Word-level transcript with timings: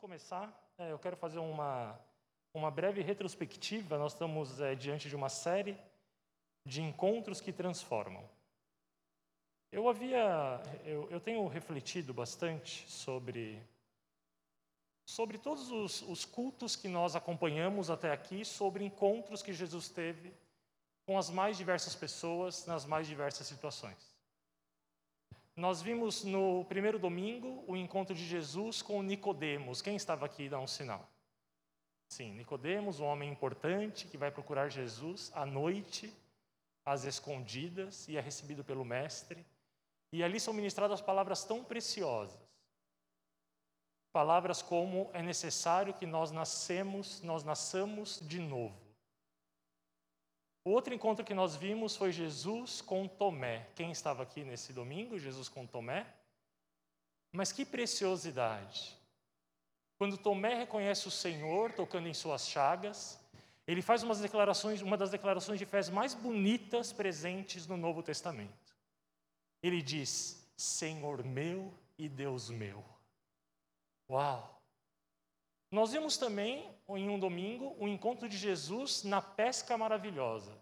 começar, 0.00 0.50
é, 0.78 0.90
eu 0.90 0.98
quero 0.98 1.14
fazer 1.14 1.38
uma, 1.38 2.00
uma 2.54 2.70
breve 2.70 3.02
retrospectiva. 3.02 3.98
Nós 3.98 4.14
estamos 4.14 4.58
é, 4.58 4.74
diante 4.74 5.10
de 5.10 5.14
uma 5.14 5.28
série 5.28 5.76
de 6.64 6.80
encontros 6.80 7.38
que 7.38 7.52
transformam. 7.52 8.26
Eu 9.70 9.88
havia, 9.88 10.62
eu, 10.84 11.06
eu 11.10 11.20
tenho 11.20 11.46
refletido 11.46 12.14
bastante 12.14 12.90
sobre 12.90 13.62
sobre 15.04 15.38
todos 15.38 15.70
os, 15.72 16.02
os 16.02 16.24
cultos 16.24 16.76
que 16.76 16.86
nós 16.86 17.16
acompanhamos 17.16 17.90
até 17.90 18.12
aqui, 18.12 18.44
sobre 18.44 18.84
encontros 18.84 19.42
que 19.42 19.52
Jesus 19.52 19.88
teve 19.88 20.32
com 21.04 21.18
as 21.18 21.28
mais 21.28 21.56
diversas 21.56 21.96
pessoas 21.96 22.64
nas 22.64 22.86
mais 22.86 23.08
diversas 23.08 23.46
situações. 23.46 24.09
Nós 25.60 25.82
vimos 25.82 26.24
no 26.24 26.64
primeiro 26.64 26.98
domingo 26.98 27.62
o 27.66 27.76
encontro 27.76 28.14
de 28.14 28.26
Jesus 28.26 28.80
com 28.80 29.02
Nicodemos. 29.02 29.82
Quem 29.82 29.94
estava 29.94 30.24
aqui 30.24 30.48
dá 30.48 30.58
um 30.58 30.66
sinal. 30.66 31.06
Sim, 32.08 32.32
Nicodemos, 32.32 32.98
um 32.98 33.04
homem 33.04 33.30
importante 33.30 34.06
que 34.06 34.16
vai 34.16 34.30
procurar 34.30 34.70
Jesus 34.70 35.30
à 35.34 35.44
noite, 35.44 36.10
às 36.82 37.04
escondidas, 37.04 38.08
e 38.08 38.16
é 38.16 38.22
recebido 38.22 38.64
pelo 38.64 38.86
mestre. 38.86 39.44
E 40.10 40.24
ali 40.24 40.40
são 40.40 40.54
ministradas 40.54 41.02
palavras 41.02 41.44
tão 41.44 41.62
preciosas. 41.62 42.40
Palavras 44.14 44.62
como 44.62 45.10
é 45.12 45.20
necessário 45.20 45.92
que 45.92 46.06
nós 46.06 46.30
nascemos, 46.30 47.20
nós 47.20 47.44
nasçamos 47.44 48.18
de 48.22 48.38
novo. 48.38 48.79
O 50.64 50.70
outro 50.70 50.92
encontro 50.92 51.24
que 51.24 51.34
nós 51.34 51.56
vimos 51.56 51.96
foi 51.96 52.12
Jesus 52.12 52.82
com 52.82 53.08
Tomé. 53.08 53.66
Quem 53.74 53.90
estava 53.90 54.22
aqui 54.22 54.44
nesse 54.44 54.72
domingo? 54.72 55.18
Jesus 55.18 55.48
com 55.48 55.66
Tomé. 55.66 56.06
Mas 57.32 57.52
que 57.52 57.64
preciosidade! 57.64 58.98
Quando 59.96 60.18
Tomé 60.18 60.54
reconhece 60.54 61.08
o 61.08 61.10
Senhor 61.10 61.72
tocando 61.72 62.08
em 62.08 62.14
suas 62.14 62.48
chagas, 62.48 63.18
ele 63.66 63.82
faz 63.82 64.02
umas 64.02 64.18
declarações, 64.18 64.82
uma 64.82 64.96
das 64.96 65.10
declarações 65.10 65.58
de 65.58 65.66
fé 65.66 65.80
mais 65.90 66.14
bonitas 66.14 66.92
presentes 66.92 67.66
no 67.66 67.76
Novo 67.76 68.02
Testamento. 68.02 68.74
Ele 69.62 69.80
diz: 69.80 70.50
Senhor 70.56 71.24
meu 71.24 71.72
e 71.98 72.08
Deus 72.08 72.50
meu. 72.50 72.84
Uau! 74.10 74.60
Nós 75.70 75.92
vimos 75.92 76.16
também, 76.16 76.68
em 76.96 77.08
um 77.08 77.18
domingo, 77.18 77.74
o 77.78 77.88
encontro 77.88 78.28
de 78.28 78.36
Jesus 78.36 79.04
na 79.04 79.20
pesca 79.20 79.76
maravilhosa. 79.76 80.56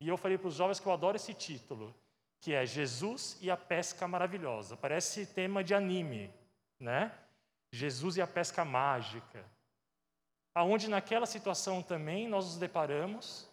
E 0.00 0.08
eu 0.08 0.16
falei 0.16 0.36
para 0.36 0.48
os 0.48 0.54
jovens 0.54 0.80
que 0.80 0.86
eu 0.86 0.92
adoro 0.92 1.16
esse 1.16 1.32
título, 1.32 1.94
que 2.40 2.52
é 2.52 2.66
Jesus 2.66 3.38
e 3.40 3.50
a 3.50 3.56
pesca 3.56 4.06
maravilhosa. 4.06 4.76
Parece 4.76 5.26
tema 5.26 5.64
de 5.64 5.74
anime, 5.74 6.32
né? 6.78 7.12
Jesus 7.72 8.16
e 8.16 8.22
a 8.22 8.26
pesca 8.26 8.64
mágica. 8.64 9.44
Aonde 10.54 10.88
naquela 10.88 11.26
situação 11.26 11.82
também 11.82 12.28
nós 12.28 12.44
nos 12.44 12.58
deparamos 12.58 13.48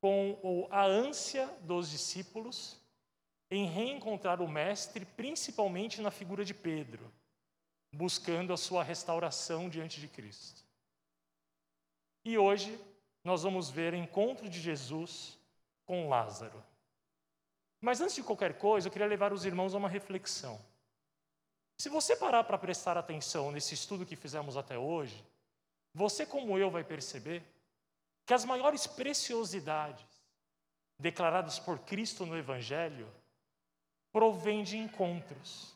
com 0.00 0.68
a 0.70 0.84
ânsia 0.84 1.46
dos 1.62 1.90
discípulos 1.90 2.78
em 3.50 3.66
reencontrar 3.66 4.42
o 4.42 4.48
mestre, 4.48 5.04
principalmente 5.04 6.02
na 6.02 6.10
figura 6.10 6.44
de 6.44 6.52
Pedro 6.52 7.10
buscando 7.94 8.52
a 8.52 8.56
sua 8.56 8.82
restauração 8.82 9.68
diante 9.68 10.00
de 10.00 10.08
Cristo. 10.08 10.63
E 12.24 12.38
hoje 12.38 12.78
nós 13.22 13.42
vamos 13.42 13.70
ver 13.70 13.92
o 13.92 13.96
encontro 13.96 14.48
de 14.48 14.60
Jesus 14.60 15.38
com 15.84 16.08
Lázaro. 16.08 16.62
Mas 17.80 18.00
antes 18.00 18.14
de 18.14 18.22
qualquer 18.22 18.58
coisa, 18.58 18.88
eu 18.88 18.92
queria 18.92 19.06
levar 19.06 19.32
os 19.32 19.44
irmãos 19.44 19.74
a 19.74 19.78
uma 19.78 19.88
reflexão. 19.88 20.60
Se 21.78 21.88
você 21.88 22.16
parar 22.16 22.44
para 22.44 22.56
prestar 22.56 22.96
atenção 22.96 23.50
nesse 23.50 23.74
estudo 23.74 24.06
que 24.06 24.16
fizemos 24.16 24.56
até 24.56 24.78
hoje, 24.78 25.22
você, 25.92 26.24
como 26.24 26.56
eu, 26.58 26.70
vai 26.70 26.82
perceber 26.82 27.42
que 28.24 28.32
as 28.32 28.44
maiores 28.44 28.86
preciosidades 28.86 30.06
declaradas 30.98 31.58
por 31.58 31.78
Cristo 31.80 32.24
no 32.24 32.38
Evangelho 32.38 33.12
provêm 34.12 34.62
de 34.62 34.78
encontros 34.78 35.74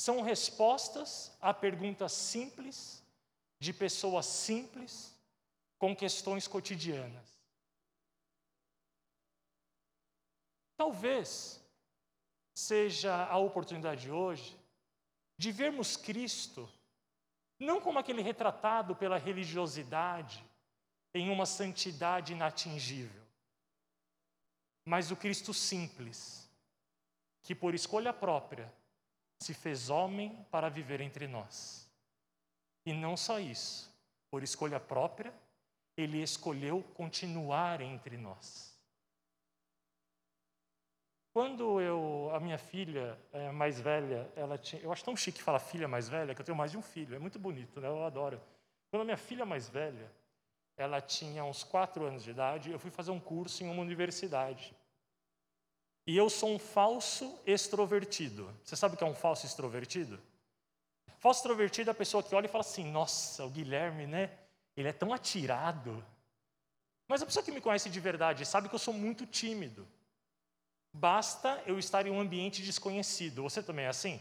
são 0.00 0.22
respostas 0.22 1.30
a 1.42 1.52
perguntas 1.52 2.12
simples, 2.12 2.99
de 3.60 3.72
pessoas 3.72 4.26
simples, 4.26 5.14
com 5.78 5.94
questões 5.94 6.48
cotidianas. 6.48 7.38
Talvez 10.76 11.62
seja 12.54 13.26
a 13.26 13.36
oportunidade 13.36 14.02
de 14.02 14.10
hoje 14.10 14.58
de 15.36 15.52
vermos 15.52 15.96
Cristo 15.96 16.68
não 17.58 17.80
como 17.80 17.98
aquele 17.98 18.22
retratado 18.22 18.96
pela 18.96 19.18
religiosidade 19.18 20.42
em 21.12 21.28
uma 21.28 21.44
santidade 21.44 22.32
inatingível, 22.32 23.22
mas 24.84 25.10
o 25.10 25.16
Cristo 25.16 25.52
simples, 25.52 26.48
que 27.42 27.54
por 27.54 27.74
escolha 27.74 28.12
própria 28.14 28.72
se 29.42 29.52
fez 29.52 29.90
homem 29.90 30.42
para 30.50 30.70
viver 30.70 31.02
entre 31.02 31.26
nós. 31.28 31.89
E 32.84 32.92
não 32.92 33.16
só 33.16 33.38
isso, 33.38 33.92
por 34.30 34.42
escolha 34.42 34.80
própria, 34.80 35.32
ele 35.96 36.22
escolheu 36.22 36.82
continuar 36.94 37.80
entre 37.80 38.16
nós. 38.16 38.70
Quando 41.32 41.80
eu, 41.80 42.30
a 42.34 42.40
minha 42.40 42.58
filha 42.58 43.16
é, 43.32 43.52
mais 43.52 43.78
velha, 43.78 44.30
ela 44.34 44.58
tinha, 44.58 44.82
eu 44.82 44.90
acho 44.90 45.04
tão 45.04 45.16
chique 45.16 45.42
falar 45.42 45.60
filha 45.60 45.86
mais 45.86 46.08
velha, 46.08 46.34
que 46.34 46.40
eu 46.40 46.44
tenho 46.44 46.58
mais 46.58 46.72
de 46.72 46.78
um 46.78 46.82
filho, 46.82 47.14
é 47.14 47.18
muito 47.18 47.38
bonito, 47.38 47.80
né? 47.80 47.86
eu 47.86 48.04
adoro. 48.04 48.40
Quando 48.90 49.02
a 49.02 49.04
minha 49.04 49.16
filha 49.16 49.46
mais 49.46 49.68
velha, 49.68 50.10
ela 50.76 51.00
tinha 51.00 51.44
uns 51.44 51.62
quatro 51.62 52.04
anos 52.04 52.24
de 52.24 52.30
idade, 52.30 52.72
eu 52.72 52.78
fui 52.78 52.90
fazer 52.90 53.12
um 53.12 53.20
curso 53.20 53.62
em 53.62 53.70
uma 53.70 53.82
universidade. 53.82 54.74
E 56.06 56.16
eu 56.16 56.28
sou 56.28 56.50
um 56.50 56.58
falso 56.58 57.38
extrovertido. 57.46 58.52
Você 58.64 58.74
sabe 58.74 58.94
o 58.94 58.98
que 58.98 59.04
é 59.04 59.06
um 59.06 59.14
falso 59.14 59.46
extrovertido? 59.46 60.20
Falso 61.18 61.40
extrovertido 61.40 61.90
é 61.90 61.92
a 61.92 61.94
pessoa 61.94 62.22
que 62.22 62.34
olha 62.34 62.46
e 62.46 62.48
fala 62.48 62.62
assim: 62.62 62.90
nossa, 62.90 63.44
o 63.44 63.50
Guilherme, 63.50 64.06
né? 64.06 64.30
Ele 64.76 64.88
é 64.88 64.92
tão 64.92 65.12
atirado. 65.12 66.04
Mas 67.08 67.22
a 67.22 67.26
pessoa 67.26 67.44
que 67.44 67.50
me 67.50 67.60
conhece 67.60 67.90
de 67.90 68.00
verdade 68.00 68.46
sabe 68.46 68.68
que 68.68 68.74
eu 68.74 68.78
sou 68.78 68.94
muito 68.94 69.26
tímido. 69.26 69.86
Basta 70.92 71.62
eu 71.66 71.78
estar 71.78 72.06
em 72.06 72.10
um 72.10 72.20
ambiente 72.20 72.62
desconhecido. 72.62 73.42
Você 73.42 73.62
também 73.62 73.84
é 73.84 73.88
assim? 73.88 74.20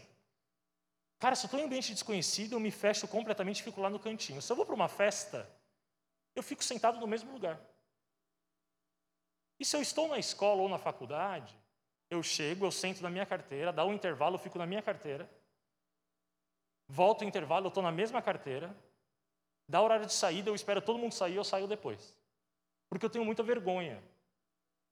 Cara, 1.20 1.36
se 1.36 1.46
eu 1.46 1.48
estou 1.48 1.60
em 1.60 1.64
um 1.64 1.66
ambiente 1.66 1.94
desconhecido, 1.94 2.54
eu 2.54 2.60
me 2.60 2.72
fecho 2.72 3.08
completamente 3.08 3.60
e 3.60 3.64
fico 3.64 3.82
lá 3.82 3.90
no 3.90 4.00
cantinho. 4.00 4.42
Se 4.42 4.52
eu 4.52 4.56
vou 4.56 4.66
para 4.66 4.76
uma 4.76 4.88
festa, 4.88 5.48
eu 6.36 6.42
fico 6.42 6.64
sentado 6.64 7.00
no 7.00 7.08
mesmo 7.08 7.32
lugar. 7.32 7.60
E 9.60 9.66
se 9.66 9.76
eu 9.76 9.82
estou 9.82 10.08
na 10.08 10.18
escola 10.18 10.62
ou 10.62 10.70
na 10.70 10.78
faculdade, 10.78 11.54
eu 12.10 12.24
chego, 12.24 12.66
eu 12.66 12.72
sento 12.72 13.04
na 13.04 13.10
minha 13.10 13.26
carteira, 13.26 13.74
dá 13.74 13.86
um 13.86 13.94
intervalo, 13.94 14.36
eu 14.36 14.40
fico 14.40 14.58
na 14.58 14.66
minha 14.66 14.82
carteira. 14.82 15.30
Volto 16.90 17.22
o 17.22 17.26
intervalo, 17.26 17.68
eu 17.68 17.70
estou 17.70 17.82
na 17.82 17.92
mesma 17.92 18.22
carteira. 18.22 18.76
Dá 19.68 19.82
horário 19.82 20.06
de 20.06 20.12
saída, 20.14 20.50
eu 20.50 20.56
espero 20.56 20.82
todo 20.82 21.00
mundo 21.00 21.14
sair, 21.14 21.36
eu 21.36 21.44
saio 21.44 21.68
depois. 21.68 22.14
Porque 22.90 23.06
eu 23.06 23.10
tenho 23.10 23.24
muita 23.24 23.44
vergonha. 23.44 24.04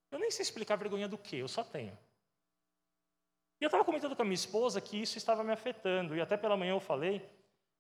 Eu 0.10 0.20
nem 0.20 0.32
sei 0.32 0.44
explicar 0.44 0.78
vergonha 0.78 1.08
do 1.08 1.18
que, 1.18 1.38
eu 1.38 1.48
só 1.48 1.64
tenho. 1.64 1.98
E 3.60 3.64
eu 3.64 3.68
estava 3.68 3.84
comentando 3.84 4.16
com 4.16 4.22
a 4.22 4.26
minha 4.26 4.36
esposa 4.36 4.80
que 4.80 5.02
isso 5.02 5.18
estava 5.18 5.44
me 5.44 5.52
afetando. 5.52 6.16
E 6.16 6.22
até 6.22 6.38
pela 6.38 6.56
manhã 6.56 6.72
eu 6.72 6.80
falei 6.80 7.28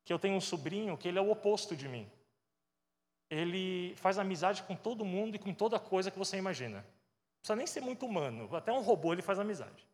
que 0.03 0.11
eu 0.11 0.17
tenho 0.17 0.35
um 0.35 0.41
sobrinho 0.41 0.97
que 0.97 1.07
ele 1.07 1.19
é 1.19 1.21
o 1.21 1.29
oposto 1.29 1.75
de 1.75 1.87
mim. 1.87 2.11
Ele 3.29 3.95
faz 3.97 4.17
amizade 4.17 4.63
com 4.63 4.75
todo 4.75 5.05
mundo 5.05 5.35
e 5.35 5.39
com 5.39 5.53
toda 5.53 5.79
coisa 5.79 6.09
que 6.09 6.17
você 6.17 6.35
imagina 6.35 6.83
precisa 7.47 7.55
nem 7.55 7.67
ser 7.67 7.81
muito 7.81 8.05
humano, 8.05 8.53
até 8.55 8.71
um 8.71 8.81
robô 8.81 9.13
ele 9.13 9.21
faz 9.21 9.39
amizade. 9.39 9.87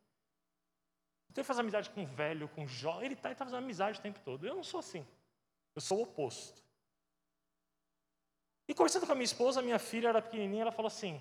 Então 1.33 1.41
ele 1.41 1.47
faz 1.47 1.57
amizade 1.57 1.89
com 1.89 2.05
velho, 2.05 2.47
com 2.49 2.67
jovem, 2.67 3.05
ele 3.05 3.16
está 3.16 3.29
tá 3.29 3.44
fazendo 3.44 3.57
amizade 3.57 3.97
o 3.97 4.01
tempo 4.03 4.19
todo. 4.19 4.45
Eu 4.45 4.53
não 4.53 4.63
sou 4.63 4.79
assim. 4.79 5.03
Eu 5.75 5.81
sou 5.81 5.97
o 5.97 6.03
oposto. 6.03 6.63
E 8.67 8.75
conversando 8.75 9.08
com 9.08 9.13
a 9.13 9.16
minha 9.16 9.25
esposa, 9.25 9.59
minha 9.59 9.79
filha 9.79 10.09
era 10.09 10.22
pequenininha, 10.22 10.61
ela 10.61 10.72
falou 10.72 10.87
assim: 10.87 11.19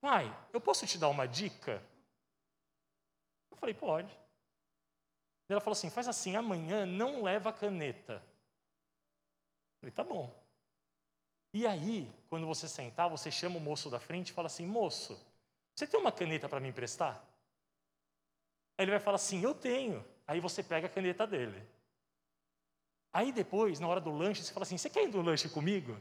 Pai, 0.00 0.24
eu 0.54 0.60
posso 0.60 0.86
te 0.86 0.96
dar 0.96 1.10
uma 1.10 1.28
dica? 1.28 1.86
Eu 3.50 3.58
falei: 3.58 3.74
Pode. 3.74 4.10
Ela 5.50 5.60
falou 5.60 5.72
assim: 5.72 5.90
Faz 5.90 6.08
assim, 6.08 6.34
amanhã 6.34 6.86
não 6.86 7.22
leva 7.22 7.52
caneta. 7.52 8.14
Eu 8.14 9.80
falei: 9.80 9.92
Tá 9.92 10.02
bom. 10.02 10.34
E 11.52 11.66
aí, 11.66 12.10
quando 12.30 12.46
você 12.46 12.66
sentar, 12.66 13.10
você 13.10 13.30
chama 13.30 13.58
o 13.58 13.60
moço 13.60 13.90
da 13.90 14.00
frente 14.00 14.30
e 14.30 14.32
fala 14.32 14.46
assim: 14.46 14.64
Moço, 14.64 15.22
você 15.74 15.86
tem 15.86 16.00
uma 16.00 16.10
caneta 16.10 16.48
para 16.48 16.58
me 16.58 16.70
emprestar? 16.70 17.29
Aí 18.80 18.84
ele 18.84 18.92
vai 18.92 19.00
falar 19.00 19.16
assim: 19.16 19.42
Eu 19.42 19.54
tenho. 19.54 20.02
Aí 20.26 20.40
você 20.40 20.62
pega 20.62 20.86
a 20.86 20.90
caneta 20.90 21.26
dele. 21.26 21.62
Aí 23.12 23.30
depois, 23.30 23.78
na 23.78 23.86
hora 23.86 24.00
do 24.00 24.10
lanche, 24.10 24.42
você 24.42 24.54
fala 24.54 24.62
assim: 24.62 24.78
Você 24.78 24.88
quer 24.88 25.04
ir 25.04 25.10
do 25.10 25.20
lanche 25.20 25.50
comigo? 25.50 26.00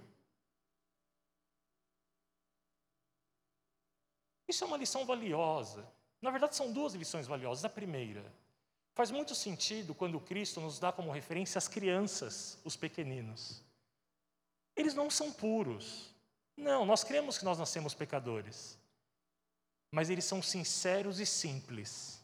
Isso 4.48 4.64
é 4.64 4.68
uma 4.68 4.78
lição 4.78 5.06
valiosa. 5.06 5.86
Na 6.22 6.32
verdade, 6.32 6.56
são 6.56 6.72
duas 6.72 6.94
lições 6.94 7.28
valiosas. 7.28 7.66
A 7.66 7.70
primeira, 7.70 8.24
faz 8.96 9.12
muito 9.12 9.36
sentido 9.36 9.94
quando 9.94 10.18
Cristo 10.22 10.62
nos 10.62 10.80
dá 10.80 10.90
como 10.90 11.12
referência 11.12 11.58
as 11.58 11.68
crianças, 11.68 12.58
os 12.64 12.78
pequeninos. 12.78 13.62
Eles 14.74 14.94
não 14.94 15.10
são 15.10 15.34
puros. 15.34 16.16
Não, 16.56 16.86
nós 16.86 17.04
cremos 17.04 17.38
que 17.38 17.44
nós 17.44 17.60
nascemos 17.60 17.94
pecadores. 17.94 18.80
Mas 19.92 20.10
eles 20.10 20.24
são 20.24 20.42
sinceros 20.42 21.20
e 21.20 21.26
simples. 21.26 22.19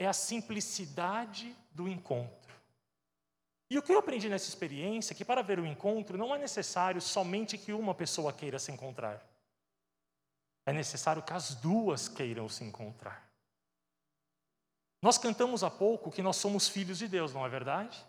É 0.00 0.06
a 0.06 0.14
simplicidade 0.14 1.54
do 1.72 1.86
encontro. 1.86 2.54
E 3.68 3.76
o 3.76 3.82
que 3.82 3.92
eu 3.92 3.98
aprendi 3.98 4.30
nessa 4.30 4.48
experiência 4.48 5.12
é 5.12 5.16
que 5.16 5.26
para 5.26 5.42
ver 5.42 5.60
o 5.60 5.66
encontro 5.66 6.16
não 6.16 6.34
é 6.34 6.38
necessário 6.38 7.02
somente 7.02 7.58
que 7.58 7.70
uma 7.74 7.94
pessoa 7.94 8.32
queira 8.32 8.58
se 8.58 8.72
encontrar. 8.72 9.22
É 10.64 10.72
necessário 10.72 11.22
que 11.22 11.34
as 11.34 11.54
duas 11.54 12.08
queiram 12.08 12.48
se 12.48 12.64
encontrar. 12.64 13.30
Nós 15.02 15.18
cantamos 15.18 15.62
há 15.62 15.70
pouco 15.70 16.10
que 16.10 16.22
nós 16.22 16.36
somos 16.36 16.66
filhos 16.66 16.96
de 16.96 17.06
Deus, 17.06 17.34
não 17.34 17.44
é 17.44 17.48
verdade? 17.50 18.02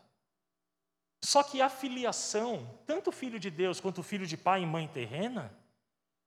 Só 1.21 1.43
que 1.43 1.61
a 1.61 1.69
filiação, 1.69 2.79
tanto 2.88 3.11
filho 3.11 3.38
de 3.38 3.51
Deus 3.51 3.81
quanto 3.81 4.01
filho 4.01 4.25
de 4.25 4.38
pai 4.38 4.63
e 4.63 4.65
mãe 4.65 4.88
terrena, 4.88 5.53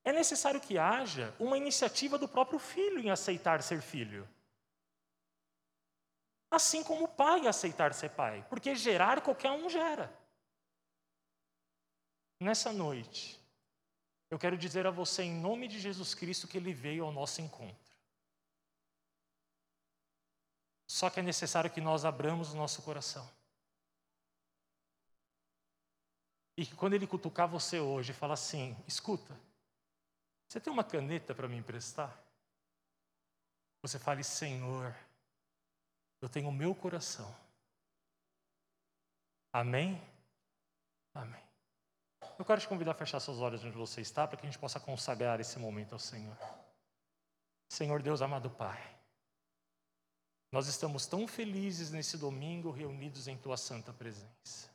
é 0.04 0.12
necessário 0.12 0.60
que 0.60 0.76
haja 0.76 1.34
uma 1.40 1.56
iniciativa 1.56 2.18
do 2.18 2.28
próprio 2.28 2.58
filho 2.58 2.98
em 2.98 3.08
aceitar 3.08 3.62
ser 3.62 3.80
filho. 3.80 4.28
Assim 6.54 6.84
como 6.84 7.06
o 7.06 7.08
pai 7.08 7.48
aceitar 7.48 7.92
ser 7.92 8.10
pai, 8.10 8.46
porque 8.48 8.76
gerar 8.76 9.20
qualquer 9.20 9.50
um 9.50 9.68
gera. 9.68 10.16
Nessa 12.38 12.72
noite, 12.72 13.40
eu 14.30 14.38
quero 14.38 14.56
dizer 14.56 14.86
a 14.86 14.90
você, 14.90 15.24
em 15.24 15.34
nome 15.34 15.66
de 15.66 15.80
Jesus 15.80 16.14
Cristo, 16.14 16.46
que 16.46 16.56
ele 16.56 16.72
veio 16.72 17.04
ao 17.04 17.10
nosso 17.10 17.40
encontro. 17.40 17.92
Só 20.86 21.10
que 21.10 21.18
é 21.18 21.22
necessário 21.24 21.70
que 21.70 21.80
nós 21.80 22.04
abramos 22.04 22.52
o 22.52 22.56
nosso 22.56 22.82
coração. 22.82 23.28
E 26.56 26.64
que 26.64 26.76
quando 26.76 26.94
ele 26.94 27.06
cutucar 27.06 27.48
você 27.48 27.80
hoje 27.80 28.12
e 28.12 28.14
falar 28.14 28.34
assim: 28.34 28.76
escuta, 28.86 29.36
você 30.46 30.60
tem 30.60 30.72
uma 30.72 30.84
caneta 30.84 31.34
para 31.34 31.48
me 31.48 31.56
emprestar? 31.56 32.16
Você 33.82 33.98
fale, 33.98 34.22
Senhor, 34.22 34.94
eu 36.24 36.28
tenho 36.28 36.48
o 36.48 36.52
meu 36.52 36.74
coração. 36.74 37.32
Amém? 39.52 40.00
Amém. 41.12 41.42
Eu 42.38 42.46
quero 42.46 42.60
te 42.62 42.66
convidar 42.66 42.92
a 42.92 42.94
fechar 42.94 43.20
seus 43.20 43.40
olhos 43.40 43.62
onde 43.62 43.76
você 43.76 44.00
está, 44.00 44.26
para 44.26 44.38
que 44.38 44.46
a 44.46 44.50
gente 44.50 44.58
possa 44.58 44.80
consagrar 44.80 45.38
esse 45.38 45.58
momento 45.58 45.92
ao 45.92 45.98
Senhor. 45.98 46.36
Senhor 47.68 48.00
Deus 48.00 48.22
amado 48.22 48.48
Pai. 48.48 48.82
Nós 50.50 50.66
estamos 50.66 51.04
tão 51.04 51.28
felizes 51.28 51.90
nesse 51.90 52.16
domingo 52.16 52.70
reunidos 52.70 53.28
em 53.28 53.36
tua 53.36 53.58
santa 53.58 53.92
presença. 53.92 54.70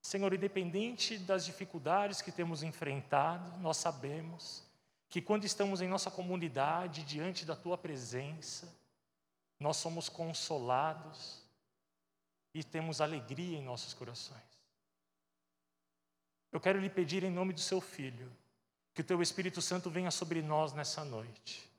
Senhor, 0.00 0.32
independente 0.32 1.18
das 1.18 1.44
dificuldades 1.44 2.22
que 2.22 2.30
temos 2.30 2.62
enfrentado, 2.62 3.58
nós 3.58 3.76
sabemos 3.76 4.62
que 5.08 5.20
quando 5.20 5.44
estamos 5.44 5.80
em 5.80 5.88
nossa 5.88 6.12
comunidade, 6.12 7.02
diante 7.02 7.44
da 7.44 7.56
tua 7.56 7.76
presença, 7.76 8.72
nós 9.58 9.76
somos 9.76 10.08
consolados 10.08 11.42
e 12.54 12.62
temos 12.62 13.00
alegria 13.00 13.58
em 13.58 13.62
nossos 13.62 13.94
corações. 13.94 14.42
Eu 16.52 16.60
quero 16.60 16.80
lhe 16.80 16.90
pedir 16.90 17.22
em 17.24 17.30
nome 17.30 17.52
do 17.52 17.60
seu 17.60 17.80
filho, 17.80 18.30
que 18.94 19.02
o 19.02 19.04
teu 19.04 19.20
Espírito 19.20 19.60
Santo 19.60 19.90
venha 19.90 20.10
sobre 20.10 20.42
nós 20.42 20.72
nessa 20.72 21.04
noite 21.04 21.70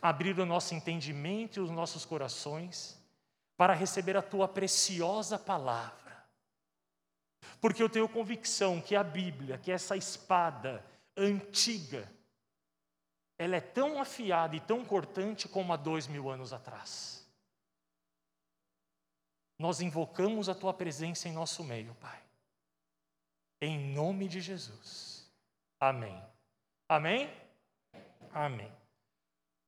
abrir 0.00 0.38
o 0.38 0.46
nosso 0.46 0.74
entendimento 0.74 1.58
e 1.58 1.60
os 1.60 1.70
nossos 1.70 2.04
corações 2.04 2.98
para 3.56 3.74
receber 3.74 4.16
a 4.16 4.22
tua 4.22 4.48
preciosa 4.48 5.38
palavra. 5.38 6.24
Porque 7.60 7.82
eu 7.82 7.88
tenho 7.88 8.08
convicção 8.08 8.80
que 8.80 8.96
a 8.96 9.04
Bíblia, 9.04 9.58
que 9.58 9.70
essa 9.70 9.96
espada 9.96 10.84
antiga, 11.16 12.08
ela 13.42 13.56
é 13.56 13.60
tão 13.60 14.00
afiada 14.00 14.54
e 14.54 14.60
tão 14.60 14.84
cortante 14.84 15.48
como 15.48 15.72
há 15.72 15.76
dois 15.76 16.06
mil 16.06 16.30
anos 16.30 16.52
atrás. 16.52 17.28
Nós 19.58 19.80
invocamos 19.80 20.48
a 20.48 20.54
tua 20.54 20.72
presença 20.72 21.28
em 21.28 21.32
nosso 21.32 21.64
meio, 21.64 21.92
Pai. 21.96 22.22
Em 23.60 23.92
nome 23.92 24.28
de 24.28 24.40
Jesus. 24.40 25.28
Amém. 25.80 26.22
Amém? 26.88 27.28
Amém. 28.32 28.72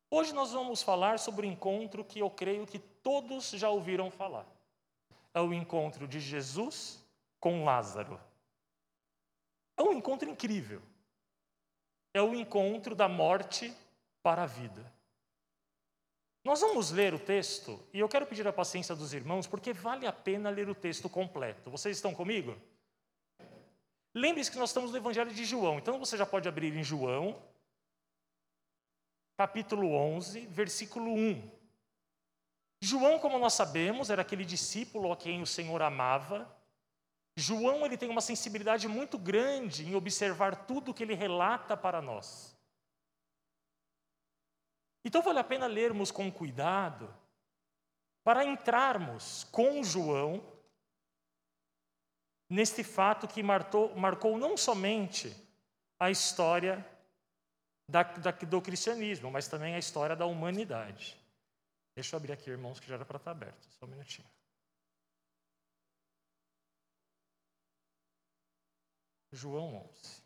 Hoje 0.09 0.33
nós 0.33 0.53
vamos 0.53 0.81
falar 0.81 1.19
sobre 1.19 1.45
o 1.45 1.51
encontro 1.51 2.05
que 2.05 2.21
eu 2.21 2.31
creio 2.31 2.69
que 2.69 2.79
todos 2.79 3.51
já 3.51 3.71
ouviram 3.71 4.09
falar. 4.09 4.47
É 5.33 5.41
o 5.41 5.53
encontro 5.53 6.07
de 6.07 6.21
Jesus 6.21 7.05
com 7.41 7.65
Lázaro. 7.65 8.21
É 9.77 9.83
um 9.83 9.93
encontro 9.93 10.31
incrível. 10.31 10.81
É 12.15 12.23
o 12.23 12.35
encontro 12.35 12.95
da 12.95 13.09
morte 13.09 13.75
para 14.23 14.45
a 14.45 14.47
vida. 14.47 14.91
Nós 16.45 16.61
vamos 16.61 16.91
ler 16.91 17.13
o 17.13 17.19
texto 17.19 17.79
e 17.93 17.99
eu 17.99 18.09
quero 18.09 18.27
pedir 18.27 18.47
a 18.47 18.53
paciência 18.53 18.95
dos 18.95 19.13
irmãos 19.13 19.47
porque 19.47 19.73
vale 19.73 20.07
a 20.07 20.13
pena 20.13 20.49
ler 20.49 20.69
o 20.69 20.75
texto 20.75 21.09
completo. 21.09 21.71
Vocês 21.71 21.97
estão 21.97 22.15
comigo? 22.15 22.57
Lembre-se 24.15 24.51
que 24.51 24.59
nós 24.59 24.71
estamos 24.71 24.93
no 24.93 24.97
Evangelho 24.97 25.33
de 25.33 25.45
João, 25.45 25.79
então 25.79 25.99
você 25.99 26.17
já 26.17 26.25
pode 26.25 26.49
abrir 26.49 26.73
em 26.77 26.85
João, 26.85 27.43
capítulo 29.37 29.93
11, 29.93 30.47
versículo 30.47 31.11
1. 31.11 31.51
João, 32.81 33.19
como 33.19 33.39
nós 33.39 33.55
sabemos, 33.55 34.11
era 34.11 34.23
aquele 34.23 34.45
discípulo 34.45 35.11
a 35.11 35.17
quem 35.17 35.43
o 35.43 35.47
Senhor 35.47 35.81
amava. 35.83 36.54
João 37.37 37.85
ele 37.85 37.97
tem 37.97 38.09
uma 38.09 38.21
sensibilidade 38.21 38.87
muito 38.87 39.19
grande 39.19 39.85
em 39.85 39.95
observar 39.95 40.67
tudo 40.67 40.95
que 40.95 41.03
ele 41.03 41.15
relata 41.15 41.77
para 41.77 42.01
nós. 42.01 42.57
Então 45.05 45.21
vale 45.21 45.39
a 45.39 45.45
pena 45.45 45.67
lermos 45.67 46.11
com 46.11 46.31
cuidado 46.31 47.15
para 48.23 48.45
entrarmos 48.45 49.45
com 49.45 49.83
João 49.83 50.43
neste 52.49 52.85
fato 52.85 53.27
que 53.27 53.43
marcou, 53.43 53.95
marcou 53.97 54.39
não 54.39 54.57
somente 54.57 55.37
a 55.99 56.11
história 56.11 56.87
da, 57.89 58.03
da, 58.03 58.31
do 58.31 58.63
cristianismo, 58.63 59.31
mas 59.31 59.49
também 59.49 59.75
a 59.75 59.79
história 59.79 60.17
da 60.17 60.25
humanidade. 60.25 61.19
Deixa 61.95 62.15
eu 62.15 62.19
abrir 62.19 62.33
aqui, 62.33 62.51
irmãos, 62.51 62.81
que 62.81 62.89
já 62.89 62.95
era 62.95 63.05
para 63.05 63.19
estar 63.19 63.31
aberto. 63.31 63.69
Só 63.79 63.87
um 63.87 63.89
minutinho. 63.89 64.29
João 69.35 69.85
11. 69.93 70.23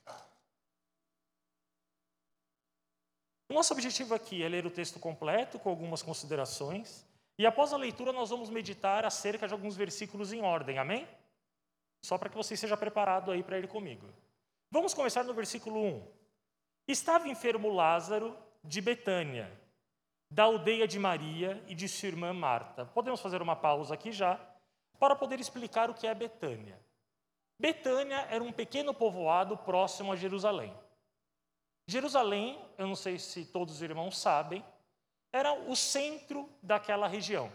O 3.49 3.55
nosso 3.55 3.73
objetivo 3.73 4.15
aqui 4.15 4.43
é 4.43 4.49
ler 4.49 4.67
o 4.67 4.71
texto 4.71 5.01
completo 5.01 5.59
com 5.59 5.71
algumas 5.71 6.03
considerações. 6.03 7.07
E 7.39 7.47
após 7.47 7.73
a 7.73 7.79
leitura, 7.79 8.13
nós 8.13 8.29
vamos 8.29 8.51
meditar 8.51 9.07
acerca 9.07 9.49
de 9.49 9.55
alguns 9.55 9.75
versículos 9.75 10.33
em 10.33 10.43
ordem, 10.43 10.79
amém? 10.79 11.09
Só 12.05 12.19
para 12.19 12.29
que 12.29 12.37
você 12.37 12.55
esteja 12.55 12.77
preparado 12.77 13.31
aí 13.31 13.43
para 13.43 13.59
ir 13.59 13.67
comigo. 13.67 14.07
Vamos 14.71 14.93
começar 14.93 15.25
no 15.25 15.33
versículo 15.33 15.83
1. 15.83 16.07
Estava 16.87 17.29
enfermo 17.29 17.73
Lázaro 17.73 18.37
de 18.63 18.83
Betânia, 18.83 19.51
da 20.31 20.43
aldeia 20.45 20.87
de 20.87 20.99
Maria 20.99 21.65
e 21.67 21.75
de 21.75 21.89
sua 21.89 22.09
irmã 22.09 22.35
Marta. 22.35 22.85
Podemos 22.85 23.21
fazer 23.21 23.41
uma 23.41 23.57
pausa 23.57 23.95
aqui 23.95 24.13
já 24.13 24.39
para 24.99 25.17
poder 25.17 25.41
explicar 25.41 25.89
o 25.89 25.95
que 25.95 26.07
é 26.07 26.15
Betânia. 26.15 26.79
Betânia 27.59 28.27
era 28.31 28.43
um 28.43 28.53
pequeno 28.53 28.95
povoado 28.95 29.57
próximo 29.57 30.13
a 30.13 30.17
Jerusalém. 30.17 30.73
Jerusalém, 31.87 32.63
eu 32.77 32.87
não 32.87 32.95
sei 32.95 33.19
se 33.19 33.45
todos 33.47 33.77
os 33.77 33.83
irmãos 33.83 34.19
sabem, 34.19 34.65
era 35.33 35.53
o 35.53 35.75
centro 35.75 36.49
daquela 36.63 37.09
região. 37.09 37.51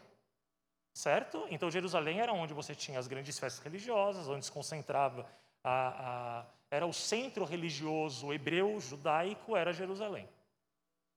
Certo? 0.94 1.46
Então, 1.50 1.72
Jerusalém 1.72 2.20
era 2.20 2.34
onde 2.34 2.54
você 2.54 2.76
tinha 2.76 3.00
as 3.00 3.08
grandes 3.08 3.40
festas 3.40 3.64
religiosas, 3.64 4.28
onde 4.28 4.46
se 4.46 4.52
concentrava 4.52 5.28
a, 5.64 6.42
a 6.42 6.46
era 6.70 6.88
o 6.88 6.94
centro 6.94 7.46
religioso 7.46 8.34
hebreu, 8.34 8.80
judaico, 8.80 9.56
era 9.56 9.72
Jerusalém. 9.72 10.28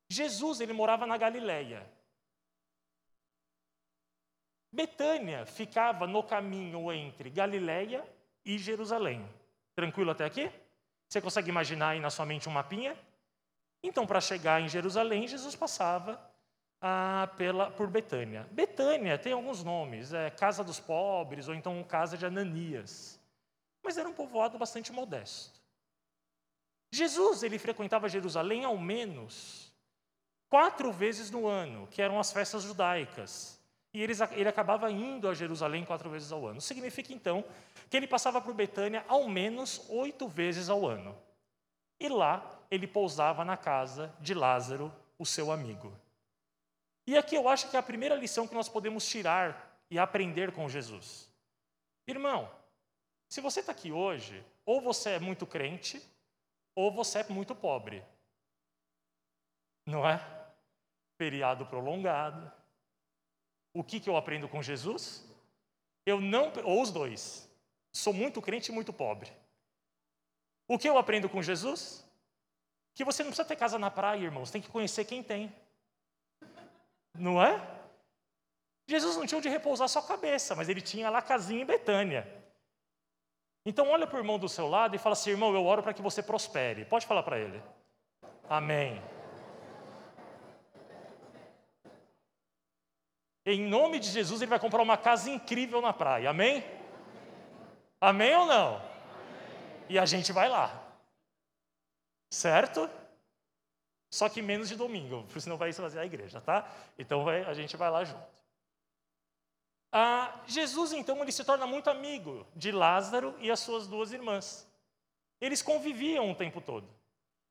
Jesus, 0.07 0.61
ele 0.61 0.75
morava 0.75 1.07
na 1.07 1.16
Galileia. 1.16 1.90
Betânia 4.71 5.47
ficava 5.47 6.07
no 6.07 6.23
caminho 6.23 6.93
entre 6.93 7.31
Galileia 7.31 8.07
e 8.47 8.57
Jerusalém. 8.57 9.29
Tranquilo 9.75 10.12
até 10.12 10.25
aqui? 10.25 10.50
Você 11.07 11.21
consegue 11.21 11.50
imaginar 11.50 11.91
aí 11.91 12.00
na 12.00 12.09
sua 12.09 12.25
mente 12.25 12.49
um 12.49 12.53
mapinha? 12.53 12.97
Então, 13.83 14.07
para 14.07 14.23
chegar 14.23 14.62
em 14.62 14.69
Jerusalém, 14.69 15.29
Jesus 15.29 15.55
passava 15.55 16.19
ah, 16.81 17.29
pela, 17.37 17.71
por 17.71 17.88
Betânia. 17.88 18.49
Betânia 18.53 19.19
tem 19.19 19.35
alguns 19.35 19.62
nomes, 19.62 20.15
é 20.15 20.31
Casa 20.31 20.65
dos 20.65 20.81
Pobres 20.81 21.49
ou 21.49 21.55
então 21.55 21.85
Casa 21.85 22.17
de 22.17 22.25
Ananias 22.25 23.21
mas 23.87 23.97
era 23.97 24.09
um 24.09 24.12
povoado 24.12 24.59
bastante 24.59 24.93
modesto. 24.93 25.62
Jesus, 26.91 27.45
ele 27.45 27.57
frequentava 27.57 28.09
Jerusalém 28.09 28.65
ao 28.65 28.76
menos 28.76 29.73
quatro 30.49 30.91
vezes 30.93 31.31
no 31.31 31.47
ano, 31.47 31.87
que 31.87 32.03
eram 32.03 32.19
as 32.19 32.33
festas 32.33 32.65
judaicas. 32.65 33.55
E 33.97 34.03
eles, 34.03 34.21
ele 34.33 34.47
acabava 34.47 34.91
indo 34.91 35.26
a 35.26 35.33
Jerusalém 35.33 35.83
quatro 35.83 36.11
vezes 36.11 36.31
ao 36.31 36.47
ano. 36.47 36.61
Significa, 36.61 37.15
então, 37.15 37.43
que 37.88 37.97
ele 37.97 38.07
passava 38.07 38.43
por 38.43 38.53
Betânia 38.53 39.03
ao 39.09 39.26
menos 39.26 39.88
oito 39.88 40.29
vezes 40.29 40.69
ao 40.69 40.87
ano. 40.87 41.19
E 41.99 42.07
lá 42.07 42.61
ele 42.71 42.87
pousava 42.87 43.43
na 43.43 43.57
casa 43.57 44.15
de 44.21 44.35
Lázaro, 44.35 44.95
o 45.19 45.25
seu 45.25 45.50
amigo. 45.50 45.99
E 47.07 47.17
aqui 47.17 47.37
eu 47.37 47.49
acho 47.49 47.71
que 47.71 47.76
é 47.76 47.79
a 47.79 47.83
primeira 47.83 48.15
lição 48.15 48.47
que 48.47 48.55
nós 48.55 48.69
podemos 48.69 49.09
tirar 49.09 49.81
e 49.91 49.99
aprender 49.99 50.53
com 50.53 50.69
Jesus. 50.69 51.33
Irmão, 52.07 52.50
se 53.31 53.41
você 53.41 53.61
está 53.61 53.73
aqui 53.73 53.91
hoje, 53.91 54.45
ou 54.67 54.79
você 54.79 55.12
é 55.12 55.19
muito 55.19 55.47
crente, 55.47 56.07
ou 56.75 56.93
você 56.93 57.21
é 57.21 57.29
muito 57.31 57.55
pobre. 57.55 58.05
Não 59.87 60.07
é? 60.07 60.21
Feriado 61.17 61.65
prolongado. 61.65 62.55
O 63.76 63.85
que, 63.85 64.00
que 64.00 64.09
eu 64.09 64.16
aprendo 64.16 64.49
com 64.49 64.62
Jesus? 64.62 65.23
Eu 66.06 66.18
não, 66.18 66.50
ou 66.64 66.80
os 66.80 66.90
dois. 66.90 67.47
Sou 67.92 68.12
muito 68.12 68.40
crente 68.40 68.73
e 68.73 68.75
muito 68.75 68.90
pobre. 68.90 69.30
O 70.66 70.78
que 70.78 70.88
eu 70.88 70.97
aprendo 70.97 71.28
com 71.28 71.42
Jesus? 71.42 72.02
Que 72.95 73.04
você 73.04 73.23
não 73.23 73.30
precisa 73.30 73.47
ter 73.47 73.56
casa 73.56 73.78
na 73.78 73.90
praia, 73.90 74.25
irmãos, 74.25 74.50
tem 74.50 74.62
que 74.62 74.71
conhecer 74.71 75.04
quem 75.04 75.23
tem. 75.23 75.54
Não 77.14 77.42
é? 77.42 77.61
Jesus 78.88 79.14
não 79.16 79.26
tinha 79.26 79.38
onde 79.38 79.49
repousar 79.50 79.88
sua 79.90 80.02
cabeça, 80.02 80.54
mas 80.54 80.71
ele 80.71 80.80
tinha 80.80 81.11
lá 81.11 81.21
casinha 81.21 81.61
em 81.61 81.66
Betânia. 81.66 82.26
Então 83.66 83.90
olha 83.90 84.06
para 84.06 84.16
o 84.16 84.21
irmão 84.21 84.38
do 84.38 84.49
seu 84.49 84.68
lado 84.68 84.97
e 84.97 84.99
fala 84.99 85.12
assim, 85.12 85.30
irmão, 85.30 85.52
eu 85.52 85.66
oro 85.66 85.83
para 85.83 85.92
que 85.92 86.00
você 86.00 86.23
prospere. 86.23 86.87
Pode 86.87 87.04
falar 87.04 87.25
para 87.25 87.38
ele. 87.38 87.62
Amém. 88.49 89.02
Em 93.47 93.65
nome 93.65 94.00
de 94.00 94.11
Jesus, 94.11 94.43
ele 94.43 94.50
vai 94.50 94.59
comprar 94.59 94.83
uma 94.83 94.97
casa 94.97 95.31
incrível 95.31 95.81
na 95.81 95.93
praia. 95.93 96.31
Amém? 96.31 96.65
Amém, 98.00 98.35
ou 98.35 98.45
não? 98.45 98.76
Amém. 98.76 98.85
E 99.88 99.99
a 100.00 100.05
gente 100.05 100.33
vai 100.33 100.49
lá. 100.49 100.83
Certo? 102.29 102.91
Só 104.11 104.29
que 104.29 104.43
menos 104.43 104.69
de 104.69 104.75
domingo, 104.75 105.23
porque 105.25 105.41
senão 105.41 105.57
vai 105.57 105.73
fazer 105.73 106.00
a 106.00 106.05
igreja, 106.05 106.41
tá? 106.41 106.69
Então 106.99 107.23
vai, 107.23 107.45
a 107.45 107.55
gente 107.55 107.76
vai 107.76 107.88
lá 107.88 108.05
junto. 108.05 108.26
Ah, 109.93 110.41
Jesus, 110.47 110.93
então, 110.93 111.23
ele 111.23 111.31
se 111.31 111.45
torna 111.45 111.67
muito 111.67 111.88
amigo 111.88 112.45
de 112.55 112.73
Lázaro 112.73 113.37
e 113.38 113.50
as 113.50 113.61
suas 113.61 113.87
duas 113.87 114.12
irmãs. 114.12 114.69
Eles 115.41 115.62
conviviam 115.62 116.31
o 116.31 116.35
tempo 116.35 116.61
todo. 116.61 116.88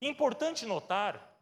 Importante 0.02 0.66
notar 0.66 1.36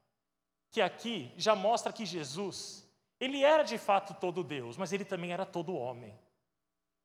que 0.70 0.80
aqui 0.82 1.32
já 1.36 1.56
mostra 1.56 1.92
que 1.92 2.06
Jesus, 2.06 2.83
ele 3.24 3.44
era 3.44 3.63
de 3.63 3.77
fato 3.77 4.13
todo 4.13 4.44
Deus, 4.44 4.77
mas 4.77 4.92
ele 4.92 5.06
também 5.06 5.32
era 5.32 5.46
todo 5.46 5.75
homem. 5.75 6.18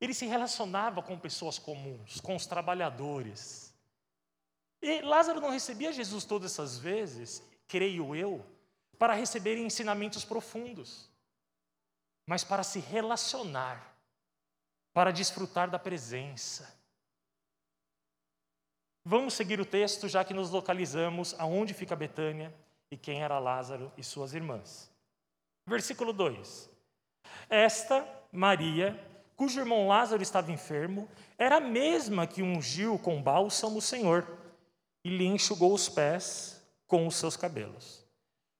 Ele 0.00 0.14
se 0.14 0.26
relacionava 0.26 1.02
com 1.02 1.18
pessoas 1.18 1.58
comuns, 1.58 2.20
com 2.20 2.37
os 2.37 2.46
trabalhadores. 2.46 3.75
E 4.80 5.00
Lázaro 5.00 5.40
não 5.40 5.50
recebia 5.50 5.92
Jesus 5.92 6.25
todas 6.25 6.52
essas 6.52 6.78
vezes, 6.78 7.42
creio 7.66 8.14
eu, 8.14 8.44
para 8.98 9.14
receber 9.14 9.56
ensinamentos 9.58 10.25
profundos 10.25 11.08
mas 12.28 12.44
para 12.44 12.62
se 12.62 12.78
relacionar, 12.78 13.96
para 14.92 15.10
desfrutar 15.10 15.70
da 15.70 15.78
presença. 15.78 16.78
Vamos 19.02 19.32
seguir 19.32 19.58
o 19.58 19.64
texto, 19.64 20.06
já 20.06 20.22
que 20.22 20.34
nos 20.34 20.50
localizamos 20.50 21.34
aonde 21.40 21.72
fica 21.72 21.96
Betânia 21.96 22.54
e 22.90 22.98
quem 22.98 23.22
era 23.22 23.38
Lázaro 23.38 23.90
e 23.96 24.04
suas 24.04 24.34
irmãs. 24.34 24.92
Versículo 25.68 26.14
2: 26.14 26.70
Esta 27.50 28.06
Maria, 28.32 28.98
cujo 29.37 29.60
irmão 29.60 29.87
Lázaro 29.87 30.22
estava 30.22 30.50
enfermo, 30.50 31.06
era 31.37 31.56
a 31.56 31.60
mesma 31.60 32.26
que 32.26 32.42
ungiu 32.42 32.98
com 32.98 33.22
bálsamo 33.22 33.76
o 33.78 33.82
Senhor 33.82 34.26
e 35.04 35.10
lhe 35.10 35.26
enxugou 35.26 35.75
os 35.75 35.88
pés 35.88 36.66
com 36.87 37.06
os 37.06 37.16
seus 37.16 37.37
cabelos. 37.37 38.02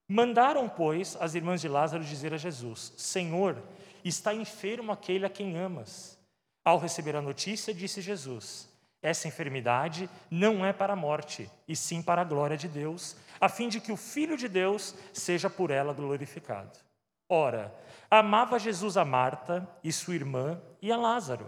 Mandaram, 0.07 0.69
pois, 0.69 1.17
as 1.19 1.33
irmãs 1.33 1.61
de 1.61 1.67
Lázaro 1.67 2.03
dizer 2.03 2.31
a 2.31 2.37
Jesus: 2.37 2.93
Senhor, 2.95 3.61
está 4.05 4.31
enfermo 4.31 4.91
aquele 4.91 5.25
a 5.25 5.29
quem 5.29 5.57
amas. 5.57 6.15
Ao 6.63 6.77
receber 6.77 7.15
a 7.15 7.21
notícia, 7.23 7.73
disse 7.73 8.01
Jesus: 8.01 8.69
Essa 9.01 9.27
enfermidade 9.27 10.07
não 10.29 10.63
é 10.63 10.71
para 10.71 10.93
a 10.93 10.95
morte, 10.95 11.49
e 11.67 11.75
sim 11.75 12.03
para 12.03 12.21
a 12.21 12.25
glória 12.25 12.55
de 12.55 12.67
Deus, 12.67 13.15
a 13.41 13.49
fim 13.49 13.67
de 13.67 13.81
que 13.81 13.91
o 13.91 13.97
Filho 13.97 14.37
de 14.37 14.47
Deus 14.47 14.93
seja 15.11 15.49
por 15.49 15.71
ela 15.71 15.91
glorificado. 15.91 16.88
Ora, 17.29 17.73
amava 18.09 18.57
Jesus 18.57 18.97
a 18.97 19.05
Marta 19.05 19.69
e 19.83 19.93
sua 19.93 20.15
irmã 20.15 20.59
e 20.81 20.91
a 20.91 20.97
Lázaro. 20.97 21.45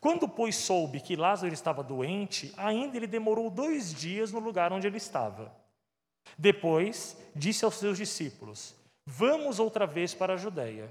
Quando, 0.00 0.28
pois, 0.28 0.56
soube 0.56 1.00
que 1.00 1.16
Lázaro 1.16 1.54
estava 1.54 1.82
doente, 1.82 2.52
ainda 2.56 2.96
ele 2.96 3.06
demorou 3.06 3.48
dois 3.48 3.94
dias 3.94 4.32
no 4.32 4.40
lugar 4.40 4.72
onde 4.72 4.86
ele 4.88 4.98
estava. 4.98 5.54
Depois 6.36 7.16
disse 7.34 7.64
aos 7.64 7.76
seus 7.76 7.96
discípulos: 7.96 8.74
Vamos 9.06 9.58
outra 9.58 9.86
vez 9.86 10.12
para 10.12 10.34
a 10.34 10.36
Judéia. 10.36 10.90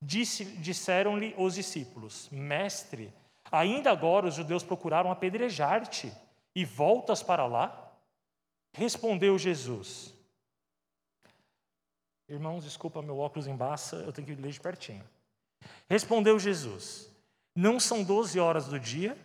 Disseram-lhe 0.00 1.34
os 1.36 1.54
discípulos: 1.54 2.28
Mestre, 2.32 3.12
ainda 3.50 3.90
agora 3.90 4.26
os 4.26 4.34
judeus 4.34 4.62
procuraram 4.62 5.12
apedrejar-te 5.12 6.12
e 6.54 6.64
voltas 6.64 7.22
para 7.22 7.46
lá? 7.46 7.92
Respondeu 8.74 9.38
Jesus. 9.38 10.14
Irmãos, 12.32 12.64
desculpa, 12.64 13.02
meu 13.02 13.18
óculos 13.18 13.46
embaça, 13.46 13.96
eu 13.96 14.10
tenho 14.10 14.26
que 14.26 14.34
ler 14.34 14.52
de 14.52 14.58
pertinho. 14.58 15.04
Respondeu 15.86 16.38
Jesus: 16.38 17.10
Não 17.54 17.78
são 17.78 18.02
doze 18.02 18.40
horas 18.40 18.68
do 18.68 18.80
dia? 18.80 19.18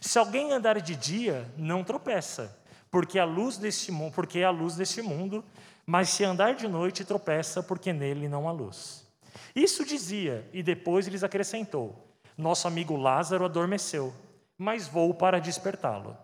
Se 0.00 0.20
alguém 0.20 0.52
andar 0.52 0.80
de 0.80 0.94
dia, 0.94 1.52
não 1.58 1.82
tropeça 1.82 2.56
porque 2.92 3.18
a 3.18 3.24
luz 3.24 3.58
deste 3.58 3.90
mundo, 3.90 4.12
porque 4.14 4.38
é 4.38 4.44
a 4.44 4.50
luz 4.50 4.76
deste 4.76 5.02
mundo, 5.02 5.44
mas 5.84 6.10
se 6.10 6.22
andar 6.22 6.54
de 6.54 6.68
noite 6.68 7.04
tropeça, 7.04 7.60
porque 7.60 7.92
nele 7.92 8.28
não 8.28 8.48
há 8.48 8.52
luz. 8.52 9.04
Isso 9.52 9.84
dizia, 9.84 10.48
e 10.52 10.62
depois 10.62 11.08
lhes 11.08 11.24
acrescentou: 11.24 12.06
Nosso 12.38 12.68
amigo 12.68 12.94
Lázaro 12.94 13.44
adormeceu, 13.44 14.14
mas 14.56 14.86
vou 14.86 15.12
para 15.12 15.40
despertá-lo. 15.40 16.16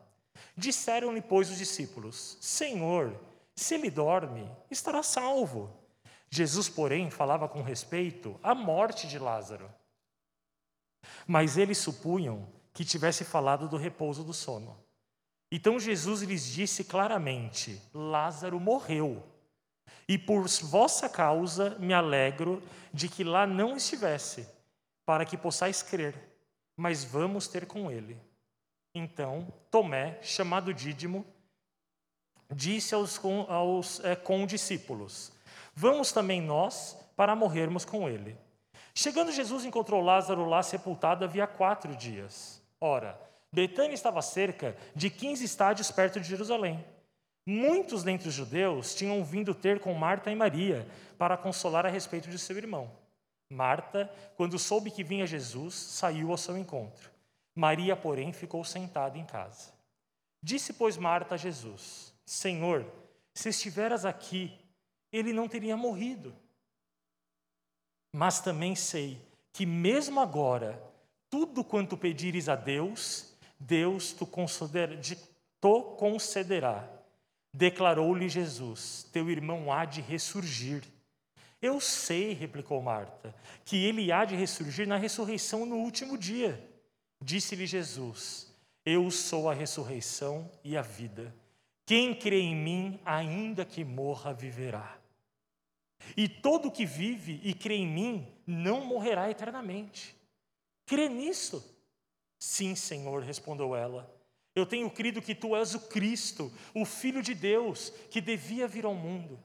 Disseram-lhe, 0.57 1.21
pois, 1.21 1.51
os 1.51 1.59
discípulos: 1.59 2.39
Senhor, 2.41 3.17
se 3.53 3.75
ele 3.75 3.91
dorme, 3.91 4.49
estará 4.71 5.03
salvo. 5.03 5.80
Jesus, 6.31 6.69
porém, 6.69 7.11
falava 7.11 7.49
com 7.49 7.61
respeito 7.61 8.39
à 8.43 8.55
morte 8.55 9.09
de 9.09 9.19
Lázaro. 9.19 9.69
Mas 11.27 11.57
eles 11.57 11.79
supunham 11.79 12.49
que 12.73 12.85
tivesse 12.85 13.25
falado 13.25 13.69
do 13.69 13.77
repouso 13.77 14.23
do 14.23 14.33
sono. 14.33 14.79
Então 15.51 15.81
Jesus 15.81 16.23
lhes 16.23 16.45
disse 16.45 16.85
claramente: 16.85 17.83
Lázaro 17.93 18.61
morreu, 18.61 19.23
e 20.09 20.17
por 20.17 20.47
vossa 20.47 21.09
causa 21.09 21.71
me 21.79 21.93
alegro 21.93 22.63
de 22.93 23.09
que 23.09 23.25
lá 23.25 23.47
não 23.47 23.77
estivesse, 23.77 24.49
para 25.05 25.25
que 25.25 25.37
possais 25.37 25.83
crer, 25.83 26.15
mas 26.77 27.03
vamos 27.03 27.49
ter 27.49 27.67
com 27.67 27.91
ele. 27.91 28.17
Então 28.95 29.53
Tomé, 29.71 30.23
chamado 30.23 30.73
Dídimo, 30.73 31.27
disse 32.53 32.95
aos, 32.95 33.21
aos 33.49 34.01
é, 34.05 34.15
condiscípulos: 34.15 35.33
Vamos 35.81 36.13
também 36.13 36.43
nós 36.43 36.95
para 37.17 37.35
morrermos 37.35 37.87
com 37.87 38.07
ele. 38.07 38.37
Chegando 38.95 39.33
Jesus 39.33 39.65
encontrou 39.65 40.03
Lázaro 40.03 40.45
lá 40.45 40.63
sepultado 40.63 41.25
havia 41.25 41.47
quatro 41.47 41.97
dias. 41.97 42.63
Ora, 42.79 43.19
Betânia 43.51 43.95
estava 43.95 44.21
cerca 44.21 44.77
de 44.95 45.09
15 45.09 45.43
estádios 45.43 45.91
perto 45.91 46.21
de 46.21 46.29
Jerusalém. 46.29 46.85
Muitos 47.47 48.05
dentre 48.05 48.29
os 48.29 48.35
judeus 48.35 48.95
tinham 48.95 49.25
vindo 49.25 49.55
ter 49.55 49.81
com 49.81 49.95
Marta 49.95 50.31
e 50.31 50.35
Maria 50.35 50.87
para 51.17 51.35
consolar 51.35 51.87
a 51.87 51.89
respeito 51.89 52.29
de 52.29 52.39
seu 52.39 52.59
irmão. 52.59 52.91
Marta, 53.51 54.13
quando 54.37 54.59
soube 54.59 54.91
que 54.91 55.03
vinha 55.03 55.27
Jesus, 55.27 55.75
saiu 55.75 56.31
ao 56.31 56.37
seu 56.37 56.59
encontro. 56.59 57.11
Maria, 57.57 57.97
porém, 57.97 58.35
ficou 58.35 58.63
sentada 58.67 59.17
em 59.17 59.25
casa. 59.25 59.73
Disse, 60.43 60.75
pois, 60.75 60.99
Marta 60.99 61.37
a 61.37 61.39
Jesus: 61.39 62.13
Senhor, 62.27 62.85
se 63.33 63.49
estiveras 63.49 64.05
aqui, 64.05 64.61
ele 65.13 65.33
não 65.33 65.49
teria 65.49 65.77
morrido. 65.77 66.35
Mas 68.13 68.41
também 68.41 68.75
sei 68.75 69.21
que, 69.53 69.65
mesmo 69.65 70.21
agora, 70.21 70.83
tudo 71.29 71.63
quanto 71.63 71.97
pedires 71.97 72.49
a 72.49 72.57
Deus, 72.57 73.33
Deus 73.59 74.13
tu 74.13 74.27
concederá. 75.97 76.89
Declarou-lhe 77.53 78.29
Jesus: 78.29 79.07
Teu 79.13 79.31
irmão 79.31 79.73
há 79.73 79.85
de 79.85 80.01
ressurgir. 80.01 80.83
Eu 81.63 81.79
sei, 81.79 82.33
replicou 82.33 82.81
Marta, 82.81 83.35
que 83.65 83.77
ele 83.85 84.11
há 84.11 84.25
de 84.25 84.35
ressurgir 84.35 84.89
na 84.89 84.97
ressurreição 84.97 85.67
no 85.67 85.77
último 85.77 86.17
dia. 86.17 86.67
Disse-lhe 87.23 87.67
Jesus: 87.67 88.53
Eu 88.85 89.11
sou 89.11 89.51
a 89.51 89.55
ressurreição 89.55 90.51
e 90.65 90.77
a 90.77 90.83
vida. 90.83 91.35
Quem 91.85 92.15
crê 92.15 92.41
em 92.41 92.57
mim, 92.57 93.01
ainda 93.05 93.65
que 93.65 93.85
morra, 93.85 94.33
viverá. 94.33 95.00
E 96.17 96.29
todo 96.29 96.71
que 96.71 96.85
vive 96.85 97.41
e 97.43 97.55
crê 97.55 97.77
em 97.77 97.87
mim 97.87 98.29
não 98.47 98.85
morrerá 98.85 99.31
eternamente. 99.31 100.17
Crê 100.87 101.09
nisto? 101.09 101.63
Sim, 102.39 102.75
Senhor, 102.75 103.23
respondeu 103.23 103.77
ela. 103.77 104.13
Eu 104.55 104.67
tenho 104.67 104.91
crido 104.91 105.23
que 105.23 105.35
tu 105.35 105.55
és 105.55 105.75
o 105.75 105.81
Cristo, 105.81 106.53
o 106.75 106.85
Filho 106.85 107.23
de 107.23 107.35
Deus, 107.35 107.91
que 108.11 108.21
devia 108.21 108.67
vir 108.67 108.85
ao 108.85 108.95
mundo. 108.95 109.39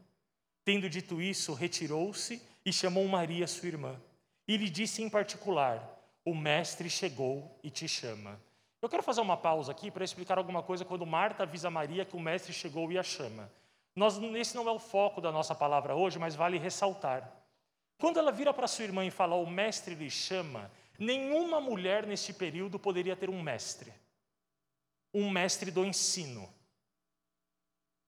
Tendo 0.63 0.89
dito 0.89 1.21
isso, 1.21 1.53
retirou-se 1.53 2.41
e 2.65 2.73
chamou 2.73 3.07
Maria, 3.07 3.45
sua 3.45 3.67
irmã. 3.67 4.01
E 4.47 4.57
lhe 4.57 4.69
disse 4.69 5.03
em 5.03 5.09
particular: 5.09 6.01
O 6.23 6.33
Mestre 6.33 6.89
chegou 6.89 7.59
e 7.63 7.69
te 7.69 7.87
chama. 7.87 8.41
Eu 8.81 8.89
quero 8.89 9.03
fazer 9.03 9.21
uma 9.21 9.37
pausa 9.37 9.71
aqui 9.71 9.91
para 9.91 10.03
explicar 10.03 10.37
alguma 10.37 10.63
coisa 10.63 10.85
quando 10.85 11.05
Marta 11.05 11.43
avisa 11.43 11.69
Maria 11.69 12.05
que 12.05 12.15
o 12.15 12.19
Mestre 12.19 12.53
chegou 12.53 12.91
e 12.91 12.97
a 12.97 13.03
chama. 13.03 13.51
Nós, 13.95 14.17
esse 14.17 14.55
não 14.55 14.67
é 14.67 14.71
o 14.71 14.79
foco 14.79 15.21
da 15.21 15.31
nossa 15.31 15.55
palavra 15.55 15.95
hoje, 15.95 16.19
mas 16.19 16.35
vale 16.35 16.57
ressaltar. 16.57 17.31
Quando 17.97 18.19
ela 18.19 18.31
vira 18.31 18.53
para 18.53 18.67
sua 18.67 18.85
irmã 18.85 19.05
e 19.05 19.11
fala: 19.11 19.35
O 19.35 19.49
Mestre 19.49 19.95
lhe 19.95 20.09
chama, 20.09 20.69
nenhuma 20.99 21.61
mulher 21.61 22.05
neste 22.05 22.33
período 22.33 22.77
poderia 22.77 23.15
ter 23.15 23.29
um 23.29 23.41
mestre. 23.41 23.93
Um 25.13 25.29
mestre 25.29 25.71
do 25.71 25.85
ensino 25.85 26.53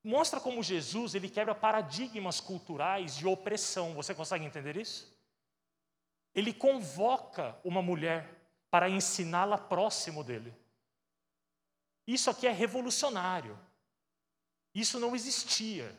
mostra 0.08 0.40
como 0.40 0.64
Jesus 0.64 1.16
ele 1.16 1.30
quebra 1.30 1.54
paradigmas 1.54 2.40
culturais 2.40 3.18
de 3.18 3.28
opressão. 3.28 3.94
Você 3.94 4.16
consegue 4.16 4.46
entender 4.46 4.78
isso? 4.78 5.14
Ele 6.34 6.54
convoca 6.54 7.60
uma 7.62 7.82
mulher 7.82 8.26
para 8.72 8.90
ensiná-la 8.90 9.58
próximo 9.58 10.24
dele. 10.24 10.56
Isso 12.08 12.30
aqui 12.30 12.48
é 12.48 12.52
revolucionário. 12.52 13.60
Isso 14.78 15.00
não 15.00 15.16
existia. 15.16 15.92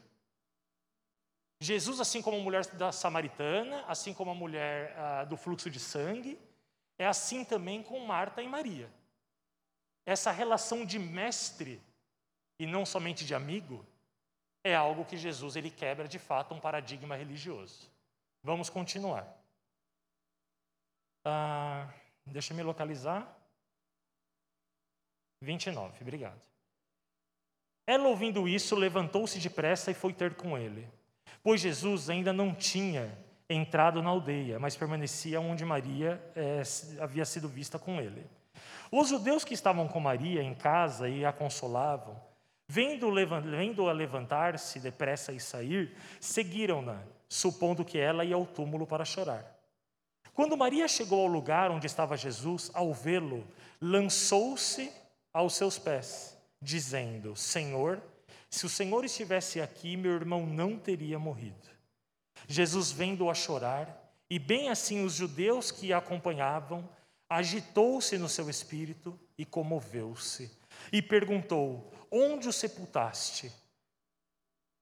Jesus, 1.60 2.00
assim 2.00 2.22
como 2.22 2.36
a 2.36 2.40
mulher 2.40 2.64
da 2.76 2.92
samaritana, 2.92 3.84
assim 3.88 4.14
como 4.14 4.30
a 4.30 4.34
mulher 4.36 4.96
ah, 4.96 5.24
do 5.24 5.36
fluxo 5.36 5.68
de 5.68 5.80
sangue, 5.80 6.38
é 6.96 7.04
assim 7.04 7.44
também 7.44 7.82
com 7.82 7.98
Marta 8.06 8.40
e 8.40 8.46
Maria. 8.46 8.88
Essa 10.06 10.30
relação 10.30 10.86
de 10.86 10.96
mestre 10.96 11.82
e 12.56 12.66
não 12.66 12.86
somente 12.86 13.24
de 13.24 13.34
amigo 13.34 13.84
é 14.62 14.76
algo 14.76 15.04
que 15.04 15.16
Jesus 15.16 15.56
ele 15.56 15.72
quebra 15.72 16.06
de 16.06 16.20
fato 16.20 16.54
um 16.54 16.60
paradigma 16.60 17.16
religioso. 17.16 17.90
Vamos 18.44 18.70
continuar. 18.70 19.26
Ah, 21.24 21.92
deixa 22.24 22.52
eu 22.52 22.56
me 22.56 22.62
localizar. 22.62 23.26
29, 25.42 26.00
obrigado. 26.00 26.47
Ela, 27.88 28.06
ouvindo 28.06 28.46
isso, 28.46 28.76
levantou-se 28.76 29.38
depressa 29.38 29.90
e 29.90 29.94
foi 29.94 30.12
ter 30.12 30.34
com 30.34 30.58
ele. 30.58 30.86
Pois 31.42 31.62
Jesus 31.62 32.10
ainda 32.10 32.34
não 32.34 32.54
tinha 32.54 33.10
entrado 33.48 34.02
na 34.02 34.10
aldeia, 34.10 34.58
mas 34.58 34.76
permanecia 34.76 35.40
onde 35.40 35.64
Maria 35.64 36.22
é, 36.36 36.60
havia 37.00 37.24
sido 37.24 37.48
vista 37.48 37.78
com 37.78 37.98
ele. 37.98 38.26
Os 38.92 39.08
judeus 39.08 39.42
que 39.42 39.54
estavam 39.54 39.88
com 39.88 40.00
Maria 40.00 40.42
em 40.42 40.54
casa 40.54 41.08
e 41.08 41.24
a 41.24 41.32
consolavam, 41.32 42.20
Vendo-a 42.70 43.92
levantar-se 43.92 44.78
depressa 44.78 45.32
e 45.32 45.40
sair, 45.40 45.96
seguiram-na, 46.20 47.00
supondo 47.26 47.82
que 47.82 47.96
ela 47.96 48.22
ia 48.22 48.34
ao 48.34 48.44
túmulo 48.44 48.86
para 48.86 49.06
chorar. 49.06 49.58
Quando 50.34 50.54
Maria 50.54 50.86
chegou 50.86 51.22
ao 51.22 51.26
lugar 51.26 51.70
onde 51.70 51.86
estava 51.86 52.14
Jesus, 52.14 52.70
ao 52.74 52.92
vê-lo, 52.92 53.42
lançou-se 53.80 54.92
aos 55.32 55.54
seus 55.54 55.78
pés, 55.78 56.37
dizendo: 56.60 57.36
Senhor, 57.36 58.02
se 58.50 58.66
o 58.66 58.68
Senhor 58.68 59.04
estivesse 59.04 59.60
aqui, 59.60 59.96
meu 59.96 60.12
irmão 60.12 60.46
não 60.46 60.78
teria 60.78 61.18
morrido. 61.18 61.68
Jesus, 62.46 62.90
vendo-a 62.90 63.34
chorar, 63.34 64.12
e 64.30 64.38
bem 64.38 64.68
assim 64.68 65.04
os 65.04 65.14
judeus 65.14 65.70
que 65.70 65.92
a 65.92 65.98
acompanhavam, 65.98 66.88
agitou-se 67.28 68.16
no 68.18 68.28
seu 68.28 68.48
espírito 68.48 69.18
e 69.36 69.44
comoveu-se, 69.44 70.50
e 70.92 71.02
perguntou: 71.02 71.92
Onde 72.10 72.48
o 72.48 72.52
sepultaste? 72.52 73.52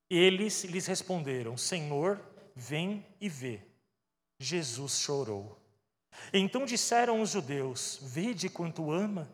Eles 0.08 0.64
lhes 0.64 0.86
responderam: 0.86 1.56
Senhor, 1.56 2.20
vem 2.54 3.04
e 3.20 3.28
vê. 3.28 3.60
Jesus 4.38 4.98
chorou. 4.98 5.58
Então 6.32 6.64
disseram 6.64 7.20
os 7.20 7.30
judeus: 7.30 7.98
Vede 8.02 8.48
quanto 8.48 8.90
ama. 8.90 9.28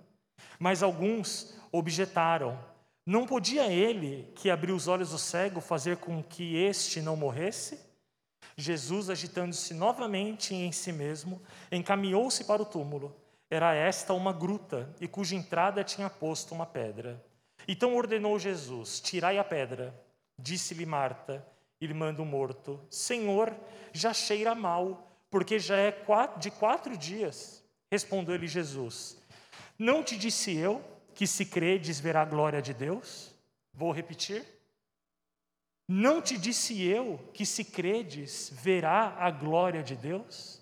Mas 0.63 0.81
alguns 0.81 1.53
objetaram: 1.73 2.57
Não 3.05 3.27
podia 3.27 3.67
ele, 3.67 4.31
que 4.37 4.49
abriu 4.49 4.77
os 4.77 4.87
olhos 4.87 5.11
do 5.11 5.19
cego, 5.19 5.61
fazer 5.61 5.97
com 5.97 6.23
que 6.23 6.55
este 6.55 7.03
não 7.03 7.17
morresse? 7.17 7.81
Jesus, 8.57 9.11
agitando-se 9.11 9.75
novamente 9.75 10.55
em 10.55 10.71
si 10.71 10.93
mesmo, 10.93 11.43
encaminhou-se 11.73 12.45
para 12.45 12.63
o 12.63 12.65
túmulo. 12.65 13.13
Era 13.51 13.75
esta 13.75 14.15
uma 14.15 14.33
gruta, 14.33 14.89
e 15.01 15.09
cuja 15.09 15.35
entrada 15.35 15.83
tinha 15.83 16.09
posto 16.09 16.55
uma 16.55 16.65
pedra. 16.65 17.21
Então 17.67 17.97
ordenou 17.97 18.39
Jesus: 18.39 19.01
Tirai 19.01 19.39
a 19.39 19.45
pedra. 19.45 19.93
Disse-lhe 20.39 20.87
Marta, 20.87 21.45
irmã 21.81 22.15
do 22.15 22.25
morto: 22.25 22.79
Senhor, 22.89 23.53
já 23.93 24.15
cheira 24.15 24.55
mal, 24.55 25.11
porque 25.29 25.59
já 25.59 25.77
é 25.77 25.91
de 26.39 26.53
quatro 26.53 26.97
dias. 26.97 27.65
Respondeu-lhe 27.91 28.47
Jesus: 28.47 29.19
Não 29.79 30.03
te 30.03 30.17
disse 30.17 30.57
eu 30.57 30.83
que 31.15 31.27
se 31.27 31.47
credes 31.47 31.99
verá 31.99 32.23
a 32.23 32.27
glória 32.27 32.63
de 32.63 32.73
Deus? 32.73 33.35
Vou 33.73 33.93
repetir. 33.93 34.45
Não 35.89 36.23
te 36.23 36.39
disse 36.39 36.83
eu 36.83 37.19
que 37.35 37.45
se 37.45 37.65
credes 37.65 38.51
verá 38.53 39.17
a 39.19 39.31
glória 39.31 39.83
de 39.83 39.97
Deus? 39.97 40.61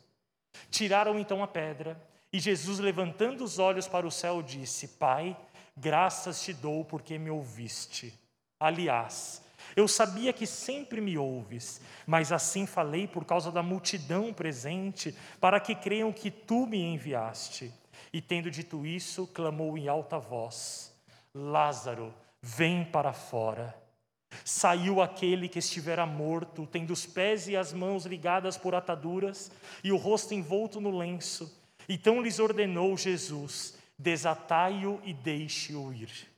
Tiraram 0.70 1.18
então 1.18 1.42
a 1.42 1.49
pedra, 1.49 2.01
e 2.33 2.38
Jesus, 2.38 2.79
levantando 2.79 3.44
os 3.44 3.59
olhos 3.59 3.87
para 3.87 4.07
o 4.07 4.11
céu, 4.11 4.42
disse: 4.42 4.88
Pai, 4.88 5.37
Graças 5.81 6.42
te 6.42 6.53
dou 6.53 6.85
porque 6.85 7.18
me 7.18 7.31
ouviste. 7.31 8.12
Aliás, 8.59 9.42
eu 9.75 9.88
sabia 9.88 10.31
que 10.31 10.46
sempre 10.46 11.01
me 11.01 11.16
ouves, 11.16 11.81
mas 12.07 12.33
assim 12.33 12.66
falei 12.66 13.07
por 13.07 13.25
causa 13.25 13.51
da 13.51 13.62
multidão 13.62 14.31
presente, 14.31 15.16
para 15.40 15.59
que 15.59 15.75
creiam 15.75 16.12
que 16.12 16.31
tu 16.31 16.66
me 16.66 16.79
enviaste. 16.79 17.73
E 18.12 18.20
tendo 18.20 18.51
dito 18.51 18.85
isso, 18.85 19.27
clamou 19.29 19.77
em 19.79 19.88
alta 19.88 20.18
voz: 20.18 20.92
Lázaro, 21.35 22.12
vem 22.42 22.85
para 22.85 23.12
fora. 23.12 23.77
Saiu 24.44 25.03
aquele 25.03 25.49
que 25.49 25.59
estivera 25.59 26.07
morto, 26.07 26.66
tendo 26.66 26.92
os 26.92 27.05
pés 27.05 27.49
e 27.49 27.57
as 27.57 27.73
mãos 27.73 28.07
ligadas 28.07 28.57
por 28.57 28.75
ataduras 28.75 29.51
e 29.83 29.90
o 29.90 29.96
rosto 29.96 30.35
envolto 30.35 30.81
no 30.81 30.96
lenço. 30.96 31.59
Então 31.88 32.23
lhes 32.23 32.38
ordenou 32.38 32.96
Jesus: 32.96 33.77
desatai-o 33.99 35.01
e 35.05 35.12
deixe-o 35.12 35.92
ir. 35.92 36.29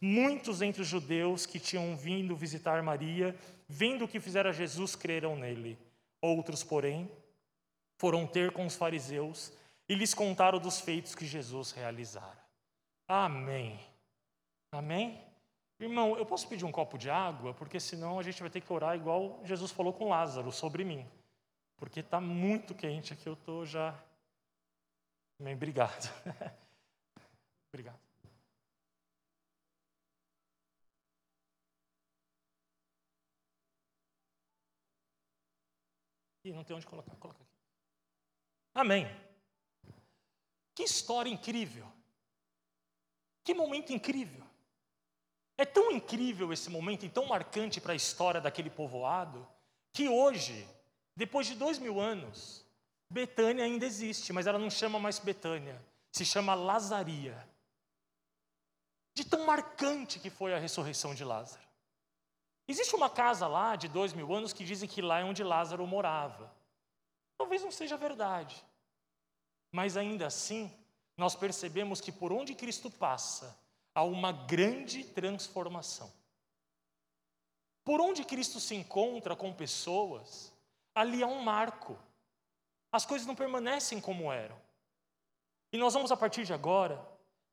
Muitos 0.00 0.60
entre 0.60 0.82
os 0.82 0.88
judeus 0.88 1.46
que 1.46 1.58
tinham 1.58 1.96
vindo 1.96 2.36
visitar 2.36 2.82
Maria, 2.82 3.34
vendo 3.68 4.04
o 4.04 4.08
que 4.08 4.20
fizera 4.20 4.52
Jesus, 4.52 4.94
creram 4.96 5.36
nele. 5.36 5.78
Outros, 6.20 6.62
porém, 6.62 7.10
foram 7.98 8.26
ter 8.26 8.50
com 8.50 8.66
os 8.66 8.76
fariseus 8.76 9.52
e 9.88 9.94
lhes 9.94 10.14
contaram 10.14 10.58
dos 10.58 10.80
feitos 10.80 11.14
que 11.14 11.26
Jesus 11.26 11.72
realizara. 11.72 12.42
Amém. 13.06 13.78
Amém? 14.72 15.22
Irmão, 15.78 16.16
eu 16.16 16.24
posso 16.24 16.48
pedir 16.48 16.64
um 16.64 16.72
copo 16.72 16.96
de 16.96 17.10
água? 17.10 17.52
Porque 17.54 17.78
senão 17.78 18.18
a 18.18 18.22
gente 18.22 18.40
vai 18.40 18.50
ter 18.50 18.60
que 18.60 18.72
orar 18.72 18.96
igual 18.96 19.40
Jesus 19.44 19.70
falou 19.70 19.92
com 19.92 20.08
Lázaro 20.08 20.50
sobre 20.50 20.84
mim. 20.84 21.06
Porque 21.76 22.00
está 22.00 22.20
muito 22.20 22.74
quente 22.74 23.12
aqui, 23.12 23.28
eu 23.28 23.34
estou 23.34 23.66
já. 23.66 23.94
Amém, 25.38 25.54
obrigado. 25.54 26.08
Obrigado. 27.72 27.98
Ih, 36.44 36.52
não 36.52 36.62
tem 36.62 36.76
onde 36.76 36.86
colocar. 36.86 37.16
Coloca 37.16 37.42
aqui. 37.42 37.58
Amém. 38.74 39.23
Que 40.74 40.82
história 40.82 41.30
incrível. 41.30 41.86
Que 43.44 43.54
momento 43.54 43.92
incrível. 43.92 44.44
É 45.56 45.64
tão 45.64 45.92
incrível 45.92 46.52
esse 46.52 46.68
momento 46.68 47.06
e 47.06 47.08
tão 47.08 47.26
marcante 47.26 47.80
para 47.80 47.92
a 47.92 47.96
história 47.96 48.40
daquele 48.40 48.70
povoado 48.70 49.46
que 49.92 50.08
hoje, 50.08 50.68
depois 51.14 51.46
de 51.46 51.54
dois 51.54 51.78
mil 51.78 52.00
anos, 52.00 52.66
Betânia 53.08 53.64
ainda 53.64 53.86
existe, 53.86 54.32
mas 54.32 54.46
ela 54.46 54.58
não 54.58 54.68
chama 54.68 54.98
mais 54.98 55.20
Betânia, 55.20 55.80
se 56.10 56.24
chama 56.24 56.54
Lazaria 56.54 57.48
de 59.14 59.24
tão 59.24 59.46
marcante 59.46 60.18
que 60.18 60.28
foi 60.28 60.52
a 60.52 60.58
ressurreição 60.58 61.14
de 61.14 61.24
Lázaro. 61.24 61.62
Existe 62.66 62.96
uma 62.96 63.08
casa 63.08 63.46
lá 63.46 63.76
de 63.76 63.86
dois 63.86 64.12
mil 64.12 64.34
anos 64.34 64.52
que 64.52 64.64
dizem 64.64 64.88
que 64.88 65.00
lá 65.00 65.20
é 65.20 65.24
onde 65.24 65.44
Lázaro 65.44 65.86
morava. 65.86 66.52
Talvez 67.38 67.62
não 67.62 67.70
seja 67.70 67.96
verdade, 67.96 68.64
mas 69.74 69.96
ainda 69.96 70.28
assim, 70.28 70.72
nós 71.16 71.34
percebemos 71.34 72.00
que 72.00 72.12
por 72.12 72.32
onde 72.32 72.54
Cristo 72.54 72.88
passa, 72.88 73.58
há 73.92 74.04
uma 74.04 74.30
grande 74.30 75.02
transformação. 75.02 76.12
Por 77.84 78.00
onde 78.00 78.22
Cristo 78.22 78.60
se 78.60 78.76
encontra 78.76 79.34
com 79.34 79.52
pessoas, 79.52 80.52
ali 80.94 81.24
há 81.24 81.26
um 81.26 81.42
marco. 81.42 81.98
As 82.92 83.04
coisas 83.04 83.26
não 83.26 83.34
permanecem 83.34 84.00
como 84.00 84.30
eram. 84.30 84.56
E 85.72 85.76
nós 85.76 85.92
vamos, 85.92 86.12
a 86.12 86.16
partir 86.16 86.44
de 86.44 86.52
agora, 86.52 87.04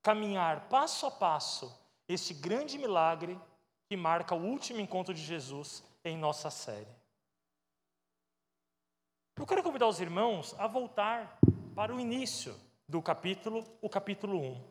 caminhar 0.03 0.69
passo 0.69 1.07
a 1.07 1.12
passo 1.12 1.75
este 2.07 2.36
grande 2.36 2.77
milagre 2.77 3.36
que 3.89 3.97
marca 3.97 4.36
o 4.36 4.45
último 4.45 4.79
encontro 4.79 5.12
de 5.12 5.23
Jesus 5.23 5.84
em 6.05 6.15
nossa 6.15 6.51
série. 6.51 6.95
Eu 9.36 9.47
quero 9.47 9.63
convidar 9.63 9.88
os 9.88 9.99
irmãos 9.99 10.53
a 10.60 10.67
voltar 10.67 11.39
para 11.75 11.95
o 11.95 11.99
início 11.99 12.55
do 12.88 13.01
capítulo, 13.01 13.65
o 13.81 13.89
capítulo 13.89 14.39
1, 14.39 14.63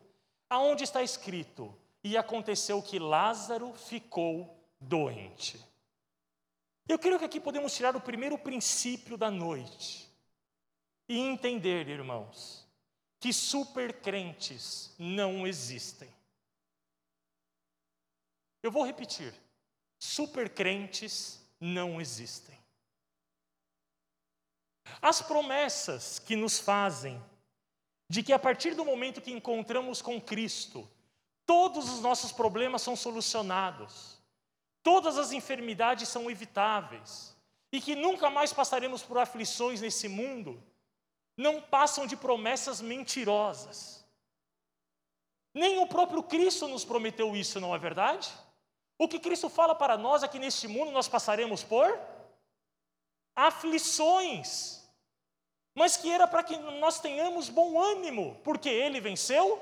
aonde 0.49 0.83
está 0.83 1.01
escrito: 1.01 1.75
E 2.03 2.17
aconteceu 2.17 2.81
que 2.81 2.99
Lázaro 2.99 3.73
ficou 3.73 4.57
doente. 4.79 5.59
Eu 6.87 6.99
creio 6.99 7.19
que 7.19 7.25
aqui 7.25 7.39
podemos 7.39 7.73
tirar 7.73 7.95
o 7.95 8.01
primeiro 8.01 8.37
princípio 8.37 9.17
da 9.17 9.31
noite 9.31 10.09
e 11.07 11.17
entender, 11.17 11.87
irmãos, 11.87 12.67
que 13.19 13.31
supercrentes 13.31 14.93
não 14.97 15.47
existem. 15.47 16.09
Eu 18.61 18.71
vou 18.71 18.85
repetir: 18.85 19.33
supercrentes 19.97 21.41
não 21.59 21.99
existem. 21.99 22.60
As 25.01 25.21
promessas 25.21 26.17
que 26.19 26.35
nos 26.35 26.59
fazem 26.59 27.21
de 28.09 28.23
que 28.23 28.33
a 28.33 28.39
partir 28.39 28.75
do 28.75 28.83
momento 28.83 29.21
que 29.21 29.31
encontramos 29.31 30.01
com 30.01 30.19
Cristo, 30.19 30.89
todos 31.45 31.89
os 31.89 32.01
nossos 32.01 32.31
problemas 32.31 32.81
são 32.81 32.95
solucionados, 32.95 34.19
todas 34.83 35.17
as 35.17 35.31
enfermidades 35.31 36.09
são 36.09 36.29
evitáveis 36.29 37.35
e 37.71 37.79
que 37.79 37.95
nunca 37.95 38.29
mais 38.29 38.51
passaremos 38.51 39.01
por 39.01 39.17
aflições 39.17 39.79
nesse 39.79 40.07
mundo, 40.07 40.61
não 41.37 41.61
passam 41.61 42.05
de 42.05 42.17
promessas 42.17 42.81
mentirosas. 42.81 44.05
Nem 45.53 45.79
o 45.79 45.87
próprio 45.87 46.23
Cristo 46.23 46.67
nos 46.67 46.83
prometeu 46.83 47.35
isso, 47.35 47.59
não 47.59 47.73
é 47.73 47.79
verdade? 47.79 48.29
O 48.97 49.07
que 49.07 49.19
Cristo 49.19 49.49
fala 49.49 49.73
para 49.73 49.97
nós 49.97 50.21
é 50.21 50.27
que 50.27 50.37
neste 50.39 50.67
mundo 50.67 50.91
nós 50.91 51.07
passaremos 51.07 51.63
por 51.63 51.97
aflições 53.35 54.80
mas 55.73 55.97
que 55.97 56.11
era 56.11 56.27
para 56.27 56.43
que 56.43 56.57
nós 56.57 56.99
tenhamos 56.99 57.49
bom 57.49 57.79
ânimo, 57.79 58.39
porque 58.43 58.69
ele 58.69 58.99
venceu 58.99 59.61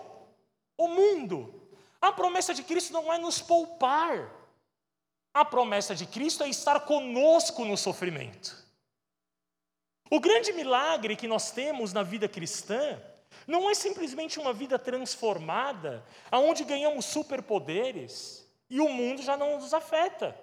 o 0.77 0.87
mundo. 0.87 1.53
A 2.01 2.11
promessa 2.11 2.53
de 2.53 2.63
Cristo 2.63 2.93
não 2.93 3.11
é 3.11 3.17
nos 3.17 3.41
poupar, 3.41 4.31
a 5.33 5.45
promessa 5.45 5.93
de 5.93 6.05
Cristo 6.05 6.43
é 6.43 6.49
estar 6.49 6.79
conosco 6.81 7.63
no 7.63 7.77
sofrimento. 7.77 8.57
O 10.09 10.19
grande 10.19 10.51
milagre 10.51 11.15
que 11.15 11.27
nós 11.27 11.51
temos 11.51 11.93
na 11.93 12.01
vida 12.01 12.27
cristã 12.27 12.99
não 13.45 13.69
é 13.69 13.75
simplesmente 13.75 14.39
uma 14.39 14.51
vida 14.51 14.79
transformada, 14.79 16.03
aonde 16.31 16.63
ganhamos 16.63 17.05
superpoderes 17.05 18.47
e 18.69 18.79
o 18.79 18.89
mundo 18.89 19.21
já 19.21 19.37
não 19.37 19.59
nos 19.59 19.73
afeta. 19.73 20.35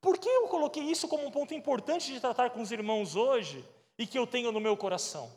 Por 0.00 0.18
que 0.18 0.28
eu 0.28 0.48
coloquei 0.48 0.82
isso 0.82 1.06
como 1.06 1.26
um 1.26 1.30
ponto 1.30 1.52
importante 1.52 2.12
de 2.12 2.20
tratar 2.20 2.50
com 2.50 2.62
os 2.62 2.72
irmãos 2.72 3.16
hoje 3.16 3.68
e 3.98 4.06
que 4.06 4.18
eu 4.18 4.26
tenho 4.26 4.50
no 4.50 4.60
meu 4.60 4.76
coração? 4.76 5.30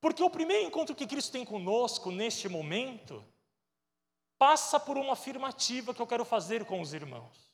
Porque 0.00 0.22
o 0.22 0.28
primeiro 0.28 0.66
encontro 0.66 0.94
que 0.94 1.06
Cristo 1.06 1.32
tem 1.32 1.46
conosco 1.46 2.10
neste 2.10 2.46
momento 2.46 3.24
passa 4.38 4.78
por 4.78 4.98
uma 4.98 5.14
afirmativa 5.14 5.94
que 5.94 6.02
eu 6.02 6.06
quero 6.06 6.26
fazer 6.26 6.66
com 6.66 6.80
os 6.80 6.92
irmãos. 6.92 7.50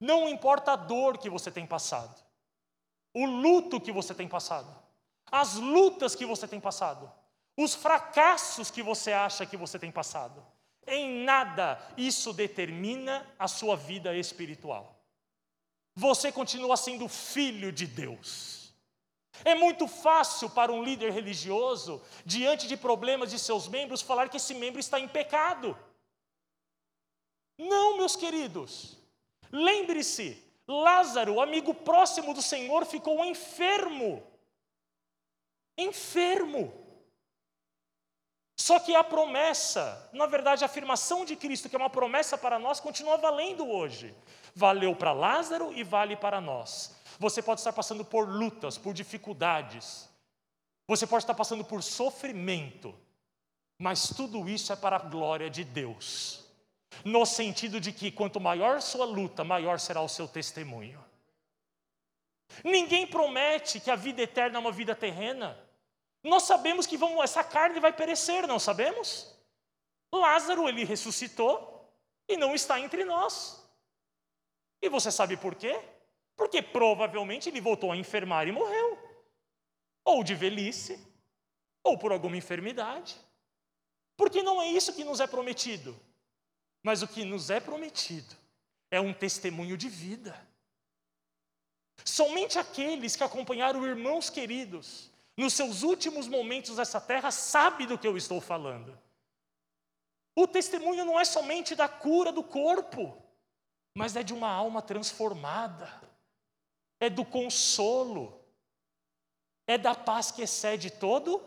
Não 0.00 0.28
importa 0.28 0.72
a 0.72 0.76
dor 0.76 1.18
que 1.18 1.30
você 1.30 1.50
tem 1.50 1.64
passado, 1.64 2.20
o 3.14 3.24
luto 3.24 3.80
que 3.80 3.92
você 3.92 4.12
tem 4.12 4.28
passado, 4.28 4.76
as 5.30 5.54
lutas 5.54 6.16
que 6.16 6.26
você 6.26 6.48
tem 6.48 6.60
passado, 6.60 7.10
os 7.56 7.74
fracassos 7.74 8.70
que 8.70 8.82
você 8.82 9.12
acha 9.12 9.46
que 9.46 9.56
você 9.56 9.78
tem 9.78 9.92
passado. 9.92 10.44
Em 10.86 11.24
nada 11.24 11.80
isso 11.96 12.32
determina 12.32 13.26
a 13.38 13.48
sua 13.48 13.76
vida 13.76 14.16
espiritual. 14.16 14.96
Você 15.94 16.30
continua 16.30 16.76
sendo 16.76 17.08
filho 17.08 17.72
de 17.72 17.86
Deus. 17.86 18.74
É 19.44 19.54
muito 19.54 19.86
fácil 19.88 20.48
para 20.48 20.72
um 20.72 20.82
líder 20.82 21.12
religioso, 21.12 22.02
diante 22.24 22.66
de 22.68 22.76
problemas 22.76 23.30
de 23.30 23.38
seus 23.38 23.68
membros, 23.68 24.00
falar 24.00 24.28
que 24.28 24.36
esse 24.36 24.54
membro 24.54 24.80
está 24.80 24.98
em 25.00 25.08
pecado. 25.08 25.76
Não, 27.58 27.96
meus 27.96 28.16
queridos. 28.16 28.96
Lembre-se, 29.50 30.42
Lázaro, 30.66 31.40
amigo 31.40 31.74
próximo 31.74 32.34
do 32.34 32.42
Senhor, 32.42 32.84
ficou 32.84 33.24
enfermo. 33.24 34.22
Enfermo. 35.78 36.85
Só 38.56 38.80
que 38.80 38.94
a 38.94 39.04
promessa, 39.04 40.08
na 40.12 40.24
verdade, 40.24 40.64
a 40.64 40.66
afirmação 40.66 41.26
de 41.26 41.36
Cristo, 41.36 41.68
que 41.68 41.76
é 41.76 41.78
uma 41.78 41.90
promessa 41.90 42.38
para 42.38 42.58
nós, 42.58 42.80
continua 42.80 43.18
valendo 43.18 43.68
hoje. 43.68 44.14
Valeu 44.54 44.96
para 44.96 45.12
Lázaro 45.12 45.72
e 45.74 45.84
vale 45.84 46.16
para 46.16 46.40
nós. 46.40 46.96
Você 47.18 47.42
pode 47.42 47.60
estar 47.60 47.72
passando 47.72 48.02
por 48.02 48.26
lutas, 48.26 48.78
por 48.78 48.94
dificuldades. 48.94 50.08
Você 50.88 51.06
pode 51.06 51.24
estar 51.24 51.34
passando 51.34 51.64
por 51.64 51.82
sofrimento. 51.82 52.94
Mas 53.78 54.08
tudo 54.08 54.48
isso 54.48 54.72
é 54.72 54.76
para 54.76 54.96
a 54.96 55.00
glória 55.00 55.50
de 55.50 55.62
Deus. 55.62 56.42
No 57.04 57.26
sentido 57.26 57.78
de 57.78 57.92
que 57.92 58.10
quanto 58.10 58.40
maior 58.40 58.80
sua 58.80 59.04
luta, 59.04 59.44
maior 59.44 59.78
será 59.78 60.00
o 60.00 60.08
seu 60.08 60.26
testemunho. 60.26 61.04
Ninguém 62.64 63.06
promete 63.06 63.80
que 63.80 63.90
a 63.90 63.96
vida 63.96 64.22
eterna 64.22 64.56
é 64.56 64.60
uma 64.60 64.72
vida 64.72 64.94
terrena. 64.94 65.58
Nós 66.26 66.42
sabemos 66.42 66.88
que 66.88 66.96
vamos, 66.96 67.22
essa 67.22 67.44
carne 67.44 67.78
vai 67.78 67.92
perecer, 67.92 68.48
não 68.48 68.58
sabemos? 68.58 69.32
Lázaro, 70.12 70.68
ele 70.68 70.84
ressuscitou 70.84 71.88
e 72.28 72.36
não 72.36 72.52
está 72.52 72.80
entre 72.80 73.04
nós. 73.04 73.64
E 74.82 74.88
você 74.88 75.12
sabe 75.12 75.36
por 75.36 75.54
quê? 75.54 75.80
Porque 76.34 76.60
provavelmente 76.60 77.48
ele 77.48 77.60
voltou 77.60 77.92
a 77.92 77.96
enfermar 77.96 78.48
e 78.48 78.52
morreu. 78.52 78.98
Ou 80.04 80.24
de 80.24 80.34
velhice, 80.34 80.98
ou 81.84 81.96
por 81.96 82.10
alguma 82.10 82.36
enfermidade. 82.36 83.16
Porque 84.16 84.42
não 84.42 84.60
é 84.60 84.66
isso 84.66 84.94
que 84.94 85.04
nos 85.04 85.20
é 85.20 85.28
prometido. 85.28 85.96
Mas 86.82 87.02
o 87.02 87.08
que 87.08 87.24
nos 87.24 87.50
é 87.50 87.60
prometido 87.60 88.34
é 88.90 89.00
um 89.00 89.14
testemunho 89.14 89.76
de 89.76 89.88
vida. 89.88 90.34
Somente 92.04 92.58
aqueles 92.58 93.14
que 93.14 93.22
acompanharam 93.22 93.86
irmãos 93.86 94.28
queridos 94.28 95.14
nos 95.36 95.52
seus 95.52 95.82
últimos 95.82 96.26
momentos 96.26 96.78
nessa 96.78 97.00
terra, 97.00 97.30
sabe 97.30 97.86
do 97.86 97.98
que 97.98 98.06
eu 98.08 98.16
estou 98.16 98.40
falando. 98.40 98.98
O 100.34 100.46
testemunho 100.46 101.04
não 101.04 101.20
é 101.20 101.24
somente 101.24 101.74
da 101.74 101.88
cura 101.88 102.32
do 102.32 102.42
corpo, 102.42 103.22
mas 103.94 104.16
é 104.16 104.22
de 104.22 104.32
uma 104.32 104.48
alma 104.48 104.80
transformada, 104.80 105.88
é 107.00 107.10
do 107.10 107.24
consolo, 107.24 108.42
é 109.66 109.76
da 109.76 109.94
paz 109.94 110.30
que 110.30 110.42
excede 110.42 110.90
todo 110.90 111.42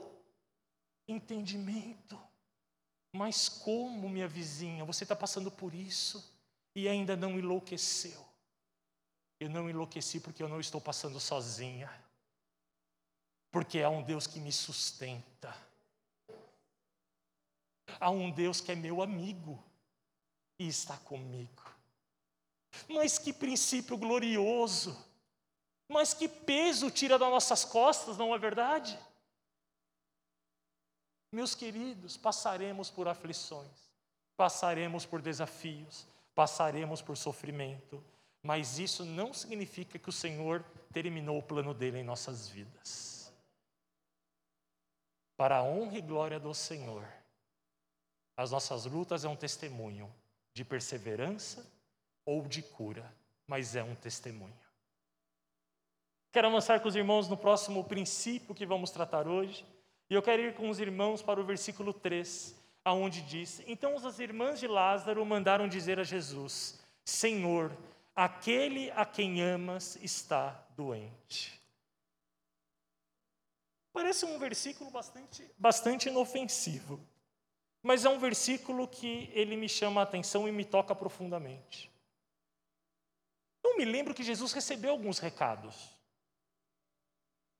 entendimento. 1.08 2.20
Mas 3.16 3.50
como, 3.50 4.08
minha 4.08 4.28
vizinha, 4.28 4.86
você 4.86 5.04
está 5.04 5.16
passando 5.16 5.50
por 5.50 5.74
isso 5.74 6.32
e 6.76 6.88
ainda 6.88 7.16
não 7.16 7.40
enlouqueceu? 7.40 8.24
Eu 9.40 9.50
não 9.50 9.68
enlouqueci 9.68 10.20
porque 10.20 10.44
eu 10.44 10.50
não 10.50 10.60
estou 10.60 10.80
passando 10.80 11.20
sozinha 11.20 11.90
porque 13.52 13.82
há 13.82 13.90
um 13.90 14.04
Deus 14.04 14.28
que 14.28 14.40
me 14.40 14.52
sustenta. 14.52 15.56
Há 18.00 18.10
um 18.10 18.30
Deus 18.30 18.62
que 18.62 18.72
é 18.72 18.76
meu 18.76 19.02
amigo 19.02 19.62
e 20.58 20.68
está 20.68 20.98
comigo. 20.98 21.64
Mas 22.88 23.18
que 23.18 23.34
princípio 23.34 23.98
glorioso! 23.98 25.06
Mas 25.88 26.14
que 26.14 26.28
peso 26.28 26.92
tira 26.92 27.18
das 27.18 27.30
nossas 27.30 27.66
costas, 27.66 28.16
não 28.16 28.34
é 28.34 28.38
verdade? 28.38 28.98
Meus 31.32 31.56
queridos, 31.56 32.16
passaremos 32.16 32.92
por 32.92 33.08
aflições, 33.08 33.90
passaremos 34.38 35.06
por 35.06 35.20
desafios, 35.20 36.06
passaremos 36.36 37.02
por 37.02 37.18
sofrimento, 37.18 38.04
mas 38.44 38.78
isso 38.78 39.04
não 39.04 39.34
significa 39.34 39.98
que 39.98 40.10
o 40.10 40.14
Senhor 40.14 40.64
terminou 40.94 41.40
o 41.40 41.44
plano 41.44 41.74
dele 41.74 42.00
em 42.00 42.04
nossas 42.04 42.48
vidas 42.48 43.19
para 45.40 45.60
a 45.60 45.64
honra 45.64 45.98
e 45.98 46.02
glória 46.02 46.38
do 46.38 46.54
Senhor. 46.54 47.08
As 48.36 48.52
nossas 48.52 48.84
lutas 48.84 49.24
é 49.24 49.30
um 49.30 49.38
testemunho 49.38 50.14
de 50.54 50.66
perseverança 50.66 51.66
ou 52.26 52.46
de 52.46 52.62
cura, 52.62 53.10
mas 53.48 53.74
é 53.74 53.82
um 53.82 53.96
testemunho. 53.96 54.60
Quero 56.30 56.50
avançar 56.50 56.82
com 56.82 56.90
os 56.90 56.96
irmãos 56.98 57.30
no 57.30 57.38
próximo 57.38 57.86
princípio 57.86 58.54
que 58.54 58.66
vamos 58.66 58.92
tratar 58.92 59.30
hoje, 59.30 59.66
e 60.10 60.14
eu 60.14 60.22
quero 60.22 60.42
ir 60.42 60.56
com 60.56 60.70
os 60.70 60.78
irmãos 60.78 61.22
para 61.22 61.40
o 61.40 61.46
versículo 61.46 61.94
3, 61.94 62.54
aonde 62.84 63.22
diz: 63.22 63.64
Então 63.66 63.96
as 63.96 64.20
irmãs 64.20 64.60
de 64.60 64.68
Lázaro 64.68 65.26
mandaram 65.26 65.70
dizer 65.70 66.02
a 66.02 66.04
Jesus: 66.04 66.84
Senhor, 67.06 67.72
aquele 68.14 68.92
a 68.92 69.06
quem 69.06 69.42
amas 69.42 69.96
está 70.02 70.68
doente. 70.76 71.59
Parece 73.92 74.26
um 74.26 74.38
versículo 74.38 74.92
bastante, 74.92 75.50
bastante 75.58 76.10
inofensivo, 76.10 77.00
mas 77.82 78.06
é 78.06 78.10
um 78.10 78.20
versículo 78.20 78.88
que 78.88 79.30
ele 79.34 79.56
me 79.56 79.68
chama 79.68 80.02
a 80.02 80.04
atenção 80.04 80.48
e 80.48 80.52
me 80.52 80.64
toca 80.64 80.94
profundamente. 80.94 81.92
Eu 83.64 83.78
me 83.78 83.86
lembro 83.86 84.14
que 84.14 84.24
Jesus 84.24 84.54
recebeu 84.54 84.92
alguns 84.92 85.20
recados. 85.20 85.90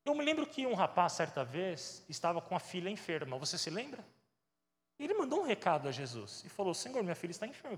Eu 0.06 0.16
me 0.16 0.24
lembro 0.24 0.48
que 0.48 0.66
um 0.66 0.74
rapaz, 0.74 1.14
certa 1.14 1.44
vez, 1.44 2.04
estava 2.08 2.42
com 2.42 2.56
a 2.56 2.60
filha 2.60 2.90
enferma. 2.90 3.38
Você 3.38 3.58
se 3.58 3.70
lembra? 3.70 4.06
Ele 4.98 5.14
mandou 5.14 5.42
um 5.42 5.46
recado 5.46 5.88
a 5.88 5.92
Jesus 5.92 6.44
e 6.46 6.50
falou: 6.50 6.74
Senhor, 6.74 7.02
minha 7.04 7.16
filha 7.16 7.32
está 7.32 7.48
enferma, 7.48 7.78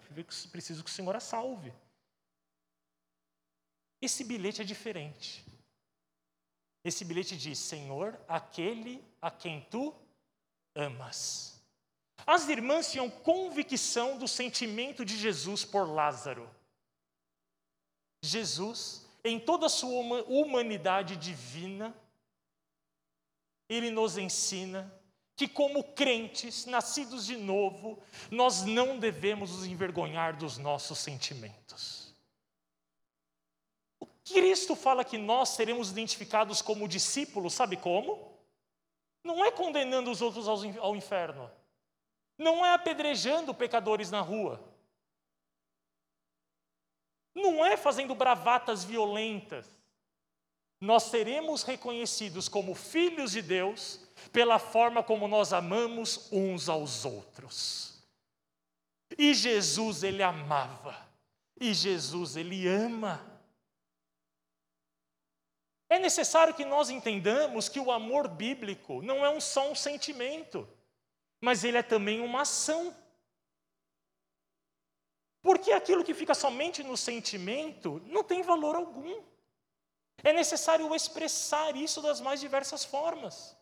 preciso 0.52 0.84
que 0.84 0.90
o 0.90 0.94
Senhor 0.94 1.16
a 1.16 1.20
salve. 1.20 1.74
Esse 4.02 4.24
bilhete 4.24 4.62
é 4.62 4.66
diferente. 4.66 5.46
Esse 6.84 7.06
bilhete 7.06 7.38
diz: 7.38 7.60
Senhor, 7.60 8.20
aquele 8.28 9.04
a 9.22 9.30
quem 9.30 9.62
tu 9.70 9.94
amas. 10.76 11.62
As 12.26 12.48
irmãs 12.50 12.92
tinham 12.92 13.10
convicção 13.10 14.18
do 14.18 14.28
sentimento 14.28 15.04
de 15.04 15.18
Jesus 15.18 15.66
por 15.66 15.88
Lázaro. 15.88 16.50
Jesus, 18.24 19.06
em 19.24 19.40
toda 19.40 19.66
a 19.66 19.70
sua 19.70 20.24
humanidade 20.28 21.16
divina, 21.18 21.96
ele 23.68 23.90
nos 23.90 24.18
ensina 24.18 24.94
que, 25.36 25.48
como 25.48 25.84
crentes, 25.84 26.66
nascidos 26.66 27.26
de 27.26 27.36
novo, 27.36 28.02
nós 28.30 28.64
não 28.64 29.00
devemos 29.00 29.52
nos 29.52 29.66
envergonhar 29.66 30.38
dos 30.38 30.58
nossos 30.58 31.00
sentimentos. 31.00 32.01
Cristo 34.34 34.76
fala 34.76 35.04
que 35.04 35.18
nós 35.18 35.50
seremos 35.50 35.92
identificados 35.92 36.62
como 36.62 36.88
discípulos, 36.88 37.54
sabe 37.54 37.78
como? 37.78 38.32
Não 39.24 39.44
é 39.46 39.52
condenando 39.52 40.10
os 40.10 40.22
outros 40.22 40.48
ao 40.48 40.96
inferno, 40.96 41.50
não 42.38 42.66
é 42.66 42.74
apedrejando 42.74 43.54
pecadores 43.54 44.10
na 44.10 44.22
rua, 44.22 44.60
não 47.36 47.64
é 47.66 47.78
fazendo 47.78 48.16
bravatas 48.16 48.84
violentas, 48.84 49.68
nós 50.82 51.04
seremos 51.04 51.62
reconhecidos 51.62 52.50
como 52.50 52.74
filhos 52.74 53.34
de 53.34 53.42
Deus 53.44 54.02
pela 54.34 54.58
forma 54.58 55.04
como 55.04 55.28
nós 55.28 55.54
amamos 55.54 56.28
uns 56.32 56.68
aos 56.68 57.06
outros. 57.06 58.04
E 59.16 59.34
Jesus, 59.36 60.02
ele 60.02 60.24
amava, 60.24 60.98
e 61.60 61.72
Jesus, 61.72 62.36
ele 62.36 62.68
ama. 62.68 63.31
É 65.92 66.00
necessário 66.00 66.54
que 66.54 66.64
nós 66.64 66.90
entendamos 66.90 67.68
que 67.68 67.78
o 67.78 67.92
amor 67.92 68.30
bíblico 68.30 69.02
não 69.02 69.26
é 69.26 69.30
um 69.30 69.42
só 69.42 69.70
um 69.70 69.76
sentimento, 69.76 70.66
mas 71.42 71.66
ele 71.66 71.78
é 71.78 71.84
também 71.84 72.22
uma 72.22 72.44
ação. 72.44 72.96
Porque 75.42 75.74
aquilo 75.74 76.06
que 76.06 76.14
fica 76.14 76.34
somente 76.34 76.82
no 76.82 76.96
sentimento 76.96 78.02
não 78.06 78.24
tem 78.24 78.42
valor 78.42 78.78
algum. 78.78 79.22
É 80.24 80.32
necessário 80.32 80.96
expressar 80.96 81.76
isso 81.76 82.02
das 82.02 82.22
mais 82.22 82.40
diversas 82.40 82.86
formas. 82.86 83.54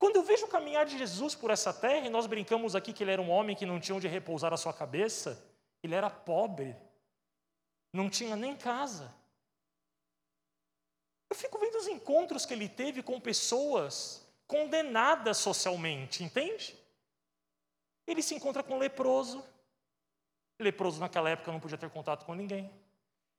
Quando 0.00 0.16
eu 0.16 0.24
vejo 0.24 0.46
o 0.46 0.48
caminhar 0.56 0.84
de 0.84 0.98
Jesus 0.98 1.36
por 1.36 1.52
essa 1.52 1.72
terra, 1.72 2.08
e 2.08 2.10
nós 2.10 2.26
brincamos 2.26 2.74
aqui 2.74 2.92
que 2.92 3.04
ele 3.04 3.12
era 3.12 3.22
um 3.22 3.30
homem 3.30 3.54
que 3.54 3.64
não 3.64 3.78
tinha 3.78 3.94
onde 3.94 4.08
repousar 4.08 4.52
a 4.52 4.56
sua 4.56 4.72
cabeça, 4.72 5.48
ele 5.80 5.94
era 5.94 6.10
pobre, 6.10 6.74
não 7.92 8.10
tinha 8.10 8.34
nem 8.34 8.56
casa. 8.56 9.14
Eu 11.28 11.36
fico 11.36 11.58
vendo 11.58 11.76
os 11.76 11.88
encontros 11.88 12.46
que 12.46 12.54
ele 12.54 12.68
teve 12.68 13.02
com 13.02 13.20
pessoas 13.20 14.26
condenadas 14.46 15.38
socialmente, 15.38 16.22
entende? 16.22 16.78
Ele 18.06 18.22
se 18.22 18.34
encontra 18.34 18.62
com 18.62 18.74
um 18.74 18.78
leproso. 18.78 19.44
Leproso 20.58 21.00
naquela 21.00 21.28
época 21.28 21.52
não 21.52 21.60
podia 21.60 21.76
ter 21.76 21.90
contato 21.90 22.24
com 22.24 22.34
ninguém. 22.34 22.70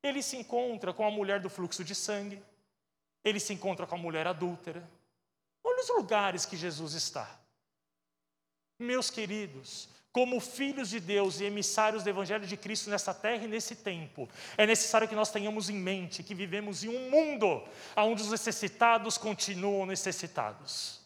Ele 0.04 0.22
se 0.22 0.38
encontra 0.38 0.94
com 0.94 1.06
a 1.06 1.12
mulher 1.12 1.40
do 1.40 1.50
fluxo 1.50 1.84
de 1.84 1.96
sangue. 1.96 2.44
Ele 3.24 3.40
se 3.40 3.54
encontra 3.54 3.88
com 3.88 3.96
a 3.96 3.98
mulher 3.98 4.28
adúltera. 4.28 4.88
Olha 5.64 5.82
os 5.82 5.90
lugares 5.90 6.46
que 6.46 6.56
Jesus 6.56 6.94
está. 6.94 7.40
Meus 8.80 9.10
queridos, 9.10 9.90
como 10.18 10.40
filhos 10.40 10.90
de 10.90 11.00
Deus 11.00 11.40
e 11.40 11.44
emissários 11.44 12.04
do 12.04 12.10
Evangelho 12.10 12.48
de 12.48 12.58
Cristo 12.58 12.90
nessa 12.90 13.14
terra 13.14 13.46
e 13.46 13.48
nesse 13.48 13.76
tempo, 13.76 14.28
é 14.58 14.66
necessário 14.66 15.08
que 15.08 15.14
nós 15.14 15.30
tenhamos 15.30 15.70
em 15.70 15.76
mente 15.76 16.24
que 16.24 16.34
vivemos 16.34 16.84
em 16.84 16.90
um 16.90 17.12
mundo 17.12 17.64
onde 17.96 18.24
os 18.24 18.32
necessitados 18.32 19.16
continuam 19.16 19.86
necessitados. 19.86 21.02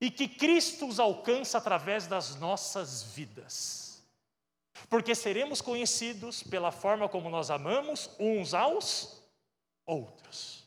E 0.00 0.10
que 0.10 0.26
Cristo 0.26 0.88
os 0.88 0.98
alcança 0.98 1.58
através 1.58 2.06
das 2.06 2.34
nossas 2.36 3.02
vidas 3.02 3.84
porque 4.88 5.14
seremos 5.14 5.60
conhecidos 5.60 6.42
pela 6.42 6.72
forma 6.72 7.10
como 7.10 7.28
nós 7.28 7.50
amamos 7.50 8.08
uns 8.18 8.54
aos 8.54 9.22
outros. 9.84 10.64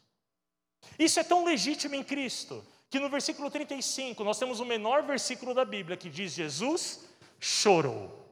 Isso 0.99 1.19
é 1.19 1.23
tão 1.23 1.43
legítimo 1.43 1.95
em 1.95 2.03
Cristo, 2.03 2.63
que 2.89 2.99
no 2.99 3.09
versículo 3.09 3.51
35 3.51 4.23
nós 4.23 4.39
temos 4.39 4.59
o 4.59 4.65
menor 4.65 5.03
versículo 5.03 5.53
da 5.53 5.65
Bíblia 5.65 5.97
que 5.97 6.09
diz: 6.09 6.33
Jesus 6.33 7.07
chorou. 7.39 8.25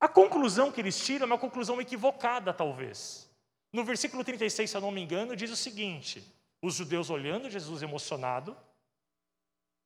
A 0.00 0.08
conclusão 0.08 0.72
que 0.72 0.80
eles 0.80 0.98
tiram 1.04 1.24
é 1.24 1.26
uma 1.26 1.38
conclusão 1.38 1.80
equivocada, 1.80 2.52
talvez. 2.54 3.30
No 3.72 3.84
versículo 3.84 4.24
36, 4.24 4.70
se 4.70 4.76
eu 4.76 4.80
não 4.80 4.90
me 4.90 5.00
engano, 5.00 5.36
diz 5.36 5.50
o 5.50 5.56
seguinte: 5.56 6.24
os 6.62 6.74
judeus 6.74 7.10
olhando 7.10 7.50
Jesus 7.50 7.82
emocionado, 7.82 8.56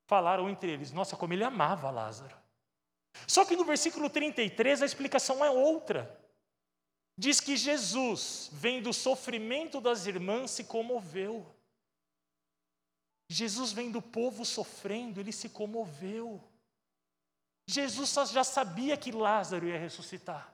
falaram 0.07 0.49
entre 0.49 0.71
eles: 0.71 0.91
Nossa, 0.91 1.15
como 1.15 1.33
ele 1.33 1.43
amava 1.43 1.91
Lázaro. 1.91 2.35
Só 3.27 3.45
que 3.45 3.55
no 3.55 3.63
versículo 3.63 4.09
33 4.09 4.81
a 4.81 4.85
explicação 4.85 5.43
é 5.43 5.49
outra. 5.49 6.19
Diz 7.17 7.39
que 7.39 7.55
Jesus, 7.55 8.49
vendo 8.51 8.89
o 8.89 8.93
sofrimento 8.93 9.79
das 9.79 10.05
irmãs, 10.05 10.51
se 10.51 10.65
comoveu. 10.65 11.45
Jesus 13.27 13.71
vendo 13.71 13.97
o 13.97 14.01
povo 14.01 14.45
sofrendo, 14.45 15.19
ele 15.19 15.31
se 15.31 15.49
comoveu. 15.49 16.43
Jesus 17.67 18.13
já 18.31 18.43
sabia 18.43 18.95
que 18.95 19.11
Lázaro 19.11 19.67
ia 19.67 19.79
ressuscitar. 19.79 20.53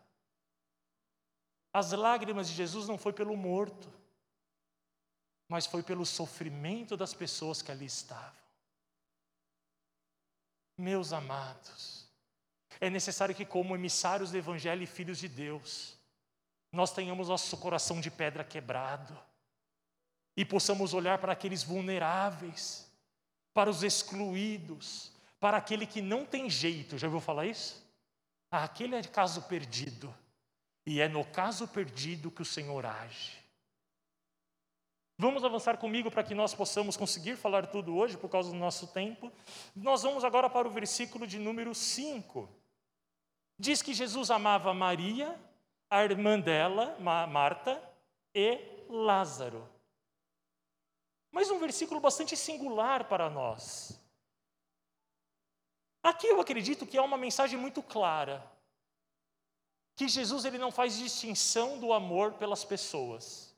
As 1.73 1.91
lágrimas 1.91 2.47
de 2.47 2.53
Jesus 2.53 2.88
não 2.88 2.97
foi 2.97 3.12
pelo 3.12 3.36
morto, 3.36 3.91
mas 5.49 5.65
foi 5.65 5.84
pelo 5.84 6.05
sofrimento 6.05 6.95
das 6.95 7.13
pessoas 7.13 7.62
que 7.62 7.71
ali 7.71 7.86
estavam. 7.86 8.41
Meus 10.77 11.12
amados, 11.12 12.07
é 12.79 12.89
necessário 12.89 13.36
que, 13.36 13.45
como 13.45 13.75
emissários 13.75 14.31
do 14.31 14.38
Evangelho 14.38 14.81
e 14.81 14.88
filhos 14.88 15.17
de 15.17 15.27
Deus, 15.27 15.97
nós 16.71 16.93
tenhamos 16.93 17.27
nosso 17.27 17.57
coração 17.57 17.99
de 17.99 18.10
pedra 18.10 18.43
quebrado 18.43 19.17
e 20.35 20.45
possamos 20.45 20.93
olhar 20.93 21.17
para 21.17 21.33
aqueles 21.33 21.63
vulneráveis, 21.63 22.89
para 23.53 23.69
os 23.69 23.83
excluídos, 23.83 25.11
para 25.39 25.57
aquele 25.57 25.85
que 25.85 26.01
não 26.01 26.25
tem 26.25 26.49
jeito. 26.49 26.97
Já 26.97 27.07
ouviu 27.07 27.19
falar 27.19 27.45
isso? 27.45 27.85
Ah, 28.49 28.63
aquele 28.63 28.95
é 28.95 29.03
caso 29.03 29.43
perdido. 29.43 30.13
E 30.85 30.99
é 30.99 31.07
no 31.07 31.23
caso 31.23 31.67
perdido 31.67 32.31
que 32.31 32.41
o 32.41 32.45
Senhor 32.45 32.85
age. 32.85 33.39
Vamos 35.17 35.43
avançar 35.43 35.77
comigo 35.77 36.09
para 36.09 36.23
que 36.23 36.33
nós 36.33 36.53
possamos 36.55 36.97
conseguir 36.97 37.35
falar 37.35 37.67
tudo 37.67 37.95
hoje 37.95 38.17
por 38.17 38.27
causa 38.27 38.49
do 38.49 38.55
nosso 38.55 38.87
tempo. 38.87 39.31
Nós 39.75 40.01
vamos 40.01 40.23
agora 40.23 40.49
para 40.49 40.67
o 40.67 40.71
versículo 40.71 41.27
de 41.27 41.37
número 41.37 41.75
5. 41.75 42.49
Diz 43.59 43.83
que 43.83 43.93
Jesus 43.93 44.31
amava 44.31 44.73
Maria, 44.73 45.39
a 45.87 46.03
irmã 46.03 46.39
dela, 46.39 46.97
Marta, 46.99 47.79
e 48.33 48.59
Lázaro. 48.89 49.70
Mas 51.31 51.49
um 51.49 51.59
versículo 51.59 51.99
bastante 51.99 52.35
singular 52.35 53.05
para 53.05 53.29
nós. 53.29 53.99
Aqui 56.03 56.27
eu 56.27 56.41
acredito 56.41 56.85
que 56.85 56.97
é 56.97 57.01
uma 57.01 57.17
mensagem 57.17 57.57
muito 57.57 57.81
clara. 57.81 58.43
Que 59.95 60.07
Jesus 60.07 60.45
ele 60.45 60.57
não 60.57 60.71
faz 60.71 60.97
distinção 60.97 61.79
do 61.79 61.93
amor 61.93 62.33
pelas 62.33 62.65
pessoas. 62.65 63.55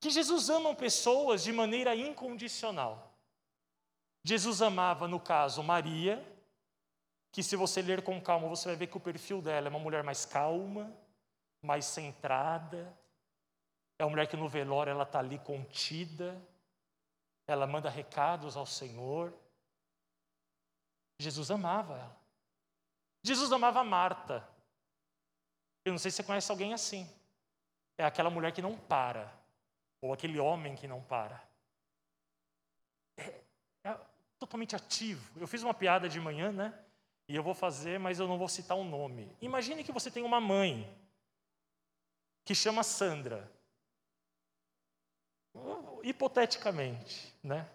Que 0.00 0.10
Jesus 0.10 0.48
ama 0.48 0.74
pessoas 0.74 1.42
de 1.42 1.52
maneira 1.52 1.96
incondicional. 1.96 3.12
Jesus 4.22 4.60
amava, 4.60 5.08
no 5.08 5.18
caso, 5.18 5.62
Maria, 5.62 6.24
que 7.32 7.42
se 7.42 7.56
você 7.56 7.80
ler 7.82 8.02
com 8.02 8.20
calma, 8.20 8.48
você 8.48 8.68
vai 8.68 8.76
ver 8.76 8.86
que 8.88 8.96
o 8.96 9.00
perfil 9.00 9.40
dela 9.40 9.68
é 9.68 9.70
uma 9.70 9.78
mulher 9.78 10.02
mais 10.02 10.24
calma, 10.24 10.94
mais 11.62 11.84
centrada, 11.86 12.96
é 13.98 14.04
uma 14.04 14.10
mulher 14.10 14.28
que 14.28 14.36
no 14.36 14.48
velório 14.48 14.90
ela 14.90 15.04
está 15.04 15.18
ali 15.18 15.38
contida, 15.38 16.40
ela 17.48 17.66
manda 17.66 17.88
recados 17.88 18.56
ao 18.56 18.66
Senhor. 18.66 19.32
Jesus 21.18 21.50
amava 21.50 21.94
ela. 21.94 22.16
Jesus 23.24 23.50
amava 23.50 23.82
Marta. 23.82 24.46
Eu 25.84 25.92
não 25.92 25.98
sei 25.98 26.10
se 26.10 26.18
você 26.18 26.22
conhece 26.22 26.50
alguém 26.50 26.74
assim. 26.74 27.10
É 27.96 28.04
aquela 28.04 28.28
mulher 28.30 28.52
que 28.52 28.62
não 28.62 28.76
para, 28.76 29.32
ou 30.00 30.12
aquele 30.12 30.38
homem 30.38 30.76
que 30.76 30.86
não 30.86 31.02
para. 31.02 31.42
É, 33.16 33.40
é 33.82 33.98
totalmente 34.38 34.76
ativo. 34.76 35.40
Eu 35.40 35.48
fiz 35.48 35.62
uma 35.62 35.74
piada 35.74 36.08
de 36.08 36.20
manhã, 36.20 36.52
né? 36.52 36.78
E 37.26 37.34
eu 37.34 37.42
vou 37.42 37.54
fazer, 37.54 37.98
mas 37.98 38.20
eu 38.20 38.28
não 38.28 38.38
vou 38.38 38.48
citar 38.48 38.76
o 38.76 38.82
um 38.82 38.88
nome. 38.88 39.34
Imagine 39.40 39.82
que 39.82 39.90
você 39.90 40.10
tem 40.10 40.22
uma 40.22 40.40
mãe 40.40 40.88
que 42.44 42.54
chama 42.54 42.82
Sandra. 42.82 43.50
Hipoteticamente, 46.02 47.34
né? 47.42 47.68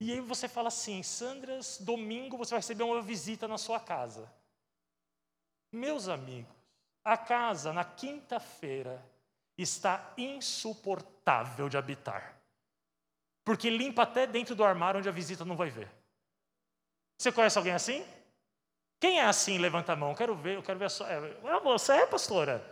E 0.00 0.12
aí 0.12 0.20
você 0.20 0.48
fala 0.48 0.68
assim: 0.68 1.02
Sandras, 1.02 1.78
domingo 1.78 2.36
você 2.36 2.50
vai 2.50 2.60
receber 2.60 2.82
uma 2.82 3.02
visita 3.02 3.46
na 3.46 3.58
sua 3.58 3.78
casa. 3.78 4.32
Meus 5.70 6.08
amigos, 6.08 6.52
a 7.04 7.16
casa 7.16 7.72
na 7.72 7.84
quinta-feira 7.84 9.04
está 9.56 10.12
insuportável 10.16 11.68
de 11.68 11.76
habitar. 11.76 12.40
Porque 13.44 13.68
limpa 13.68 14.02
até 14.02 14.26
dentro 14.26 14.54
do 14.54 14.64
armário 14.64 14.98
onde 14.98 15.08
a 15.08 15.12
visita 15.12 15.44
não 15.44 15.56
vai 15.56 15.70
ver. 15.70 15.90
Você 17.18 17.30
conhece 17.30 17.58
alguém 17.58 17.74
assim? 17.74 18.04
Quem 18.98 19.18
é 19.18 19.24
assim? 19.24 19.58
Levanta 19.58 19.92
a 19.92 19.96
mão. 19.96 20.14
Quero 20.14 20.34
ver, 20.34 20.56
eu 20.56 20.62
quero 20.62 20.78
ver 20.78 20.86
a 20.86 20.90
sua. 20.90 21.10
É, 21.10 21.20
você 21.62 21.92
é, 21.92 22.06
pastora? 22.06 22.64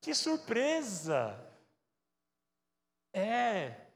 Que 0.00 0.14
surpresa! 0.14 1.36
É. 3.14 3.86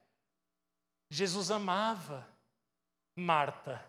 Jesus 1.10 1.50
amava. 1.50 2.26
Marta, 3.20 3.84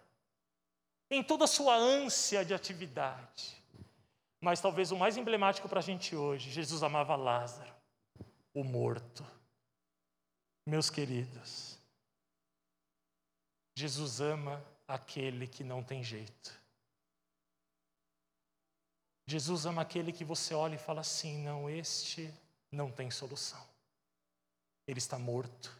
em 1.07 1.23
toda 1.23 1.43
a 1.43 1.47
sua 1.47 1.75
ânsia 1.75 2.43
de 2.43 2.51
atividade. 2.51 3.63
Mas 4.41 4.59
talvez 4.59 4.91
o 4.91 4.97
mais 4.97 5.17
emblemático 5.17 5.69
para 5.69 5.79
a 5.79 5.83
gente 5.83 6.15
hoje, 6.15 6.49
Jesus 6.49 6.81
amava 6.81 7.15
Lázaro, 7.15 7.71
o 8.55 8.63
morto. 8.63 9.23
Meus 10.65 10.89
queridos, 10.89 11.77
Jesus 13.77 14.19
ama 14.19 14.65
aquele 14.87 15.47
que 15.47 15.63
não 15.63 15.83
tem 15.83 16.03
jeito. 16.03 16.59
Jesus 19.27 19.67
ama 19.67 19.83
aquele 19.83 20.11
que 20.11 20.25
você 20.25 20.55
olha 20.55 20.73
e 20.73 20.79
fala 20.79 21.01
assim: 21.01 21.43
não, 21.43 21.69
este 21.69 22.33
não 22.71 22.91
tem 22.91 23.11
solução. 23.11 23.68
Ele 24.89 24.97
está 24.97 25.19
morto. 25.19 25.79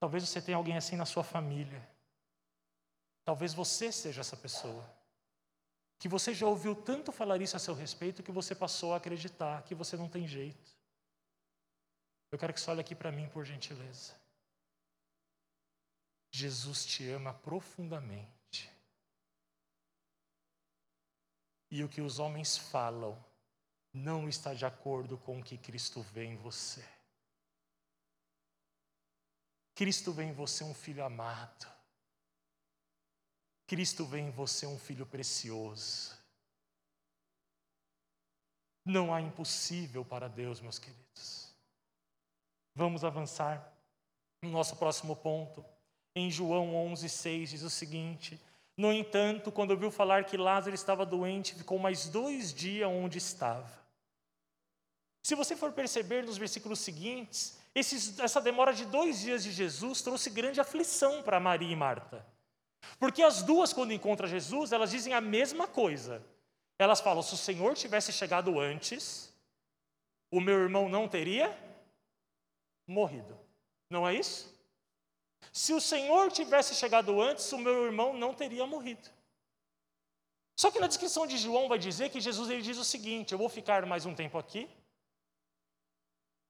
Talvez 0.00 0.28
você 0.28 0.42
tenha 0.42 0.56
alguém 0.56 0.76
assim 0.76 0.96
na 0.96 1.06
sua 1.06 1.22
família. 1.22 1.80
Talvez 3.24 3.54
você 3.54 3.92
seja 3.92 4.20
essa 4.20 4.36
pessoa. 4.36 4.84
Que 5.96 6.08
você 6.08 6.34
já 6.34 6.44
ouviu 6.44 6.74
tanto 6.74 7.12
falar 7.12 7.40
isso 7.40 7.54
a 7.54 7.60
seu 7.60 7.72
respeito 7.72 8.20
que 8.20 8.32
você 8.32 8.52
passou 8.52 8.94
a 8.94 8.96
acreditar 8.96 9.62
que 9.62 9.76
você 9.76 9.96
não 9.96 10.08
tem 10.08 10.26
jeito. 10.26 10.76
Eu 12.32 12.38
quero 12.38 12.52
que 12.52 12.60
você 12.60 12.68
olhe 12.68 12.80
aqui 12.80 12.96
para 12.96 13.12
mim, 13.12 13.28
por 13.28 13.44
gentileza. 13.44 14.12
Jesus 16.32 16.84
te 16.84 17.08
ama 17.10 17.32
profundamente. 17.32 18.72
E 21.70 21.84
o 21.84 21.88
que 21.88 22.00
os 22.00 22.18
homens 22.18 22.58
falam 22.58 23.24
não 23.96 24.28
está 24.28 24.52
de 24.52 24.66
acordo 24.66 25.16
com 25.16 25.40
o 25.40 25.42
que 25.42 25.56
Cristo 25.56 26.02
vê 26.02 26.24
em 26.24 26.36
você. 26.36 26.84
Cristo 29.74 30.12
vê 30.12 30.24
em 30.24 30.32
você 30.32 30.62
um 30.64 30.74
filho 30.74 31.02
amado. 31.02 31.66
Cristo 33.66 34.04
vê 34.04 34.18
em 34.18 34.30
você 34.30 34.66
um 34.66 34.78
filho 34.78 35.06
precioso. 35.06 36.14
Não 38.84 39.14
há 39.14 39.20
impossível 39.20 40.04
para 40.04 40.28
Deus, 40.28 40.60
meus 40.60 40.78
queridos. 40.78 41.50
Vamos 42.74 43.02
avançar 43.02 43.72
no 44.42 44.50
nosso 44.50 44.76
próximo 44.76 45.16
ponto. 45.16 45.64
Em 46.14 46.30
João 46.30 46.72
11,6 46.92 47.46
diz 47.46 47.62
o 47.62 47.70
seguinte: 47.70 48.38
No 48.76 48.92
entanto, 48.92 49.50
quando 49.50 49.70
ouviu 49.70 49.90
falar 49.90 50.24
que 50.26 50.36
Lázaro 50.36 50.74
estava 50.74 51.04
doente, 51.06 51.54
ficou 51.54 51.78
mais 51.78 52.08
dois 52.08 52.52
dias 52.52 52.88
onde 52.88 53.18
estava. 53.18 53.85
Se 55.26 55.34
você 55.34 55.56
for 55.56 55.72
perceber 55.72 56.22
nos 56.22 56.38
versículos 56.38 56.78
seguintes, 56.78 57.58
esses, 57.74 58.16
essa 58.20 58.40
demora 58.40 58.72
de 58.72 58.84
dois 58.84 59.18
dias 59.18 59.42
de 59.42 59.50
Jesus 59.50 60.00
trouxe 60.00 60.30
grande 60.30 60.60
aflição 60.60 61.20
para 61.20 61.40
Maria 61.40 61.72
e 61.72 61.74
Marta. 61.74 62.24
Porque 62.96 63.24
as 63.24 63.42
duas, 63.42 63.72
quando 63.72 63.92
encontram 63.92 64.28
Jesus, 64.28 64.70
elas 64.70 64.92
dizem 64.92 65.14
a 65.14 65.20
mesma 65.20 65.66
coisa. 65.66 66.24
Elas 66.78 67.00
falam: 67.00 67.24
se 67.24 67.34
o 67.34 67.36
Senhor 67.36 67.74
tivesse 67.74 68.12
chegado 68.12 68.60
antes, 68.60 69.34
o 70.30 70.40
meu 70.40 70.60
irmão 70.60 70.88
não 70.88 71.08
teria 71.08 71.52
morrido. 72.86 73.36
Não 73.90 74.06
é 74.06 74.14
isso? 74.14 74.54
Se 75.52 75.72
o 75.72 75.80
Senhor 75.80 76.30
tivesse 76.30 76.72
chegado 76.72 77.20
antes, 77.20 77.50
o 77.50 77.58
meu 77.58 77.84
irmão 77.84 78.16
não 78.16 78.32
teria 78.32 78.64
morrido. 78.64 79.10
Só 80.54 80.70
que 80.70 80.78
na 80.78 80.86
descrição 80.86 81.26
de 81.26 81.36
João 81.36 81.66
vai 81.66 81.80
dizer 81.80 82.10
que 82.10 82.20
Jesus 82.20 82.48
ele 82.48 82.62
diz 82.62 82.78
o 82.78 82.84
seguinte: 82.84 83.32
eu 83.32 83.38
vou 83.38 83.48
ficar 83.48 83.84
mais 83.86 84.06
um 84.06 84.14
tempo 84.14 84.38
aqui, 84.38 84.70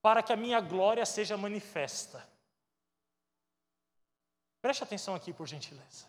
para 0.07 0.23
que 0.23 0.33
a 0.33 0.37
minha 0.37 0.61
glória 0.61 1.05
seja 1.05 1.37
manifesta. 1.37 2.25
Preste 4.62 4.85
atenção 4.85 5.16
aqui, 5.16 5.33
por 5.33 5.49
gentileza. 5.49 6.07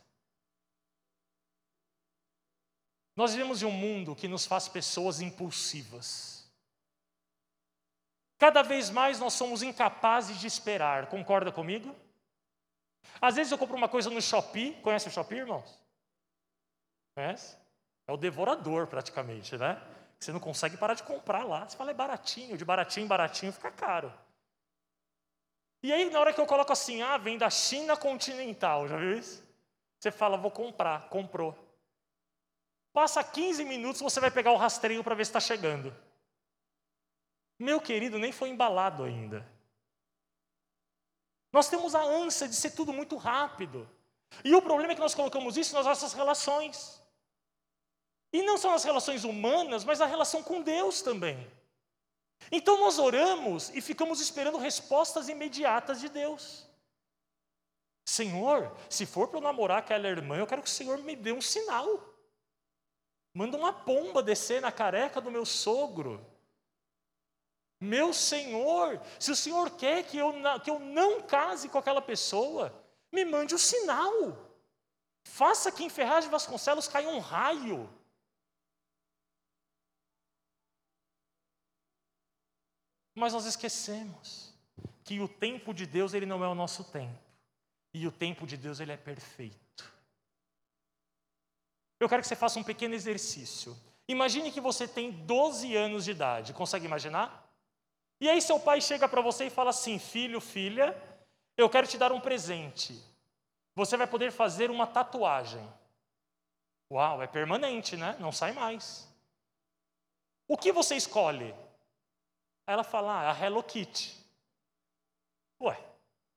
Nós 3.15 3.31
vivemos 3.31 3.63
em 3.63 3.65
um 3.65 3.71
mundo 3.71 4.15
que 4.15 4.27
nos 4.27 4.45
faz 4.45 4.67
pessoas 4.67 5.19
impulsivas. 5.19 6.47
Cada 8.37 8.61
vez 8.61 8.91
mais 8.91 9.19
nós 9.19 9.33
somos 9.33 9.63
incapazes 9.63 10.39
de 10.39 10.45
esperar, 10.45 11.07
concorda 11.09 11.51
comigo? 11.51 11.95
Às 13.19 13.35
vezes 13.35 13.51
eu 13.51 13.57
compro 13.57 13.75
uma 13.75 13.89
coisa 13.89 14.11
no 14.11 14.21
Shopee, 14.21 14.79
conhece 14.83 15.07
o 15.07 15.11
Shopee, 15.11 15.39
irmãos? 15.39 15.75
Conhece? 17.15 17.57
É 18.05 18.11
o 18.11 18.17
devorador 18.17 18.85
praticamente, 18.85 19.57
né? 19.57 19.81
Você 20.19 20.31
não 20.31 20.39
consegue 20.39 20.77
parar 20.77 20.93
de 20.93 21.03
comprar 21.03 21.43
lá. 21.43 21.67
Você 21.67 21.77
fala, 21.77 21.91
é 21.91 21.93
baratinho, 21.93 22.57
de 22.57 22.65
baratinho 22.65 23.05
em 23.05 23.07
baratinho 23.07 23.53
fica 23.53 23.71
caro. 23.71 24.11
E 25.83 25.93
aí, 25.93 26.09
na 26.09 26.19
hora 26.19 26.33
que 26.33 26.41
eu 26.41 26.45
coloco 26.45 26.73
assim, 26.73 27.01
ah, 27.01 27.17
vem 27.17 27.37
da 27.37 27.49
China 27.49 27.95
continental, 27.95 28.87
já 28.87 28.97
viu 28.97 29.17
isso? 29.17 29.43
Você 29.99 30.11
fala, 30.11 30.37
vou 30.37 30.51
comprar, 30.51 31.07
comprou. 31.09 31.55
Passa 32.91 33.23
15 33.23 33.63
minutos, 33.63 34.01
você 34.01 34.19
vai 34.19 34.31
pegar 34.31 34.51
o 34.51 34.57
rastreio 34.57 35.03
para 35.03 35.15
ver 35.15 35.25
se 35.25 35.29
está 35.29 35.39
chegando. 35.39 35.95
Meu 37.59 37.79
querido, 37.79 38.17
nem 38.17 38.31
foi 38.31 38.49
embalado 38.49 39.03
ainda. 39.03 39.45
Nós 41.51 41.69
temos 41.69 41.95
a 41.95 42.01
ânsia 42.01 42.47
de 42.47 42.55
ser 42.55 42.71
tudo 42.71 42.91
muito 42.91 43.15
rápido. 43.15 43.89
E 44.43 44.53
o 44.53 44.61
problema 44.61 44.91
é 44.91 44.95
que 44.95 45.01
nós 45.01 45.15
colocamos 45.15 45.57
isso 45.57 45.73
nas 45.73 45.85
nossas 45.85 46.13
relações. 46.13 47.01
E 48.31 48.41
não 48.41 48.57
só 48.57 48.71
nas 48.71 48.83
relações 48.83 49.23
humanas, 49.23 49.83
mas 49.83 49.99
na 49.99 50.05
relação 50.05 50.43
com 50.43 50.61
Deus 50.61 51.01
também. 51.01 51.49
Então 52.51 52.79
nós 52.79 52.99
oramos 52.99 53.69
e 53.69 53.81
ficamos 53.81 54.21
esperando 54.21 54.57
respostas 54.57 55.29
imediatas 55.29 55.99
de 55.99 56.09
Deus. 56.09 56.67
Senhor, 58.05 58.75
se 58.89 59.05
for 59.05 59.27
para 59.27 59.39
eu 59.39 59.43
namorar 59.43 59.79
aquela 59.79 60.07
irmã, 60.07 60.37
eu 60.37 60.47
quero 60.47 60.61
que 60.61 60.69
o 60.69 60.71
Senhor 60.71 60.97
me 60.99 61.15
dê 61.15 61.31
um 61.31 61.41
sinal. 61.41 62.15
Manda 63.33 63.57
uma 63.57 63.73
pomba 63.73 64.23
descer 64.23 64.61
na 64.61 64.71
careca 64.71 65.19
do 65.19 65.29
meu 65.29 65.45
sogro. 65.45 66.25
Meu 67.79 68.13
Senhor, 68.13 68.99
se 69.19 69.29
o 69.29 69.35
Senhor 69.35 69.71
quer 69.71 70.03
que 70.03 70.17
eu, 70.17 70.33
que 70.63 70.69
eu 70.69 70.79
não 70.79 71.21
case 71.21 71.69
com 71.69 71.77
aquela 71.77 72.01
pessoa, 72.01 72.73
me 73.11 73.23
mande 73.23 73.53
o 73.53 73.57
um 73.57 73.59
sinal. 73.59 74.13
Faça 75.25 75.71
que 75.71 75.83
em 75.83 75.89
Ferraz 75.89 76.25
de 76.25 76.31
Vasconcelos 76.31 76.87
caia 76.87 77.09
um 77.09 77.19
raio 77.19 77.87
Mas 83.17 83.33
nós 83.33 83.45
esquecemos 83.45 84.53
que 85.03 85.19
o 85.19 85.27
tempo 85.27 85.73
de 85.73 85.87
Deus 85.87 86.13
ele 86.13 86.27
não 86.27 86.43
é 86.43 86.47
o 86.47 86.53
nosso 86.53 86.83
tempo. 86.83 87.17
E 87.91 88.05
o 88.05 88.11
tempo 88.11 88.45
de 88.45 88.55
Deus 88.55 88.79
ele 88.79 88.91
é 88.91 88.97
perfeito. 88.97 89.91
Eu 91.99 92.07
quero 92.07 92.21
que 92.21 92.27
você 92.27 92.35
faça 92.35 92.59
um 92.59 92.63
pequeno 92.63 92.93
exercício. 92.93 93.75
Imagine 94.07 94.51
que 94.51 94.61
você 94.61 94.87
tem 94.87 95.09
12 95.11 95.75
anos 95.75 96.05
de 96.05 96.11
idade. 96.11 96.53
Consegue 96.53 96.85
imaginar? 96.85 97.51
E 98.21 98.29
aí 98.29 98.39
seu 98.39 98.59
pai 98.59 98.79
chega 98.81 99.09
para 99.09 99.19
você 99.19 99.47
e 99.47 99.49
fala 99.49 99.71
assim: 99.71 99.97
"Filho, 99.97 100.39
filha, 100.39 100.95
eu 101.57 101.67
quero 101.71 101.87
te 101.87 101.97
dar 101.97 102.11
um 102.11 102.21
presente. 102.21 103.03
Você 103.73 103.97
vai 103.97 104.05
poder 104.05 104.31
fazer 104.31 104.69
uma 104.69 104.85
tatuagem." 104.85 105.67
Uau, 106.91 107.19
é 107.23 107.25
permanente, 107.25 107.97
né? 107.97 108.15
Não 108.19 108.31
sai 108.31 108.51
mais. 108.51 109.11
O 110.47 110.55
que 110.55 110.71
você 110.71 110.95
escolhe? 110.95 111.55
Aí 112.67 112.73
ela 112.73 112.83
fala, 112.83 113.13
ah, 113.13 113.31
a 113.31 113.45
Hello 113.45 113.63
Kitty. 113.63 114.13
Ué, 115.61 115.81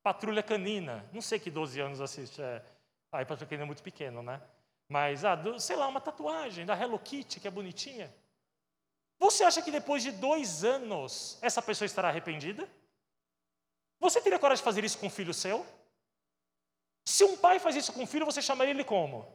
Patrulha 0.01 0.45
Canina. 0.45 1.05
Não 1.13 1.21
sei 1.21 1.41
que 1.41 1.51
12 1.51 1.81
anos 1.81 2.01
assiste. 2.01 2.41
É... 2.41 2.65
Aí 3.11 3.25
Patrulha 3.25 3.49
Canina 3.49 3.65
é 3.65 3.67
muito 3.67 3.83
pequeno, 3.83 4.23
né? 4.23 4.41
Mas, 4.89 5.25
ah, 5.25 5.35
do, 5.35 5.59
sei 5.59 5.75
lá, 5.75 5.89
uma 5.89 6.01
tatuagem 6.01 6.65
da 6.65 6.81
Hello 6.81 6.99
Kitty, 7.01 7.41
que 7.41 7.49
é 7.49 7.51
bonitinha. 7.51 8.15
Você 9.19 9.43
acha 9.43 9.61
que 9.61 9.73
depois 9.73 10.05
de 10.05 10.13
dois 10.13 10.65
anos 10.65 11.37
essa 11.43 11.61
pessoa 11.61 11.85
estará 11.85 12.09
arrependida? 12.09 12.69
Você 13.99 14.21
teria 14.21 14.39
coragem 14.39 14.63
de 14.63 14.65
fazer 14.65 14.85
isso 14.85 14.99
com 14.99 15.09
um 15.09 15.11
filho 15.11 15.35
seu? 15.35 15.67
Se 17.05 17.25
um 17.25 17.37
pai 17.37 17.59
faz 17.59 17.75
isso 17.75 17.93
com 17.93 18.05
um 18.05 18.07
filho, 18.07 18.25
você 18.25 18.41
chamaria 18.41 18.73
ele 18.73 18.85
como? 18.85 19.27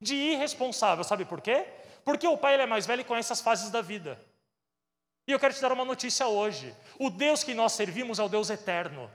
De 0.00 0.14
irresponsável, 0.14 1.04
sabe 1.04 1.24
por 1.24 1.40
quê? 1.40 1.66
Porque 2.04 2.26
o 2.26 2.36
pai 2.36 2.54
ele 2.54 2.64
é 2.64 2.66
mais 2.66 2.84
velho 2.84 3.00
e 3.00 3.04
conhece 3.04 3.32
as 3.32 3.40
fases 3.40 3.70
da 3.70 3.80
vida. 3.80 4.20
E 5.28 5.32
eu 5.32 5.38
quero 5.38 5.52
te 5.52 5.60
dar 5.60 5.72
uma 5.72 5.84
notícia 5.84 6.26
hoje. 6.26 6.74
O 6.98 7.10
Deus 7.10 7.44
que 7.44 7.52
nós 7.52 7.72
servimos 7.72 8.18
é 8.18 8.22
o 8.22 8.30
Deus 8.30 8.48
eterno. 8.48 9.10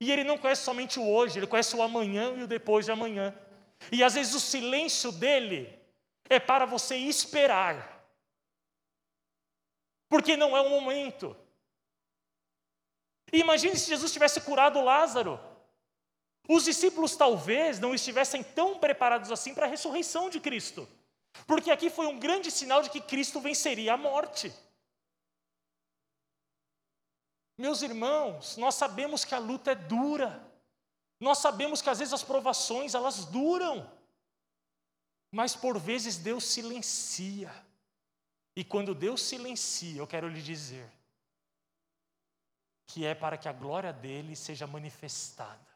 E 0.00 0.10
ele 0.10 0.24
não 0.24 0.36
conhece 0.36 0.64
somente 0.64 0.98
o 0.98 1.08
hoje, 1.08 1.38
ele 1.38 1.46
conhece 1.46 1.76
o 1.76 1.82
amanhã 1.82 2.34
e 2.36 2.42
o 2.42 2.48
depois 2.48 2.84
de 2.84 2.90
amanhã. 2.90 3.32
E 3.92 4.02
às 4.02 4.14
vezes 4.14 4.34
o 4.34 4.40
silêncio 4.40 5.12
dele 5.12 5.72
é 6.28 6.40
para 6.40 6.66
você 6.66 6.96
esperar. 6.96 8.04
Porque 10.08 10.36
não 10.36 10.56
é 10.56 10.60
o 10.60 10.68
momento. 10.68 11.36
imagine 13.32 13.76
se 13.76 13.90
Jesus 13.90 14.12
tivesse 14.12 14.40
curado 14.40 14.82
Lázaro. 14.82 15.38
Os 16.48 16.64
discípulos 16.64 17.14
talvez 17.14 17.78
não 17.78 17.94
estivessem 17.94 18.42
tão 18.42 18.80
preparados 18.80 19.30
assim 19.30 19.54
para 19.54 19.66
a 19.66 19.70
ressurreição 19.70 20.28
de 20.28 20.40
Cristo. 20.40 20.88
Porque 21.46 21.70
aqui 21.70 21.88
foi 21.88 22.08
um 22.08 22.18
grande 22.18 22.50
sinal 22.50 22.82
de 22.82 22.90
que 22.90 23.00
Cristo 23.00 23.38
venceria 23.38 23.94
a 23.94 23.96
morte. 23.96 24.52
Meus 27.56 27.82
irmãos, 27.82 28.56
nós 28.56 28.74
sabemos 28.74 29.24
que 29.24 29.34
a 29.34 29.38
luta 29.38 29.72
é 29.72 29.74
dura. 29.74 30.52
Nós 31.20 31.38
sabemos 31.38 31.80
que 31.80 31.88
às 31.88 31.98
vezes 31.98 32.12
as 32.12 32.22
provações 32.22 32.94
elas 32.94 33.24
duram. 33.26 33.90
Mas 35.30 35.54
por 35.54 35.78
vezes 35.78 36.16
Deus 36.16 36.44
silencia. 36.44 37.52
E 38.56 38.64
quando 38.64 38.94
Deus 38.94 39.22
silencia, 39.22 39.98
eu 39.98 40.06
quero 40.06 40.28
lhe 40.28 40.42
dizer 40.42 40.90
que 42.86 43.04
é 43.04 43.14
para 43.14 43.38
que 43.38 43.48
a 43.48 43.52
glória 43.52 43.92
dele 43.92 44.36
seja 44.36 44.66
manifestada. 44.66 45.66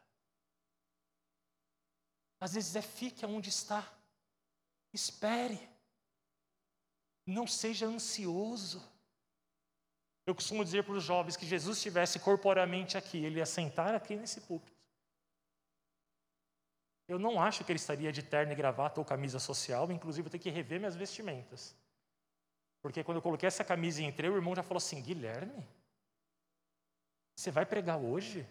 Às 2.39 2.53
vezes 2.53 2.75
é 2.75 2.81
fique 2.81 3.25
onde 3.25 3.49
está. 3.49 3.85
Espere. 4.93 5.69
Não 7.25 7.45
seja 7.45 7.85
ansioso. 7.85 8.81
Eu 10.29 10.35
costumo 10.35 10.63
dizer 10.63 10.83
para 10.83 10.93
os 10.93 11.03
jovens 11.03 11.35
que 11.35 11.43
Jesus 11.43 11.77
estivesse 11.77 12.19
corporamente 12.19 12.95
aqui, 12.95 13.17
ele 13.17 13.39
ia 13.39 13.47
sentar 13.47 13.95
aqui 13.95 14.15
nesse 14.15 14.41
púlpito. 14.41 14.77
Eu 17.07 17.17
não 17.17 17.41
acho 17.41 17.63
que 17.63 17.71
ele 17.71 17.79
estaria 17.79 18.11
de 18.11 18.21
terno 18.21 18.53
e 18.53 18.55
gravata 18.55 19.01
ou 19.01 19.05
camisa 19.05 19.39
social, 19.39 19.91
inclusive 19.91 20.27
eu 20.27 20.29
tenho 20.29 20.43
que 20.43 20.51
rever 20.51 20.77
minhas 20.77 20.95
vestimentas. 20.95 21.75
Porque 22.79 23.03
quando 23.03 23.15
eu 23.17 23.23
coloquei 23.23 23.47
essa 23.47 23.63
camisa 23.63 24.03
e 24.03 24.05
entrei, 24.05 24.29
o 24.29 24.35
irmão 24.35 24.55
já 24.55 24.61
falou 24.61 24.77
assim: 24.77 25.01
Guilherme, 25.01 25.67
você 27.35 27.49
vai 27.49 27.65
pregar 27.65 27.97
hoje? 27.97 28.47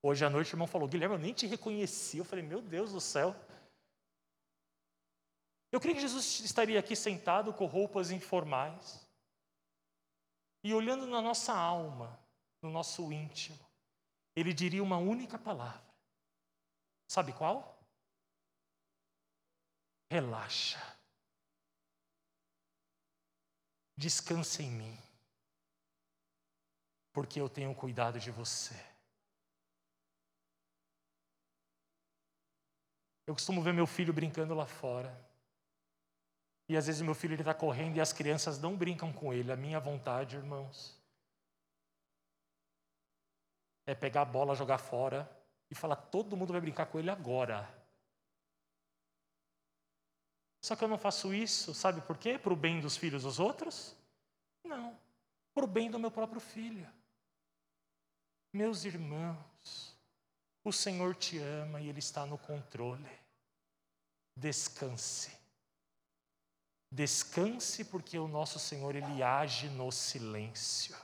Hoje 0.00 0.24
à 0.24 0.30
noite 0.30 0.52
o 0.52 0.54
irmão 0.54 0.68
falou: 0.68 0.86
Guilherme, 0.86 1.16
eu 1.16 1.18
nem 1.18 1.34
te 1.34 1.44
reconheci. 1.48 2.18
Eu 2.18 2.24
falei: 2.24 2.44
Meu 2.44 2.62
Deus 2.62 2.92
do 2.92 3.00
céu. 3.00 3.34
Eu 5.72 5.80
creio 5.80 5.96
que 5.96 6.02
Jesus 6.02 6.38
estaria 6.38 6.78
aqui 6.78 6.94
sentado 6.94 7.52
com 7.52 7.66
roupas 7.66 8.12
informais, 8.12 9.07
e 10.68 10.74
olhando 10.74 11.06
na 11.06 11.22
nossa 11.22 11.54
alma, 11.54 12.22
no 12.60 12.70
nosso 12.70 13.10
íntimo, 13.10 13.58
ele 14.36 14.52
diria 14.52 14.82
uma 14.82 14.98
única 14.98 15.38
palavra. 15.38 15.94
Sabe 17.10 17.32
qual? 17.32 17.82
Relaxa. 20.10 20.78
Descanse 23.96 24.62
em 24.62 24.70
mim. 24.70 24.98
Porque 27.14 27.40
eu 27.40 27.48
tenho 27.48 27.74
cuidado 27.74 28.20
de 28.20 28.30
você. 28.30 28.74
Eu 33.26 33.32
costumo 33.32 33.62
ver 33.62 33.72
meu 33.72 33.86
filho 33.86 34.12
brincando 34.12 34.54
lá 34.54 34.66
fora. 34.66 35.27
E 36.68 36.76
às 36.76 36.86
vezes 36.86 37.00
meu 37.00 37.14
filho 37.14 37.34
está 37.34 37.54
correndo 37.54 37.96
e 37.96 38.00
as 38.00 38.12
crianças 38.12 38.60
não 38.60 38.76
brincam 38.76 39.12
com 39.12 39.32
ele. 39.32 39.50
A 39.50 39.56
minha 39.56 39.80
vontade, 39.80 40.36
irmãos, 40.36 41.00
é 43.86 43.94
pegar 43.94 44.22
a 44.22 44.26
bola, 44.26 44.54
jogar 44.54 44.78
fora 44.78 45.30
e 45.70 45.74
falar: 45.74 45.96
todo 45.96 46.36
mundo 46.36 46.52
vai 46.52 46.60
brincar 46.60 46.86
com 46.86 46.98
ele 46.98 47.10
agora. 47.10 47.66
Só 50.60 50.76
que 50.76 50.84
eu 50.84 50.88
não 50.88 50.98
faço 50.98 51.32
isso, 51.32 51.72
sabe 51.72 52.02
por 52.02 52.18
quê? 52.18 52.38
Para 52.38 52.52
o 52.52 52.56
bem 52.56 52.80
dos 52.80 52.96
filhos 52.96 53.22
dos 53.22 53.38
outros? 53.38 53.96
Não, 54.64 54.98
para 55.54 55.64
o 55.64 55.68
bem 55.68 55.90
do 55.90 55.98
meu 55.98 56.10
próprio 56.10 56.40
filho. 56.40 56.86
Meus 58.52 58.84
irmãos, 58.84 59.96
o 60.64 60.72
Senhor 60.72 61.14
te 61.14 61.38
ama 61.38 61.80
e 61.80 61.88
Ele 61.88 62.00
está 62.00 62.26
no 62.26 62.36
controle. 62.36 63.08
Descanse. 64.36 65.37
Descanse, 66.90 67.84
porque 67.84 68.18
o 68.18 68.26
nosso 68.26 68.58
Senhor, 68.58 68.96
Ele 68.96 69.22
age 69.22 69.68
no 69.68 69.92
silêncio. 69.92 70.96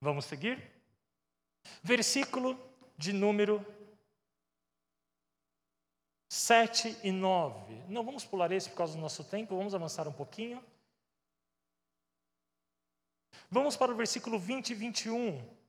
Vamos 0.00 0.24
seguir? 0.24 0.72
Versículo 1.82 2.58
de 2.96 3.12
número 3.12 3.64
7 6.30 7.00
e 7.02 7.12
9. 7.12 7.74
Não 7.88 8.04
vamos 8.04 8.24
pular 8.24 8.50
esse 8.52 8.70
por 8.70 8.76
causa 8.76 8.94
do 8.94 9.00
nosso 9.00 9.24
tempo, 9.24 9.56
vamos 9.56 9.74
avançar 9.74 10.08
um 10.08 10.12
pouquinho. 10.12 10.64
Vamos 13.50 13.76
para 13.76 13.92
o 13.92 13.96
versículo 13.96 14.38
20 14.38 14.70
e 14.70 14.74
21. 14.74 15.60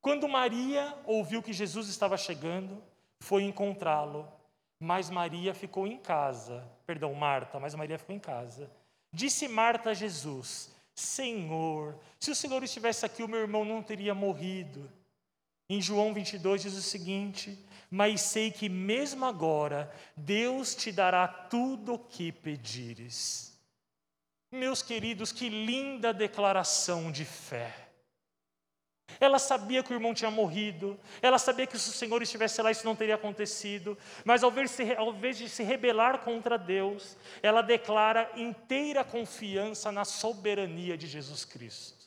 Quando 0.00 0.28
Maria 0.28 1.00
ouviu 1.06 1.40
que 1.42 1.52
Jesus 1.52 1.88
estava 1.88 2.18
chegando, 2.18 2.82
foi 3.20 3.44
encontrá-lo 3.44 4.30
mas 4.82 5.08
Maria 5.08 5.54
ficou 5.54 5.86
em 5.86 5.96
casa. 5.96 6.68
Perdão, 6.84 7.14
Marta, 7.14 7.60
mas 7.60 7.72
Maria 7.72 7.96
ficou 7.96 8.16
em 8.16 8.18
casa. 8.18 8.68
Disse 9.12 9.46
Marta 9.46 9.90
a 9.90 9.94
Jesus: 9.94 10.74
Senhor, 10.92 11.96
se 12.18 12.32
o 12.32 12.34
Senhor 12.34 12.60
estivesse 12.64 13.06
aqui, 13.06 13.22
o 13.22 13.28
meu 13.28 13.38
irmão 13.38 13.64
não 13.64 13.80
teria 13.80 14.12
morrido. 14.12 14.90
Em 15.68 15.80
João 15.80 16.12
22 16.12 16.62
diz 16.62 16.74
o 16.74 16.82
seguinte: 16.82 17.56
Mas 17.88 18.22
sei 18.22 18.50
que 18.50 18.68
mesmo 18.68 19.24
agora 19.24 19.88
Deus 20.16 20.74
te 20.74 20.90
dará 20.90 21.28
tudo 21.28 21.94
o 21.94 21.98
que 21.98 22.32
pedires. 22.32 23.56
Meus 24.50 24.82
queridos, 24.82 25.30
que 25.30 25.48
linda 25.48 26.12
declaração 26.12 27.12
de 27.12 27.24
fé. 27.24 27.81
Ela 29.20 29.38
sabia 29.38 29.82
que 29.82 29.92
o 29.92 29.94
irmão 29.94 30.14
tinha 30.14 30.30
morrido, 30.30 30.98
ela 31.20 31.38
sabia 31.38 31.66
que 31.66 31.78
se 31.78 31.90
o 31.90 31.92
Senhor 31.92 32.22
estivesse 32.22 32.60
lá 32.62 32.70
isso 32.70 32.84
não 32.84 32.96
teria 32.96 33.14
acontecido, 33.14 33.96
mas 34.24 34.42
ao, 34.42 34.52
ao 34.98 35.14
invés 35.14 35.38
de 35.38 35.48
se 35.48 35.62
rebelar 35.62 36.18
contra 36.18 36.58
Deus, 36.58 37.16
ela 37.42 37.62
declara 37.62 38.30
inteira 38.36 39.04
confiança 39.04 39.90
na 39.90 40.04
soberania 40.04 40.96
de 40.96 41.06
Jesus 41.06 41.44
Cristo. 41.44 42.02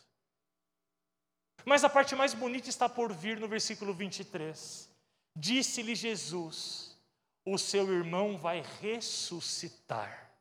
Mas 1.66 1.84
a 1.84 1.90
parte 1.90 2.16
mais 2.16 2.34
bonita 2.34 2.70
está 2.70 2.88
por 2.88 3.12
vir 3.12 3.40
no 3.40 3.48
versículo 3.48 3.94
23. 3.94 4.88
Disse-lhe 5.36 5.96
Jesus: 5.96 6.96
O 7.44 7.58
seu 7.58 7.92
irmão 7.92 8.38
vai 8.38 8.64
ressuscitar. 8.80 10.32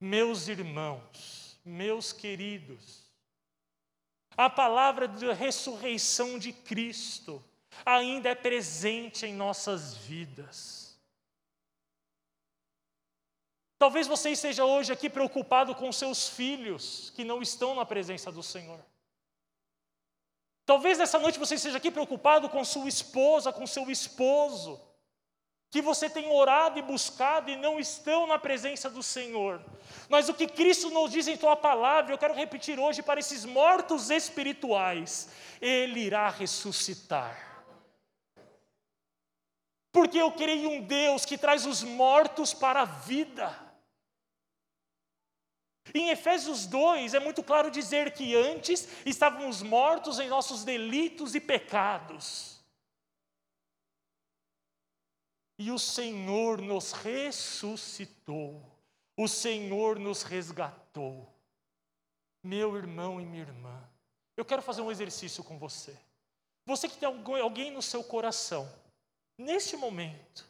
Meus 0.00 0.46
irmãos, 0.46 1.58
meus 1.64 2.12
queridos, 2.12 3.07
a 4.38 4.48
palavra 4.48 5.08
de 5.08 5.32
ressurreição 5.32 6.38
de 6.38 6.52
Cristo 6.52 7.44
ainda 7.84 8.28
é 8.28 8.36
presente 8.36 9.26
em 9.26 9.34
nossas 9.34 9.96
vidas. 9.96 10.96
Talvez 13.76 14.06
você 14.06 14.30
esteja 14.30 14.64
hoje 14.64 14.92
aqui 14.92 15.10
preocupado 15.10 15.74
com 15.74 15.90
seus 15.90 16.28
filhos 16.28 17.10
que 17.16 17.24
não 17.24 17.42
estão 17.42 17.74
na 17.74 17.84
presença 17.84 18.30
do 18.30 18.42
Senhor. 18.42 18.78
Talvez 20.64 20.98
nessa 20.98 21.18
noite 21.18 21.38
você 21.38 21.56
esteja 21.56 21.78
aqui 21.78 21.90
preocupado 21.90 22.48
com 22.48 22.64
sua 22.64 22.88
esposa, 22.88 23.52
com 23.52 23.66
seu 23.66 23.90
esposo 23.90 24.80
que 25.70 25.82
você 25.82 26.08
tem 26.08 26.30
orado 26.30 26.78
e 26.78 26.82
buscado 26.82 27.50
e 27.50 27.56
não 27.56 27.78
estão 27.78 28.26
na 28.26 28.38
presença 28.38 28.88
do 28.88 29.02
Senhor. 29.02 29.60
Mas 30.08 30.28
o 30.28 30.34
que 30.34 30.46
Cristo 30.46 30.90
nos 30.90 31.10
diz 31.10 31.28
em 31.28 31.36
Tua 31.36 31.56
palavra, 31.56 32.12
eu 32.12 32.18
quero 32.18 32.34
repetir 32.34 32.78
hoje 32.78 33.02
para 33.02 33.20
esses 33.20 33.44
mortos 33.44 34.10
espirituais: 34.10 35.28
Ele 35.60 36.00
irá 36.00 36.28
ressuscitar. 36.30 37.46
Porque 39.92 40.18
eu 40.18 40.30
creio 40.32 40.70
em 40.70 40.78
um 40.78 40.80
Deus 40.82 41.24
que 41.24 41.36
traz 41.36 41.66
os 41.66 41.82
mortos 41.82 42.54
para 42.54 42.82
a 42.82 42.84
vida. 42.84 43.68
Em 45.94 46.10
Efésios 46.10 46.66
2 46.66 47.14
é 47.14 47.20
muito 47.20 47.42
claro 47.42 47.70
dizer 47.70 48.12
que 48.12 48.34
antes 48.36 48.88
estávamos 49.06 49.62
mortos 49.62 50.18
em 50.18 50.28
nossos 50.28 50.64
delitos 50.64 51.34
e 51.34 51.40
pecados. 51.40 52.47
E 55.58 55.72
o 55.72 55.78
Senhor 55.78 56.62
nos 56.62 56.92
ressuscitou, 56.92 58.64
o 59.16 59.26
Senhor 59.26 59.98
nos 59.98 60.22
resgatou. 60.22 61.28
Meu 62.42 62.76
irmão 62.76 63.20
e 63.20 63.26
minha 63.26 63.42
irmã, 63.42 63.82
eu 64.36 64.44
quero 64.44 64.62
fazer 64.62 64.82
um 64.82 64.90
exercício 64.90 65.42
com 65.42 65.58
você. 65.58 65.98
Você 66.64 66.88
que 66.88 66.96
tem 66.96 67.08
alguém 67.08 67.72
no 67.72 67.82
seu 67.82 68.04
coração, 68.04 68.72
neste 69.36 69.76
momento, 69.76 70.46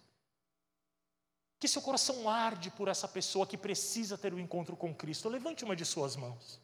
que 1.59 1.67
seu 1.67 1.81
coração 1.81 2.29
arde 2.29 2.71
por 2.71 2.89
essa 2.89 3.09
pessoa 3.09 3.47
que 3.47 3.57
precisa 3.57 4.19
ter 4.19 4.35
o 4.35 4.37
um 4.37 4.41
encontro 4.41 4.77
com 4.77 4.95
Cristo, 4.95 5.29
levante 5.29 5.65
uma 5.65 5.75
de 5.75 5.87
suas 5.87 6.17
mãos. 6.17 6.61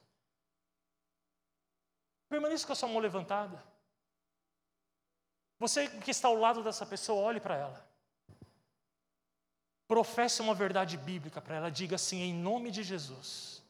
Permaneça 2.29 2.67
com 2.67 2.73
a 2.73 2.77
sua 2.77 2.89
mão 2.89 2.99
levantada. 2.99 3.63
Você 5.59 5.89
que 5.89 6.11
está 6.11 6.29
ao 6.29 6.37
lado 6.37 6.63
dessa 6.63 6.85
pessoa, 6.85 7.23
olhe 7.23 7.41
para 7.41 7.57
ela. 7.57 7.94
Professe 9.87 10.41
uma 10.41 10.55
verdade 10.55 10.97
bíblica 10.97 11.41
para 11.41 11.57
ela, 11.57 11.71
diga 11.71 11.97
assim: 11.97 12.23
em 12.23 12.33
nome 12.33 12.71
de 12.71 12.83
Jesus, 12.83 13.63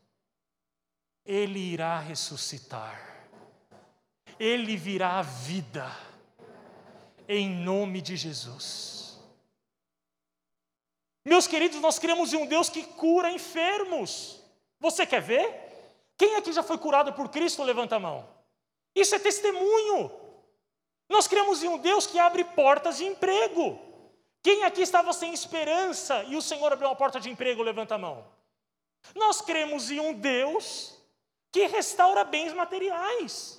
Ele 1.25 1.59
irá 1.59 1.99
ressuscitar, 1.99 3.27
Ele 4.39 4.77
virá 4.77 5.19
à 5.19 5.23
vida, 5.23 5.91
em 7.29 7.49
nome 7.51 8.01
de 8.01 8.17
Jesus. 8.17 9.19
Meus 11.25 11.47
queridos, 11.47 11.81
nós 11.81 11.99
cremos 11.99 12.33
em 12.33 12.37
um 12.37 12.47
Deus 12.47 12.69
que 12.69 12.85
cura 12.85 13.31
enfermos. 13.31 14.41
Você 14.79 15.07
quer 15.07 15.23
ver? 15.23 15.65
Quem 16.17 16.37
aqui 16.37 16.53
já 16.53 16.63
foi 16.63 16.77
curado 16.79 17.13
por 17.15 17.31
Cristo? 17.31 17.63
Levanta 17.63 17.97
a 17.97 18.01
mão. 18.01 18.29
Isso 18.95 19.15
é 19.15 19.19
testemunho. 19.19 20.13
Nós 21.09 21.27
cremos 21.27 21.63
em 21.63 21.69
um 21.69 21.79
Deus 21.79 22.07
que 22.07 22.19
abre 22.19 22.45
portas 22.45 22.99
de 22.99 23.05
emprego. 23.05 23.79
Quem 24.45 24.63
aqui 24.63 24.83
estava 24.83 25.11
sem 25.15 25.33
esperança 25.33 26.23
e 26.25 26.37
o 26.37 26.43
Senhor 26.43 26.71
abriu 26.71 26.91
uma 26.91 26.95
porta 26.95 27.19
de 27.19 27.31
emprego, 27.31 27.63
levanta 27.63 27.95
a 27.95 27.99
mão. 27.99 28.31
Nós 29.15 29.41
cremos 29.41 29.91
em 29.91 29.99
um 29.99 30.13
Deus 30.13 30.95
que 31.51 31.67
restaura 31.67 32.25
bens 32.25 32.53
materiais. 32.53 33.59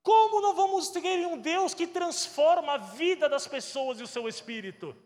Como 0.00 0.40
não 0.40 0.54
vamos 0.54 0.90
ter 0.90 1.04
em 1.04 1.26
um 1.26 1.36
Deus 1.36 1.74
que 1.74 1.88
transforma 1.88 2.74
a 2.74 2.76
vida 2.76 3.28
das 3.28 3.48
pessoas 3.48 3.98
e 3.98 4.04
o 4.04 4.06
seu 4.06 4.28
espírito? 4.28 4.96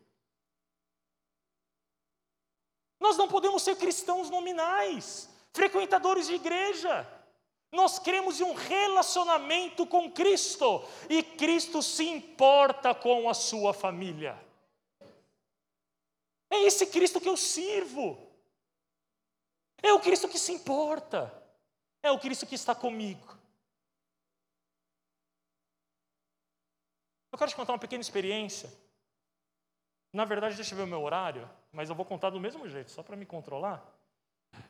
Nós 3.00 3.16
não 3.16 3.26
podemos 3.26 3.62
ser 3.62 3.76
cristãos 3.76 4.28
nominais, 4.28 5.30
frequentadores 5.54 6.26
de 6.26 6.34
igreja. 6.34 7.08
Nós 7.72 7.98
cremos 7.98 8.38
em 8.38 8.44
um 8.44 8.52
relacionamento 8.52 9.86
com 9.86 10.12
Cristo 10.12 10.84
e 11.08 11.22
Cristo 11.22 11.82
se 11.82 12.06
importa 12.06 12.94
com 12.94 13.30
a 13.30 13.34
sua 13.34 13.72
família. 13.72 14.38
É 16.54 16.62
esse 16.62 16.86
Cristo 16.86 17.20
que 17.20 17.28
eu 17.28 17.36
sirvo. 17.36 18.06
É 19.82 19.92
o 19.92 20.00
Cristo 20.00 20.28
que 20.28 20.38
se 20.38 20.52
importa. 20.52 21.20
É 22.02 22.10
o 22.10 22.18
Cristo 22.18 22.46
que 22.46 22.54
está 22.54 22.74
comigo. 22.74 23.36
Eu 27.32 27.38
quero 27.38 27.50
te 27.50 27.56
contar 27.56 27.72
uma 27.72 27.78
pequena 27.78 28.00
experiência. 28.00 28.72
Na 30.12 30.24
verdade, 30.24 30.54
deixa 30.54 30.72
eu 30.72 30.78
ver 30.78 30.84
o 30.84 30.92
meu 30.94 31.02
horário, 31.02 31.50
mas 31.72 31.88
eu 31.88 31.94
vou 31.94 32.06
contar 32.06 32.30
do 32.30 32.40
mesmo 32.40 32.68
jeito, 32.68 32.90
só 32.90 33.02
para 33.02 33.16
me 33.16 33.26
controlar. 33.26 33.84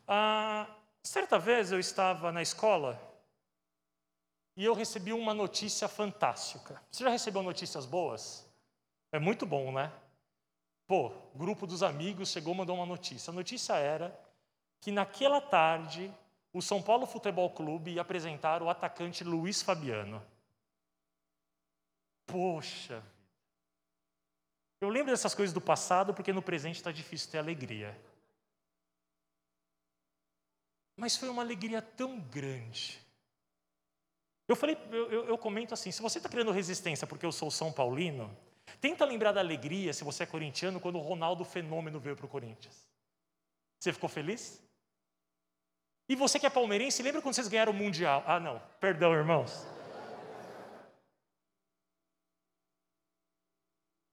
Ah, 0.09 0.67
Certa 1.05 1.39
vez 1.39 1.71
eu 1.71 1.79
estava 1.79 2.33
na 2.33 2.41
escola 2.41 2.99
e 4.57 4.65
eu 4.65 4.73
recebi 4.73 5.13
uma 5.13 5.35
notícia 5.35 5.87
fantástica. 5.87 6.83
Você 6.91 7.05
já 7.05 7.11
recebeu 7.11 7.43
notícias 7.43 7.85
boas? 7.85 8.51
É 9.13 9.19
muito 9.19 9.45
bom, 9.45 9.71
né? 9.71 9.93
Pô, 10.87 11.11
grupo 11.35 11.67
dos 11.67 11.83
amigos 11.83 12.31
chegou 12.31 12.55
e 12.55 12.57
mandou 12.57 12.77
uma 12.77 12.87
notícia. 12.87 13.31
A 13.31 13.35
notícia 13.35 13.75
era 13.75 14.19
que 14.81 14.93
naquela 14.93 15.41
tarde 15.41 16.13
o 16.53 16.61
São 16.61 16.83
Paulo 16.83 17.07
Futebol 17.07 17.51
Clube 17.51 17.93
ia 17.93 18.03
apresentar 18.03 18.63
o 18.63 18.69
atacante 18.69 19.25
Luiz 19.25 19.63
Fabiano. 19.63 20.23
Poxa 22.27 23.03
Eu 24.81 24.89
lembro 24.89 25.11
dessas 25.11 25.35
coisas 25.35 25.53
do 25.53 25.61
passado 25.61 26.13
porque 26.15 26.33
no 26.33 26.43
presente 26.43 26.77
está 26.77 26.93
difícil 26.93 27.31
ter 27.31 27.39
alegria. 27.39 27.99
Mas 30.97 31.17
foi 31.17 31.29
uma 31.29 31.43
alegria 31.43 31.83
tão 31.83 32.21
grande. 32.21 33.01
Eu 34.47 34.55
falei, 34.55 34.77
eu, 34.91 35.27
eu, 35.27 35.39
comento 35.39 35.73
assim: 35.73 35.91
se 35.91 36.03
você 36.03 36.19
está 36.19 36.29
criando 36.29 36.53
resistência 36.53 37.07
porque 37.07 37.25
eu 37.25 37.33
sou 37.33 37.51
São 37.51 37.73
Paulino, 37.73 38.35
tenta 38.81 39.05
lembrar 39.05 39.33
da 39.33 39.41
alegria, 39.41 39.93
se 39.93 40.05
você 40.05 40.23
é 40.23 40.27
corintiano, 40.27 40.81
quando 40.81 40.97
o 40.97 41.03
Ronaldo 41.03 41.45
Fenômeno 41.45 42.01
veio 42.01 42.17
para 42.17 42.27
o 42.27 42.29
Corinthians. 42.29 42.89
Você 43.81 43.93
ficou 43.93 44.09
feliz? 44.09 44.63
E 46.09 46.15
você 46.15 46.39
que 46.39 46.47
é 46.47 46.51
palmeirense, 46.51 47.03
lembra 47.03 47.23
quando 47.23 47.35
vocês 47.35 47.49
ganharam 47.49 47.73
o 47.73 47.75
Mundial? 47.75 48.23
Ah, 48.27 48.39
não, 48.39 48.61
perdão, 48.79 49.15
irmãos. 49.15 49.67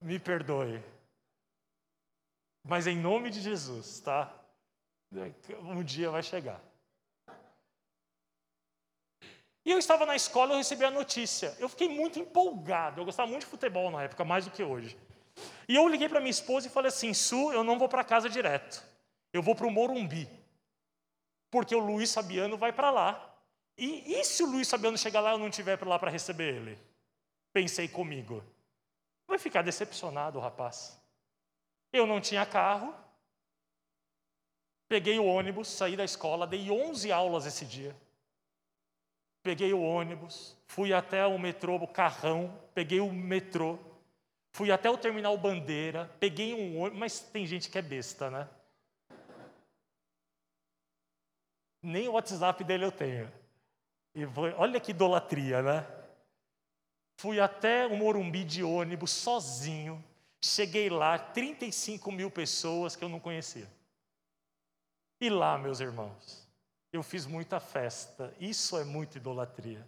Me 0.00 0.18
perdoe. 0.18 0.82
Mas 2.64 2.86
em 2.86 2.96
nome 2.96 3.30
de 3.30 3.40
Jesus, 3.40 4.00
tá? 4.00 4.32
Um 5.60 5.82
dia 5.82 6.10
vai 6.10 6.22
chegar. 6.22 6.60
E 9.64 9.70
eu 9.70 9.78
estava 9.78 10.04
na 10.04 10.16
escola, 10.16 10.52
eu 10.52 10.58
recebi 10.58 10.84
a 10.84 10.90
notícia. 10.90 11.56
Eu 11.58 11.68
fiquei 11.68 11.88
muito 11.88 12.18
empolgado. 12.18 13.00
Eu 13.00 13.04
gostava 13.04 13.30
muito 13.30 13.44
de 13.44 13.50
futebol 13.50 13.90
na 13.90 14.02
época, 14.02 14.24
mais 14.24 14.44
do 14.44 14.50
que 14.50 14.62
hoje. 14.62 14.98
E 15.68 15.76
eu 15.76 15.86
liguei 15.88 16.08
para 16.08 16.20
minha 16.20 16.30
esposa 16.30 16.66
e 16.66 16.70
falei 16.70 16.88
assim: 16.88 17.14
Su, 17.14 17.52
eu 17.52 17.62
não 17.62 17.78
vou 17.78 17.88
para 17.88 18.02
casa 18.02 18.28
direto. 18.28 18.82
Eu 19.32 19.42
vou 19.42 19.54
para 19.54 19.66
o 19.66 19.70
Morumbi. 19.70 20.28
Porque 21.50 21.74
o 21.74 21.78
Luiz 21.78 22.12
Fabiano 22.12 22.56
vai 22.56 22.72
para 22.72 22.90
lá. 22.90 23.34
E, 23.78 24.14
e 24.14 24.24
se 24.24 24.42
o 24.42 24.46
Luiz 24.46 24.68
Fabiano 24.68 24.98
chegar 24.98 25.20
lá 25.20 25.30
e 25.30 25.34
eu 25.34 25.38
não 25.38 25.48
estiver 25.48 25.76
para 25.76 25.88
lá 25.88 25.98
para 25.98 26.10
receber 26.10 26.54
ele? 26.54 26.78
Pensei 27.52 27.86
comigo. 27.86 28.42
Vai 29.28 29.38
ficar 29.38 29.62
decepcionado 29.62 30.38
o 30.38 30.42
rapaz. 30.42 31.00
Eu 31.92 32.06
não 32.06 32.20
tinha 32.20 32.44
carro. 32.44 32.94
Peguei 34.88 35.18
o 35.18 35.24
ônibus, 35.24 35.68
saí 35.68 35.96
da 35.96 36.04
escola, 36.04 36.46
dei 36.46 36.70
11 36.70 37.10
aulas 37.12 37.46
esse 37.46 37.64
dia 37.64 37.96
peguei 39.42 39.72
o 39.72 39.82
ônibus, 39.82 40.56
fui 40.66 40.92
até 40.92 41.26
o 41.26 41.38
metrô, 41.38 41.76
o 41.76 41.88
carrão, 41.88 42.56
peguei 42.74 43.00
o 43.00 43.12
metrô, 43.12 43.78
fui 44.52 44.70
até 44.70 44.88
o 44.88 44.96
terminal 44.96 45.36
Bandeira, 45.36 46.10
peguei 46.20 46.54
um 46.54 46.80
ônibus, 46.80 46.98
mas 46.98 47.20
tem 47.20 47.46
gente 47.46 47.68
que 47.68 47.78
é 47.78 47.82
besta, 47.82 48.30
né? 48.30 48.48
Nem 51.82 52.08
o 52.08 52.12
WhatsApp 52.12 52.62
dele 52.62 52.84
eu 52.84 52.92
tenho. 52.92 53.30
E 54.14 54.26
foi, 54.26 54.52
olha 54.52 54.78
que 54.78 54.92
idolatria, 54.92 55.62
né? 55.62 55.86
Fui 57.16 57.40
até 57.40 57.86
o 57.86 57.96
Morumbi 57.96 58.44
de 58.44 58.62
ônibus 58.62 59.10
sozinho. 59.10 60.02
Cheguei 60.40 60.88
lá, 60.90 61.18
35 61.18 62.10
mil 62.12 62.30
pessoas 62.30 62.94
que 62.94 63.04
eu 63.04 63.08
não 63.08 63.20
conhecia. 63.20 63.68
E 65.20 65.30
lá, 65.30 65.56
meus 65.56 65.80
irmãos, 65.80 66.41
eu 66.92 67.02
fiz 67.02 67.26
muita 67.26 67.58
festa. 67.58 68.34
Isso 68.38 68.76
é 68.78 68.84
muita 68.84 69.16
idolatria. 69.16 69.86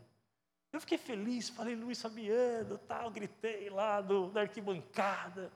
Eu 0.73 0.81
fiquei 0.81 0.99
feliz, 0.99 1.51
falei 1.51 1.77
Luiz 1.77 2.03
Fabiano, 2.03 2.79
tal, 2.79 3.09
gritei 3.09 3.71
lá 3.71 4.01
do, 4.01 4.29
da 4.31 4.41
arquibancada. 4.41 5.53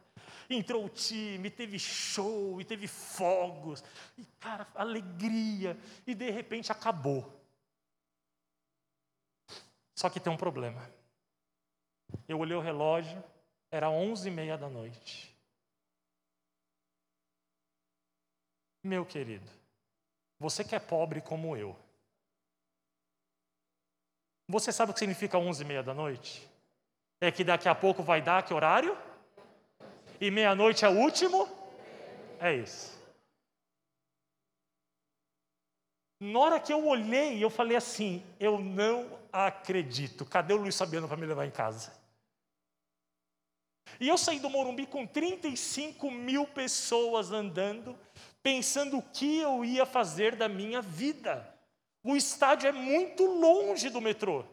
Entrou 0.48 0.84
o 0.84 0.88
time, 0.88 1.50
teve 1.50 1.78
show, 1.78 2.60
e 2.60 2.64
teve 2.64 2.86
fogos, 2.86 3.82
e 4.16 4.24
cara, 4.38 4.66
alegria, 4.74 5.76
e 6.06 6.14
de 6.14 6.30
repente 6.30 6.70
acabou. 6.70 7.36
Só 9.94 10.08
que 10.08 10.20
tem 10.20 10.32
um 10.32 10.36
problema. 10.36 10.88
Eu 12.28 12.38
olhei 12.38 12.56
o 12.56 12.60
relógio, 12.60 13.22
era 13.72 13.90
onze 13.90 14.28
e 14.28 14.30
meia 14.30 14.56
da 14.56 14.68
noite. 14.68 15.36
Meu 18.84 19.04
querido, 19.04 19.50
você 20.38 20.64
que 20.64 20.74
é 20.74 20.78
pobre 20.78 21.20
como 21.20 21.56
eu. 21.56 21.76
Você 24.48 24.72
sabe 24.72 24.90
o 24.90 24.94
que 24.94 25.00
significa 25.00 25.36
11 25.36 25.62
e 25.62 25.66
meia 25.66 25.82
da 25.82 25.92
noite? 25.92 26.48
É 27.20 27.30
que 27.30 27.44
daqui 27.44 27.68
a 27.68 27.74
pouco 27.74 28.02
vai 28.02 28.22
dar 28.22 28.42
que 28.44 28.54
horário? 28.54 28.96
E 30.20 30.30
meia-noite 30.30 30.84
é 30.84 30.88
o 30.88 30.96
último? 30.98 31.48
É 32.40 32.54
isso. 32.54 32.98
Na 36.20 36.38
hora 36.40 36.60
que 36.60 36.72
eu 36.72 36.86
olhei, 36.86 37.42
eu 37.42 37.50
falei 37.50 37.76
assim: 37.76 38.24
eu 38.40 38.58
não 38.58 39.18
acredito. 39.32 40.24
Cadê 40.24 40.54
o 40.54 40.56
Luiz 40.56 40.76
Fabiano 40.76 41.06
para 41.06 41.16
me 41.16 41.26
levar 41.26 41.46
em 41.46 41.50
casa? 41.50 41.92
E 44.00 44.08
eu 44.08 44.18
saí 44.18 44.38
do 44.38 44.50
Morumbi 44.50 44.86
com 44.86 45.06
35 45.06 46.10
mil 46.10 46.46
pessoas 46.46 47.32
andando, 47.32 47.98
pensando 48.42 48.98
o 48.98 49.02
que 49.02 49.38
eu 49.38 49.64
ia 49.64 49.84
fazer 49.84 50.36
da 50.36 50.48
minha 50.48 50.80
vida. 50.80 51.54
O 52.02 52.16
estádio 52.16 52.68
é 52.68 52.72
muito 52.72 53.24
longe 53.24 53.90
do 53.90 54.00
metrô. 54.00 54.44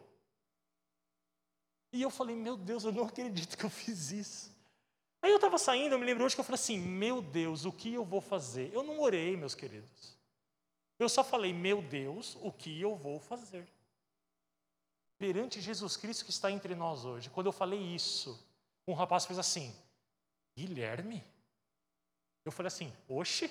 E 1.92 2.02
eu 2.02 2.10
falei, 2.10 2.36
meu 2.36 2.56
Deus, 2.56 2.84
eu 2.84 2.92
não 2.92 3.04
acredito 3.04 3.56
que 3.56 3.64
eu 3.64 3.70
fiz 3.70 4.10
isso. 4.10 4.56
Aí 5.26 5.32
eu 5.32 5.36
estava 5.36 5.58
saindo, 5.58 5.92
eu 5.92 5.98
me 5.98 6.06
lembro 6.06 6.24
hoje 6.24 6.36
que 6.36 6.40
eu 6.40 6.44
falei 6.44 6.60
assim: 6.60 6.78
Meu 6.78 7.20
Deus, 7.20 7.64
o 7.64 7.72
que 7.72 7.92
eu 7.92 8.04
vou 8.04 8.20
fazer? 8.20 8.72
Eu 8.72 8.84
não 8.84 9.00
orei, 9.00 9.36
meus 9.36 9.56
queridos. 9.56 10.16
Eu 11.00 11.08
só 11.08 11.24
falei: 11.24 11.52
Meu 11.52 11.82
Deus, 11.82 12.36
o 12.42 12.52
que 12.52 12.80
eu 12.80 12.94
vou 12.94 13.18
fazer? 13.18 13.66
Perante 15.18 15.60
Jesus 15.60 15.96
Cristo 15.96 16.24
que 16.24 16.30
está 16.30 16.48
entre 16.48 16.76
nós 16.76 17.04
hoje, 17.04 17.28
quando 17.30 17.46
eu 17.46 17.52
falei 17.52 17.80
isso, 17.80 18.38
um 18.86 18.94
rapaz 18.94 19.26
fez 19.26 19.36
assim: 19.36 19.74
Guilherme? 20.56 21.24
Eu 22.44 22.52
falei 22.52 22.68
assim: 22.68 22.92
Oxe? 23.08 23.50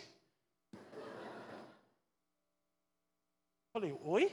Falei: 3.76 3.94
Oi? 4.06 4.32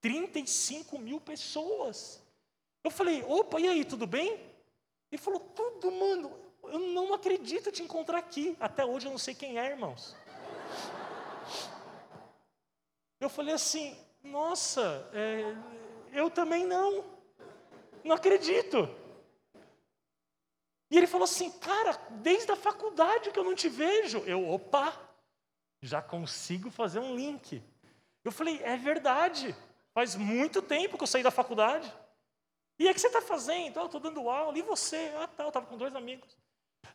35 0.00 0.96
mil 0.96 1.20
pessoas. 1.20 2.22
Eu 2.84 2.92
falei: 2.92 3.24
Opa, 3.24 3.58
e 3.58 3.66
aí, 3.66 3.84
tudo 3.84 4.06
bem? 4.06 4.38
Ele 5.10 5.20
falou: 5.20 5.40
Tudo, 5.40 5.90
mano. 5.90 6.38
Eu 6.62 6.78
não 6.78 7.12
acredito 7.12 7.72
te 7.72 7.82
encontrar 7.82 8.18
aqui. 8.18 8.56
Até 8.60 8.84
hoje 8.84 9.08
eu 9.08 9.10
não 9.10 9.18
sei 9.18 9.34
quem 9.34 9.58
é, 9.58 9.66
irmãos. 9.66 10.14
Eu 13.18 13.28
falei 13.28 13.52
assim: 13.52 13.96
Nossa, 14.22 15.10
é, 15.12 15.56
eu 16.12 16.30
também 16.30 16.64
não. 16.64 17.04
Não 18.04 18.14
acredito. 18.14 18.88
E 20.88 20.96
ele 20.96 21.08
falou 21.08 21.24
assim, 21.24 21.50
cara, 21.50 21.98
desde 22.20 22.52
a 22.52 22.56
faculdade 22.56 23.32
que 23.32 23.38
eu 23.40 23.44
não 23.44 23.56
te 23.56 23.68
vejo. 23.68 24.18
Eu, 24.18 24.48
opa, 24.48 24.96
já 25.80 26.00
consigo 26.00 26.70
fazer 26.70 27.00
um 27.00 27.16
link. 27.16 27.60
Eu 28.24 28.32
falei, 28.32 28.62
é 28.62 28.76
verdade. 28.76 29.54
Faz 29.92 30.14
muito 30.16 30.62
tempo 30.62 30.96
que 30.96 31.02
eu 31.02 31.08
saí 31.08 31.22
da 31.22 31.30
faculdade. 31.30 31.92
E 32.78 32.88
é 32.88 32.94
que 32.94 33.00
você 33.00 33.08
está 33.08 33.20
fazendo? 33.20 33.78
Ah, 33.78 33.82
eu 33.82 33.86
estou 33.86 34.00
dando 34.00 34.28
aula. 34.28 34.56
E 34.56 34.62
você? 34.62 35.12
Ah, 35.16 35.28
tá, 35.28 35.44
eu 35.44 35.48
estava 35.48 35.66
com 35.66 35.76
dois 35.76 35.94
amigos. 35.94 36.36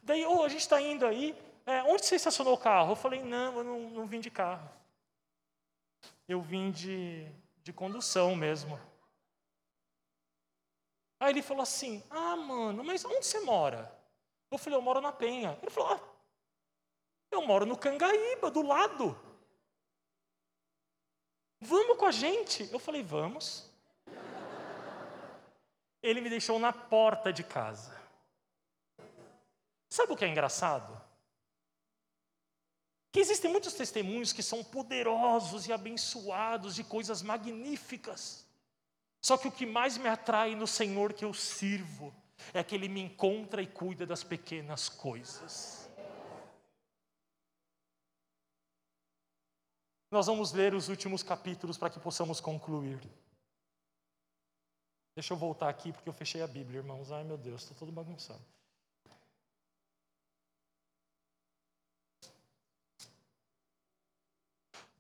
Daí, 0.02 0.26
oh, 0.26 0.44
a 0.44 0.50
gente 0.50 0.62
está 0.62 0.82
indo 0.82 1.06
aí. 1.06 1.38
É, 1.66 1.84
onde 1.84 2.06
você 2.06 2.16
estacionou 2.16 2.54
o 2.54 2.58
carro? 2.58 2.92
Eu 2.92 2.96
falei, 2.96 3.22
não, 3.24 3.58
eu 3.58 3.64
não, 3.64 3.80
não 3.90 4.08
vim 4.08 4.20
de 4.20 4.32
carro. 4.32 4.70
Eu 6.28 6.42
vim 6.42 6.72
de, 6.72 7.28
de 7.64 7.72
condução 7.72 8.36
mesmo. 8.36 8.80
Aí 11.20 11.32
ele 11.32 11.42
falou 11.42 11.64
assim: 11.64 12.04
Ah, 12.10 12.36
mano, 12.36 12.84
mas 12.84 13.04
onde 13.06 13.26
você 13.26 13.40
mora? 13.42 13.92
Eu 14.52 14.58
falei: 14.58 14.78
Eu 14.78 14.82
moro 14.82 15.02
na 15.02 15.12
Penha. 15.12 15.58
Ele 15.62 15.72
falou: 15.72 15.94
ah, 15.94 16.00
Eu 17.32 17.42
moro 17.46 17.66
no 17.66 17.78
Cangaíba, 17.78 18.52
do 18.52 18.62
lado. 18.62 19.18
Vamos 21.60 21.98
com 21.98 22.06
a 22.06 22.12
gente? 22.12 22.70
Eu 22.72 22.80
falei: 22.80 23.04
Vamos. 23.04 23.70
Ele 26.02 26.22
me 26.22 26.30
deixou 26.30 26.60
na 26.60 26.72
porta 26.72 27.34
de 27.34 27.44
casa. 27.44 27.96
Sabe 29.90 30.14
o 30.14 30.16
que 30.16 30.26
é 30.26 30.28
engraçado? 30.28 31.02
Que 33.12 33.20
existem 33.20 33.52
muitos 33.52 33.74
testemunhos 33.74 34.32
que 34.32 34.44
são 34.44 34.64
poderosos 34.64 35.68
e 35.68 35.74
abençoados 35.74 36.76
de 36.76 36.84
coisas 36.84 37.22
magníficas. 37.22 38.46
Só 39.22 39.38
que 39.38 39.48
o 39.48 39.52
que 39.52 39.66
mais 39.66 39.98
me 39.98 40.08
atrai 40.08 40.56
no 40.56 40.68
Senhor 40.68 41.14
que 41.14 41.26
eu 41.26 41.34
sirvo 41.34 42.14
é 42.54 42.64
que 42.64 42.76
Ele 42.76 42.88
me 42.88 43.02
encontra 43.02 43.62
e 43.62 43.68
cuida 43.68 44.06
das 44.06 44.24
pequenas 44.24 44.88
coisas. 44.88 45.87
Nós 50.10 50.28
vamos 50.28 50.52
ler 50.54 50.74
os 50.74 50.88
últimos 50.88 51.22
capítulos 51.22 51.78
para 51.78 51.90
que 51.90 52.00
possamos 52.00 52.40
concluir. 52.40 53.00
Deixa 55.16 55.34
eu 55.34 55.38
voltar 55.38 55.70
aqui 55.70 55.92
porque 55.92 56.08
eu 56.08 56.14
fechei 56.14 56.42
a 56.42 56.48
Bíblia, 56.48 56.80
irmãos. 56.80 57.12
Ai 57.12 57.24
meu 57.24 57.38
Deus, 57.38 57.64
estou 57.64 57.78
todo 57.78 57.92
bagunçado. 57.92 58.42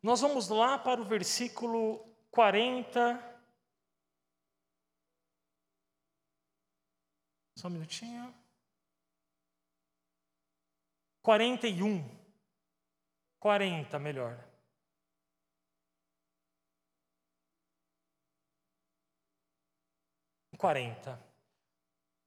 Nós 0.01 0.21
vamos 0.21 0.49
lá 0.49 0.77
para 0.77 1.01
o 1.01 1.05
versículo 1.05 2.05
40 2.31 3.37
Só 7.57 7.67
um 7.67 7.71
minutinho. 7.71 8.33
41. 11.23 12.07
40, 13.39 13.97
melhor. 13.97 14.46
Quarenta. 20.57 21.19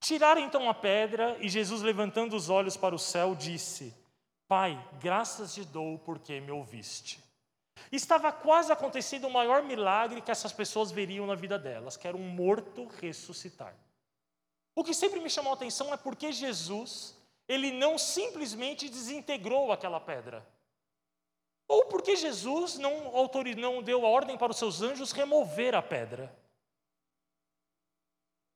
Tiraram 0.00 0.40
então 0.40 0.68
a 0.70 0.74
pedra 0.74 1.36
e 1.40 1.48
Jesus, 1.48 1.82
levantando 1.82 2.34
os 2.34 2.48
olhos 2.48 2.76
para 2.76 2.94
o 2.94 2.98
céu, 2.98 3.34
disse: 3.34 3.94
Pai, 4.48 4.82
graças 5.00 5.54
te 5.54 5.64
dou 5.64 5.98
porque 5.98 6.40
me 6.40 6.50
ouviste. 6.50 7.22
Estava 7.90 8.32
quase 8.32 8.72
acontecendo 8.72 9.26
o 9.26 9.32
maior 9.32 9.62
milagre 9.62 10.20
que 10.20 10.30
essas 10.30 10.52
pessoas 10.52 10.90
veriam 10.90 11.26
na 11.26 11.34
vida 11.34 11.58
delas, 11.58 11.96
que 11.96 12.06
era 12.06 12.16
um 12.16 12.28
morto 12.28 12.86
ressuscitar. 13.00 13.74
O 14.74 14.84
que 14.84 14.94
sempre 14.94 15.20
me 15.20 15.28
chamou 15.28 15.52
a 15.52 15.56
atenção 15.56 15.92
é 15.92 15.96
porque 15.96 16.32
Jesus, 16.32 17.16
ele 17.48 17.72
não 17.72 17.98
simplesmente 17.98 18.88
desintegrou 18.88 19.72
aquela 19.72 20.00
pedra. 20.00 20.46
Ou 21.66 21.86
porque 21.86 22.16
Jesus 22.16 22.78
não, 22.78 23.12
não 23.56 23.82
deu 23.82 24.06
a 24.06 24.08
ordem 24.08 24.36
para 24.38 24.52
os 24.52 24.58
seus 24.58 24.82
anjos 24.82 25.12
remover 25.12 25.74
a 25.74 25.82
pedra. 25.82 26.34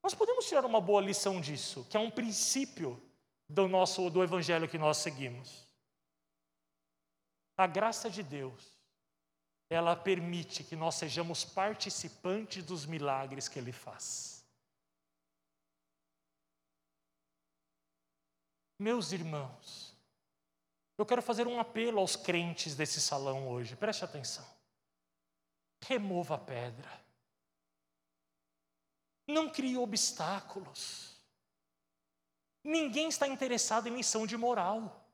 Nós 0.05 0.15
podemos 0.15 0.47
tirar 0.47 0.67
uma 0.67 0.83
boa 0.83 1.01
lição 1.01 1.41
disso, 1.41 1.87
que 1.89 1.97
é 1.97 2.01
um 2.01 2.11
princípio 2.11 3.03
do 3.49 3.67
nosso 3.67 4.11
do 4.11 4.23
evangelho 4.23 4.69
que 4.69 4.77
nós 4.77 4.99
seguimos. 4.99 5.67
A 7.57 7.67
graça 7.67 8.11
de 8.11 8.23
Deus, 8.23 8.79
ela 9.71 9.97
permite 9.97 10.63
que 10.63 10.77
nós 10.77 10.97
sejamos 10.97 11.43
participantes 11.43 12.63
dos 12.63 12.85
milagres 12.85 13.49
que 13.49 13.59
ele 13.59 13.73
faz. 13.73 14.45
Meus 18.79 19.11
irmãos, 19.11 19.97
eu 20.99 21.07
quero 21.07 21.23
fazer 21.23 21.47
um 21.47 21.59
apelo 21.59 21.99
aos 21.99 22.15
crentes 22.15 22.75
desse 22.75 23.01
salão 23.01 23.49
hoje, 23.49 23.75
preste 23.75 24.05
atenção. 24.05 24.47
Remova 25.83 26.35
a 26.35 26.39
pedra. 26.39 27.04
Não 29.27 29.49
crie 29.49 29.77
obstáculos. 29.77 31.15
Ninguém 32.63 33.09
está 33.09 33.29
interessado 33.29 33.89
em 33.89 33.97
lição 33.97 34.27
de 34.27 34.37
moral. 34.37 35.05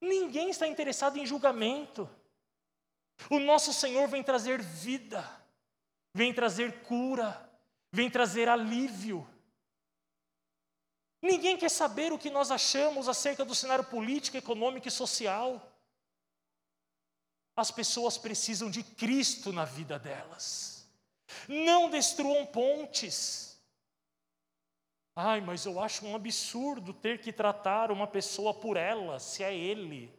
Ninguém 0.00 0.50
está 0.50 0.66
interessado 0.66 1.18
em 1.18 1.26
julgamento. 1.26 2.08
O 3.30 3.38
nosso 3.38 3.72
Senhor 3.72 4.08
vem 4.08 4.22
trazer 4.22 4.62
vida, 4.62 5.28
vem 6.14 6.32
trazer 6.32 6.82
cura, 6.82 7.50
vem 7.92 8.10
trazer 8.10 8.48
alívio. 8.48 9.28
Ninguém 11.22 11.56
quer 11.56 11.70
saber 11.70 12.12
o 12.12 12.18
que 12.18 12.30
nós 12.30 12.50
achamos 12.50 13.08
acerca 13.08 13.44
do 13.44 13.54
cenário 13.54 13.84
político, 13.84 14.38
econômico 14.38 14.88
e 14.88 14.90
social. 14.90 15.66
As 17.54 17.70
pessoas 17.70 18.16
precisam 18.16 18.70
de 18.70 18.82
Cristo 18.82 19.52
na 19.52 19.66
vida 19.66 19.98
delas. 19.98 20.79
Não 21.48 21.90
destruam 21.90 22.46
pontes. 22.46 23.60
Ai, 25.14 25.40
mas 25.40 25.66
eu 25.66 25.80
acho 25.80 26.06
um 26.06 26.14
absurdo 26.14 26.94
ter 26.94 27.20
que 27.20 27.32
tratar 27.32 27.90
uma 27.90 28.06
pessoa 28.06 28.54
por 28.54 28.76
ela, 28.76 29.18
se 29.18 29.42
é 29.42 29.54
ele. 29.54 30.12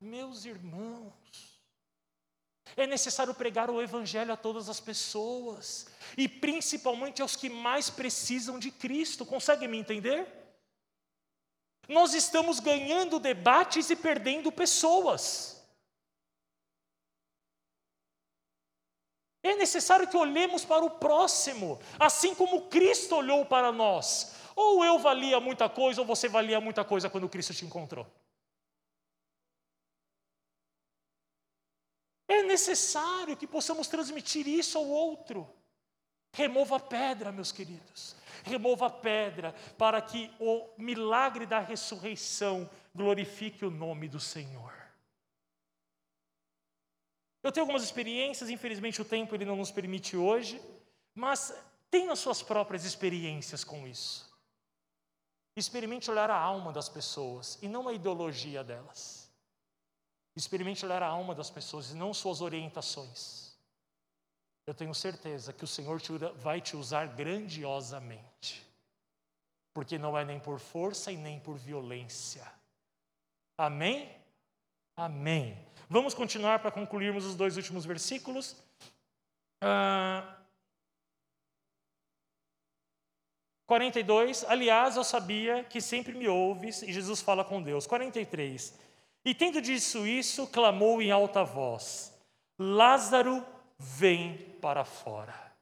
Meus 0.00 0.44
irmãos, 0.44 1.60
é 2.76 2.86
necessário 2.86 3.34
pregar 3.34 3.70
o 3.70 3.80
Evangelho 3.80 4.32
a 4.32 4.36
todas 4.36 4.68
as 4.68 4.80
pessoas, 4.80 5.86
e 6.16 6.28
principalmente 6.28 7.22
aos 7.22 7.36
que 7.36 7.48
mais 7.48 7.90
precisam 7.90 8.58
de 8.58 8.70
Cristo. 8.70 9.26
Consegue 9.26 9.66
me 9.66 9.78
entender? 9.78 10.26
Nós 11.88 12.14
estamos 12.14 12.60
ganhando 12.60 13.18
debates 13.20 13.90
e 13.90 13.96
perdendo 13.96 14.50
pessoas. 14.50 15.53
É 19.44 19.54
necessário 19.54 20.08
que 20.08 20.16
olhemos 20.16 20.64
para 20.64 20.84
o 20.84 20.90
próximo, 20.90 21.78
assim 22.00 22.34
como 22.34 22.62
Cristo 22.62 23.14
olhou 23.14 23.46
para 23.46 23.70
nós. 23.70 24.34
Ou 24.56 24.84
eu 24.84 24.98
valia 24.98 25.38
muita 25.38 25.68
coisa, 25.68 26.00
ou 26.00 26.06
você 26.06 26.28
valia 26.28 26.60
muita 26.60 26.84
coisa 26.84 27.08
quando 27.08 27.28
Cristo 27.28 27.54
te 27.54 27.64
encontrou. 27.64 28.04
É 32.26 32.42
necessário 32.42 33.36
que 33.36 33.46
possamos 33.46 33.86
transmitir 33.86 34.48
isso 34.48 34.78
ao 34.78 34.88
outro. 34.88 35.48
Remova 36.32 36.76
a 36.76 36.80
pedra, 36.80 37.30
meus 37.30 37.52
queridos 37.52 38.16
remova 38.44 38.86
a 38.86 38.90
pedra, 38.90 39.54
para 39.78 40.00
que 40.00 40.30
o 40.38 40.68
milagre 40.76 41.46
da 41.46 41.60
ressurreição 41.60 42.68
glorifique 42.94 43.64
o 43.64 43.70
nome 43.70 44.06
do 44.06 44.20
Senhor. 44.20 44.83
Eu 47.44 47.52
tenho 47.52 47.64
algumas 47.64 47.82
experiências, 47.82 48.48
infelizmente 48.48 49.02
o 49.02 49.04
tempo 49.04 49.34
ele 49.34 49.44
não 49.44 49.54
nos 49.54 49.70
permite 49.70 50.16
hoje, 50.16 50.58
mas 51.14 51.54
tenha 51.90 52.16
suas 52.16 52.42
próprias 52.42 52.86
experiências 52.86 53.62
com 53.62 53.86
isso. 53.86 54.34
Experimente 55.54 56.10
olhar 56.10 56.30
a 56.30 56.38
alma 56.38 56.72
das 56.72 56.88
pessoas 56.88 57.58
e 57.60 57.68
não 57.68 57.86
a 57.86 57.92
ideologia 57.92 58.64
delas. 58.64 59.30
Experimente 60.34 60.86
olhar 60.86 61.02
a 61.02 61.06
alma 61.06 61.34
das 61.34 61.50
pessoas 61.50 61.90
e 61.90 61.94
não 61.94 62.14
suas 62.14 62.40
orientações. 62.40 63.54
Eu 64.66 64.72
tenho 64.72 64.94
certeza 64.94 65.52
que 65.52 65.64
o 65.64 65.68
Senhor 65.68 66.00
vai 66.36 66.62
te 66.62 66.74
usar 66.78 67.08
grandiosamente, 67.08 68.66
porque 69.74 69.98
não 69.98 70.16
é 70.16 70.24
nem 70.24 70.40
por 70.40 70.58
força 70.58 71.12
e 71.12 71.16
nem 71.18 71.38
por 71.38 71.58
violência. 71.58 72.50
Amém? 73.58 74.10
Amém. 74.96 75.73
Vamos 75.94 76.12
continuar 76.12 76.58
para 76.58 76.72
concluirmos 76.72 77.24
os 77.24 77.36
dois 77.36 77.56
últimos 77.56 77.84
versículos. 77.84 78.56
Ah, 79.62 80.38
42, 83.64 84.42
aliás, 84.48 84.96
eu 84.96 85.04
sabia 85.04 85.62
que 85.62 85.80
sempre 85.80 86.12
me 86.12 86.26
ouves, 86.26 86.82
e 86.82 86.92
Jesus 86.92 87.20
fala 87.20 87.44
com 87.44 87.62
Deus. 87.62 87.86
43, 87.86 88.76
e 89.24 89.32
tendo 89.36 89.62
dito 89.62 90.04
isso, 90.04 90.48
clamou 90.48 91.00
em 91.00 91.12
alta 91.12 91.44
voz: 91.44 92.12
Lázaro, 92.58 93.46
vem 93.78 94.36
para 94.60 94.84
fora. 94.84 95.54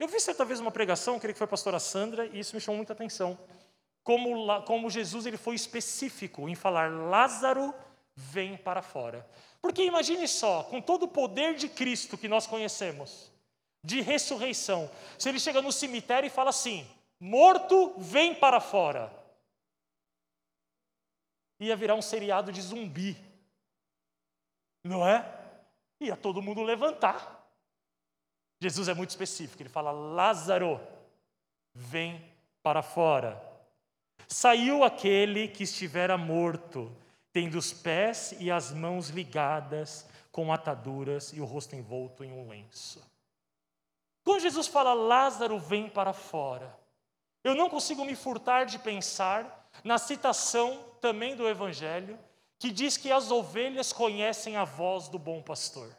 Eu 0.00 0.08
vi 0.08 0.18
certa 0.18 0.44
vez 0.44 0.58
uma 0.58 0.72
pregação, 0.72 1.20
creio 1.20 1.34
que 1.34 1.38
foi 1.38 1.44
a 1.44 1.48
pastora 1.48 1.78
Sandra, 1.78 2.26
e 2.26 2.40
isso 2.40 2.56
me 2.56 2.60
chamou 2.60 2.78
muita 2.78 2.92
atenção. 2.92 3.38
Como, 4.02 4.64
como 4.64 4.90
Jesus 4.90 5.26
ele 5.26 5.36
foi 5.36 5.54
específico 5.54 6.48
em 6.48 6.56
falar: 6.56 6.90
Lázaro, 6.90 7.72
vem 7.72 7.88
para 8.62 8.82
fora. 8.82 9.28
Porque 9.60 9.82
imagine 9.82 10.26
só, 10.26 10.62
com 10.64 10.80
todo 10.80 11.04
o 11.04 11.08
poder 11.08 11.54
de 11.54 11.68
Cristo 11.68 12.16
que 12.16 12.28
nós 12.28 12.46
conhecemos, 12.46 13.30
de 13.84 14.00
ressurreição. 14.00 14.90
Se 15.18 15.28
ele 15.28 15.40
chega 15.40 15.60
no 15.60 15.72
cemitério 15.72 16.26
e 16.26 16.30
fala 16.30 16.50
assim: 16.50 16.86
morto, 17.18 17.94
vem 17.98 18.34
para 18.34 18.60
fora. 18.60 19.12
Ia 21.58 21.76
virar 21.76 21.94
um 21.94 22.02
seriado 22.02 22.50
de 22.50 22.62
zumbi. 22.62 23.16
Não 24.84 25.06
é? 25.06 25.24
Ia 26.00 26.16
todo 26.16 26.40
mundo 26.40 26.62
levantar. 26.62 27.38
Jesus 28.62 28.88
é 28.88 28.94
muito 28.94 29.10
específico, 29.10 29.62
ele 29.62 29.68
fala: 29.68 29.90
Lázaro, 29.90 30.80
vem 31.74 32.24
para 32.62 32.82
fora. 32.82 33.40
Saiu 34.28 34.84
aquele 34.84 35.48
que 35.48 35.64
estivera 35.64 36.16
morto, 36.16 36.94
tendo 37.32 37.56
os 37.58 37.72
pés 37.72 38.34
e 38.38 38.50
as 38.50 38.72
mãos 38.72 39.08
ligadas 39.08 40.06
com 40.32 40.52
ataduras 40.52 41.32
e 41.32 41.40
o 41.40 41.44
rosto 41.44 41.76
envolto 41.76 42.24
em 42.24 42.32
um 42.32 42.48
lenço. 42.48 43.04
Quando 44.24 44.42
Jesus 44.42 44.66
fala 44.66 44.92
Lázaro 44.92 45.58
vem 45.58 45.88
para 45.88 46.12
fora, 46.12 46.78
eu 47.42 47.54
não 47.54 47.70
consigo 47.70 48.04
me 48.04 48.14
furtar 48.14 48.64
de 48.64 48.78
pensar 48.78 49.68
na 49.82 49.98
citação 49.98 50.84
também 51.00 51.34
do 51.34 51.48
Evangelho, 51.48 52.18
que 52.58 52.70
diz 52.70 52.96
que 52.96 53.10
as 53.10 53.30
ovelhas 53.30 53.92
conhecem 53.92 54.56
a 54.56 54.64
voz 54.64 55.08
do 55.08 55.18
bom 55.18 55.42
pastor. 55.42 55.90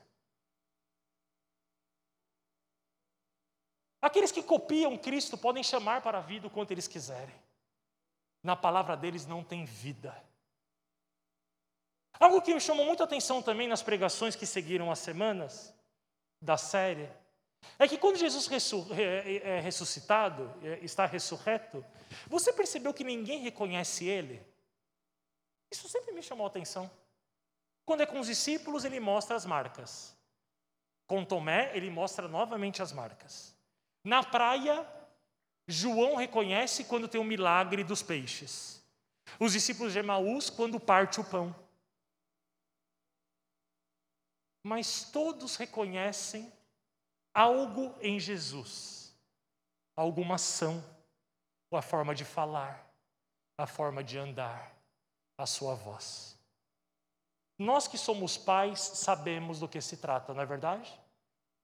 Aqueles 4.01 4.31
que 4.31 4.43
copiam 4.43 4.97
Cristo 4.97 5.37
podem 5.37 5.63
chamar 5.63 6.01
para 6.01 6.19
a 6.19 6.21
vida 6.21 6.47
o 6.47 6.49
quanto 6.49 6.71
eles 6.71 6.87
quiserem. 6.87 7.35
Na 8.43 8.55
palavra 8.55 8.95
deles 8.97 9.25
não 9.25 9.43
tem 9.43 9.65
vida. 9.65 10.15
Algo 12.21 12.39
que 12.39 12.53
me 12.53 12.61
chamou 12.61 12.85
muita 12.85 13.03
atenção 13.03 13.41
também 13.41 13.67
nas 13.67 13.81
pregações 13.81 14.35
que 14.35 14.45
seguiram 14.45 14.91
as 14.91 14.99
semanas 14.99 15.73
da 16.39 16.55
série 16.55 17.09
é 17.79 17.87
que 17.87 17.97
quando 17.97 18.15
Jesus 18.15 18.47
é 18.91 19.59
ressuscitado, 19.59 20.53
é, 20.63 20.77
está 20.83 21.07
ressurreto, 21.07 21.83
você 22.27 22.53
percebeu 22.53 22.93
que 22.93 23.03
ninguém 23.03 23.39
reconhece 23.39 24.05
ele? 24.05 24.39
Isso 25.71 25.89
sempre 25.89 26.11
me 26.11 26.21
chamou 26.21 26.45
a 26.45 26.47
atenção. 26.47 26.91
Quando 27.85 28.01
é 28.01 28.05
com 28.05 28.19
os 28.19 28.27
discípulos, 28.27 28.85
ele 28.85 28.99
mostra 28.99 29.35
as 29.35 29.43
marcas. 29.43 30.15
Com 31.07 31.25
Tomé, 31.25 31.75
ele 31.75 31.89
mostra 31.89 32.27
novamente 32.27 32.83
as 32.83 32.91
marcas. 32.91 33.55
Na 34.03 34.21
praia, 34.21 34.87
João 35.67 36.15
reconhece 36.17 36.83
quando 36.83 37.07
tem 37.07 37.19
o 37.19 37.23
milagre 37.23 37.83
dos 37.83 38.03
peixes. 38.03 38.79
Os 39.39 39.53
discípulos 39.53 39.91
de 39.91 39.97
Emaús, 39.97 40.51
quando 40.51 40.79
parte 40.79 41.19
o 41.19 41.23
pão. 41.23 41.55
Mas 44.63 45.03
todos 45.05 45.55
reconhecem 45.55 46.51
algo 47.33 47.95
em 48.01 48.19
Jesus, 48.19 49.15
alguma 49.95 50.35
ação, 50.35 50.83
a 51.71 51.81
forma 51.81 52.13
de 52.13 52.25
falar, 52.25 52.85
a 53.57 53.65
forma 53.65 54.03
de 54.03 54.17
andar, 54.17 54.75
a 55.37 55.45
sua 55.45 55.73
voz. 55.73 56.37
Nós 57.57 57.87
que 57.87 57.97
somos 57.97 58.37
pais 58.37 58.79
sabemos 58.79 59.59
do 59.59 59.67
que 59.67 59.79
se 59.81 59.97
trata, 59.97 60.33
não 60.33 60.41
é 60.41 60.45
verdade? 60.45 60.99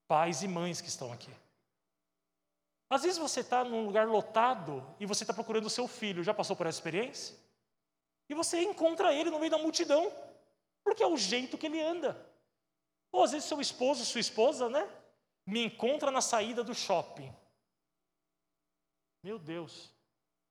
Pais 0.07 0.43
e 0.43 0.47
mães 0.47 0.79
que 0.79 0.87
estão 0.87 1.11
aqui. 1.11 1.31
Às 2.89 3.03
vezes 3.03 3.17
você 3.17 3.41
está 3.41 3.63
num 3.63 3.85
lugar 3.85 4.07
lotado 4.07 4.95
e 4.99 5.05
você 5.05 5.23
está 5.23 5.33
procurando 5.33 5.65
o 5.65 5.69
seu 5.69 5.87
filho, 5.87 6.23
já 6.23 6.33
passou 6.33 6.55
por 6.55 6.67
essa 6.67 6.77
experiência? 6.77 7.35
E 8.29 8.33
você 8.33 8.61
encontra 8.61 9.13
ele 9.13 9.29
no 9.29 9.39
meio 9.39 9.51
da 9.51 9.57
multidão, 9.57 10.11
porque 10.83 11.03
é 11.03 11.07
o 11.07 11.17
jeito 11.17 11.57
que 11.57 11.65
ele 11.65 11.81
anda. 11.81 12.15
Ou 13.11 13.23
às 13.23 13.31
vezes 13.31 13.47
seu 13.47 13.59
esposo, 13.59 14.05
sua 14.05 14.21
esposa, 14.21 14.69
né? 14.69 14.87
me 15.47 15.63
encontra 15.63 16.11
na 16.11 16.19
saída 16.19 16.61
do 16.61 16.75
shopping. 16.75 17.33
Meu 19.23 19.39
Deus, 19.39 19.89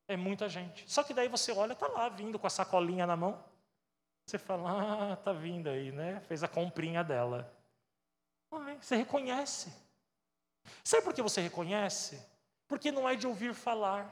é 0.09 0.16
muita 0.16 0.48
gente. 0.48 0.90
Só 0.90 1.04
que 1.04 1.12
daí 1.12 1.28
você 1.28 1.52
olha, 1.52 1.74
está 1.74 1.86
lá 1.86 2.09
vindo 2.09 2.38
com 2.38 2.46
a 2.46 2.50
sacolinha 2.50 3.07
na 3.07 3.14
mão. 3.14 3.44
Você 4.24 4.38
fala, 4.38 5.12
ah, 5.12 5.16
tá 5.16 5.32
vindo 5.34 5.68
aí, 5.68 5.92
né? 5.92 6.20
Fez 6.20 6.42
a 6.42 6.48
comprinha 6.48 7.04
dela. 7.04 7.54
Você 8.80 8.96
reconhece. 8.96 9.70
Sabe 10.82 11.04
por 11.04 11.12
que 11.12 11.22
você 11.22 11.42
reconhece? 11.42 12.20
Porque 12.66 12.90
não 12.90 13.07
é 13.07 13.14
de 13.14 13.26
ouvir 13.26 13.54
falar. 13.54 14.11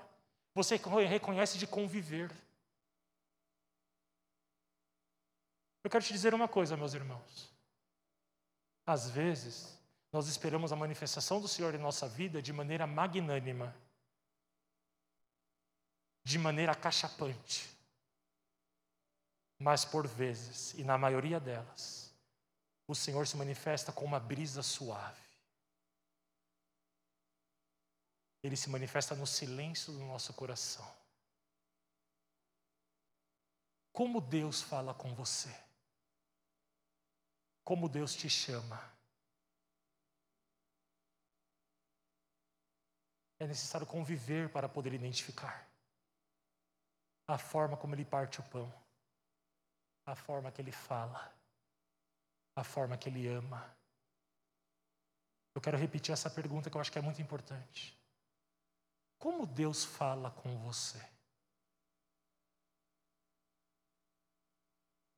Você 0.54 0.76
reconhece 1.08 1.56
de 1.56 1.66
conviver. 1.66 2.30
Eu 5.82 5.90
quero 5.90 6.04
te 6.04 6.12
dizer 6.12 6.34
uma 6.34 6.46
coisa, 6.46 6.76
meus 6.76 6.94
irmãos. 6.94 7.53
Às 8.86 9.08
vezes, 9.08 9.78
nós 10.12 10.28
esperamos 10.28 10.72
a 10.72 10.76
manifestação 10.76 11.40
do 11.40 11.48
Senhor 11.48 11.74
em 11.74 11.78
nossa 11.78 12.08
vida 12.08 12.40
de 12.42 12.52
maneira 12.52 12.86
magnânima, 12.86 13.74
de 16.22 16.38
maneira 16.38 16.74
cachapante. 16.74 17.68
Mas 19.58 19.84
por 19.84 20.06
vezes, 20.06 20.74
e 20.74 20.84
na 20.84 20.98
maioria 20.98 21.40
delas, 21.40 22.14
o 22.86 22.94
Senhor 22.94 23.26
se 23.26 23.36
manifesta 23.36 23.92
com 23.92 24.04
uma 24.04 24.20
brisa 24.20 24.62
suave. 24.62 25.22
Ele 28.42 28.56
se 28.56 28.68
manifesta 28.68 29.14
no 29.14 29.26
silêncio 29.26 29.92
do 29.92 30.00
nosso 30.00 30.34
coração. 30.34 30.86
Como 33.90 34.20
Deus 34.20 34.60
fala 34.60 34.92
com 34.92 35.14
você? 35.14 35.63
Como 37.64 37.88
Deus 37.88 38.14
te 38.14 38.28
chama? 38.28 38.78
É 43.40 43.46
necessário 43.46 43.86
conviver 43.86 44.50
para 44.52 44.68
poder 44.68 44.92
identificar 44.92 45.66
a 47.26 47.38
forma 47.38 47.76
como 47.76 47.94
ele 47.94 48.04
parte 48.04 48.40
o 48.40 48.42
pão, 48.44 48.72
a 50.06 50.14
forma 50.14 50.52
que 50.52 50.60
ele 50.60 50.72
fala, 50.72 51.34
a 52.54 52.62
forma 52.62 52.98
que 52.98 53.08
ele 53.08 53.26
ama. 53.26 53.74
Eu 55.54 55.60
quero 55.60 55.78
repetir 55.78 56.12
essa 56.12 56.28
pergunta 56.28 56.68
que 56.68 56.76
eu 56.76 56.80
acho 56.80 56.92
que 56.92 56.98
é 56.98 57.02
muito 57.02 57.22
importante. 57.22 57.98
Como 59.18 59.46
Deus 59.46 59.84
fala 59.84 60.30
com 60.30 60.56
você? 60.58 61.13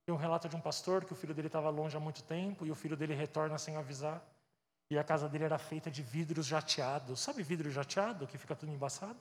Tem 0.06 0.14
um 0.14 0.18
relato 0.18 0.48
de 0.48 0.54
um 0.54 0.60
pastor 0.60 1.04
que 1.04 1.12
o 1.12 1.16
filho 1.16 1.34
dele 1.34 1.48
estava 1.48 1.68
longe 1.68 1.96
há 1.96 2.00
muito 2.00 2.22
tempo 2.22 2.64
e 2.64 2.70
o 2.70 2.76
filho 2.76 2.96
dele 2.96 3.12
retorna 3.12 3.58
sem 3.58 3.76
avisar. 3.76 4.24
E 4.88 4.96
a 4.96 5.02
casa 5.02 5.28
dele 5.28 5.42
era 5.42 5.58
feita 5.58 5.90
de 5.90 6.00
vidros 6.00 6.46
jateados. 6.46 7.18
Sabe 7.18 7.42
vidro 7.42 7.68
jateado 7.68 8.24
que 8.24 8.38
fica 8.38 8.54
tudo 8.54 8.70
embaçado? 8.70 9.18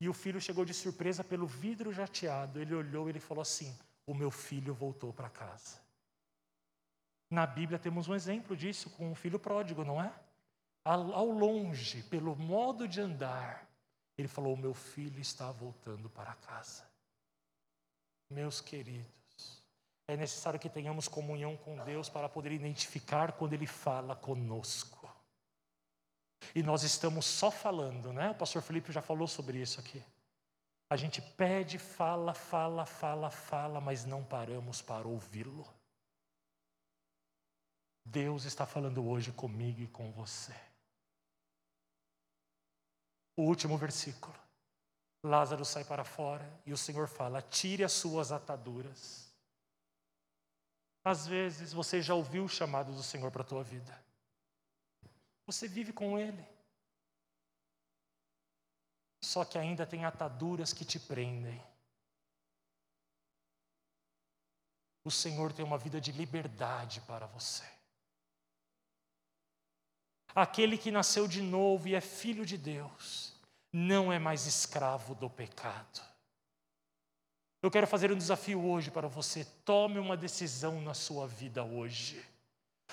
E 0.00 0.08
o 0.08 0.12
filho 0.12 0.40
chegou 0.40 0.64
de 0.64 0.74
surpresa 0.74 1.22
pelo 1.22 1.46
vidro 1.46 1.92
jateado. 1.92 2.60
Ele 2.60 2.74
olhou 2.74 3.06
e 3.06 3.12
ele 3.12 3.20
falou 3.20 3.42
assim: 3.42 3.72
O 4.04 4.12
meu 4.12 4.32
filho 4.32 4.74
voltou 4.74 5.12
para 5.12 5.30
casa. 5.30 5.80
Na 7.30 7.46
Bíblia 7.46 7.78
temos 7.78 8.08
um 8.08 8.16
exemplo 8.16 8.56
disso 8.56 8.90
com 8.90 9.12
o 9.12 9.14
filho 9.14 9.38
pródigo, 9.38 9.84
não 9.84 10.02
é? 10.02 10.12
Ao 10.84 11.26
longe, 11.26 12.02
pelo 12.04 12.34
modo 12.34 12.88
de 12.88 13.00
andar, 13.00 13.68
ele 14.16 14.26
falou: 14.26 14.54
O 14.54 14.56
meu 14.56 14.74
filho 14.74 15.20
está 15.20 15.52
voltando 15.52 16.10
para 16.10 16.34
casa. 16.34 16.84
Meus 18.28 18.60
queridos, 18.60 19.17
é 20.08 20.16
necessário 20.16 20.58
que 20.58 20.70
tenhamos 20.70 21.06
comunhão 21.06 21.54
com 21.58 21.76
Deus 21.84 22.08
para 22.08 22.30
poder 22.30 22.50
identificar 22.50 23.32
quando 23.32 23.52
Ele 23.52 23.66
fala 23.66 24.16
conosco. 24.16 25.06
E 26.54 26.62
nós 26.62 26.82
estamos 26.82 27.26
só 27.26 27.50
falando, 27.50 28.10
né? 28.10 28.30
O 28.30 28.34
pastor 28.34 28.62
Felipe 28.62 28.90
já 28.90 29.02
falou 29.02 29.28
sobre 29.28 29.60
isso 29.60 29.78
aqui. 29.78 30.02
A 30.88 30.96
gente 30.96 31.20
pede, 31.20 31.78
fala, 31.78 32.32
fala, 32.32 32.86
fala, 32.86 33.30
fala, 33.30 33.82
mas 33.82 34.06
não 34.06 34.24
paramos 34.24 34.80
para 34.80 35.06
ouvi-lo. 35.06 35.68
Deus 38.02 38.44
está 38.44 38.64
falando 38.64 39.06
hoje 39.06 39.30
comigo 39.30 39.82
e 39.82 39.86
com 39.88 40.10
você. 40.12 40.54
O 43.36 43.42
último 43.42 43.76
versículo. 43.76 44.34
Lázaro 45.22 45.66
sai 45.66 45.84
para 45.84 46.04
fora 46.04 46.48
e 46.64 46.72
o 46.72 46.78
Senhor 46.78 47.06
fala: 47.06 47.42
tire 47.42 47.84
as 47.84 47.92
suas 47.92 48.32
ataduras. 48.32 49.27
Às 51.08 51.26
vezes 51.26 51.72
você 51.72 52.02
já 52.02 52.12
ouviu 52.12 52.44
o 52.44 52.48
chamado 52.50 52.92
do 52.92 53.02
Senhor 53.02 53.30
para 53.30 53.40
a 53.40 53.46
tua 53.46 53.64
vida. 53.64 53.98
Você 55.46 55.66
vive 55.66 55.90
com 55.90 56.18
Ele. 56.18 56.46
Só 59.24 59.42
que 59.42 59.56
ainda 59.56 59.86
tem 59.86 60.04
ataduras 60.04 60.74
que 60.74 60.84
te 60.84 61.00
prendem. 61.00 61.64
O 65.02 65.10
Senhor 65.10 65.50
tem 65.50 65.64
uma 65.64 65.78
vida 65.78 65.98
de 65.98 66.12
liberdade 66.12 67.00
para 67.00 67.24
você. 67.24 67.64
Aquele 70.34 70.76
que 70.76 70.90
nasceu 70.90 71.26
de 71.26 71.40
novo 71.40 71.88
e 71.88 71.94
é 71.94 72.02
filho 72.02 72.44
de 72.44 72.58
Deus, 72.58 73.34
não 73.72 74.12
é 74.12 74.18
mais 74.18 74.44
escravo 74.44 75.14
do 75.14 75.30
pecado. 75.30 76.07
Eu 77.62 77.70
quero 77.70 77.86
fazer 77.86 78.12
um 78.12 78.16
desafio 78.16 78.64
hoje 78.64 78.90
para 78.90 79.08
você. 79.08 79.44
Tome 79.64 79.98
uma 79.98 80.16
decisão 80.16 80.80
na 80.80 80.94
sua 80.94 81.26
vida 81.26 81.64
hoje. 81.64 82.24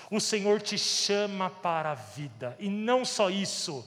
O 0.10 0.20
Senhor 0.20 0.62
te 0.62 0.78
chama 0.78 1.50
para 1.50 1.92
a 1.92 1.96
vida, 1.96 2.56
e 2.60 2.70
não 2.70 3.06
só 3.06 3.30
isso, 3.30 3.86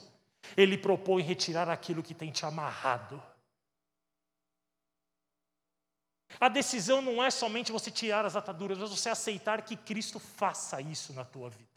Ele 0.57 0.79
propõe 0.79 1.23
retirar 1.23 1.69
aquilo 1.69 2.03
que 2.03 2.15
tem 2.15 2.31
te 2.31 2.47
amarrado. 2.47 3.23
A 6.41 6.49
decisão 6.49 7.03
não 7.03 7.23
é 7.23 7.31
somente 7.31 7.73
você 7.73 7.91
tirar 7.91 8.25
as 8.25 8.37
ataduras, 8.37 8.79
mas 8.79 8.91
você 8.91 9.09
aceitar 9.09 9.63
que 9.63 9.77
Cristo 9.77 10.19
faça 10.19 10.81
isso 10.81 11.13
na 11.13 11.25
tua 11.25 11.51
vida. 11.51 11.69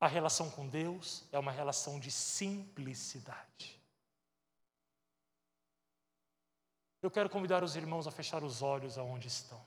A 0.00 0.08
relação 0.08 0.50
com 0.50 0.68
Deus 0.68 1.24
é 1.32 1.38
uma 1.38 1.52
relação 1.52 1.98
de 1.98 2.10
simplicidade. 2.10 3.75
Eu 7.06 7.10
quero 7.12 7.30
convidar 7.30 7.62
os 7.62 7.76
irmãos 7.76 8.08
a 8.08 8.10
fechar 8.10 8.42
os 8.42 8.62
olhos 8.62 8.98
aonde 8.98 9.28
estão. 9.28 9.64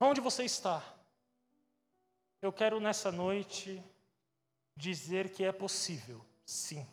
Onde 0.00 0.22
você 0.22 0.44
está? 0.44 0.82
Eu 2.40 2.50
quero 2.50 2.80
nessa 2.80 3.12
noite 3.12 3.84
dizer 4.74 5.30
que 5.34 5.44
é 5.44 5.52
possível, 5.52 6.24
sim. 6.46 6.88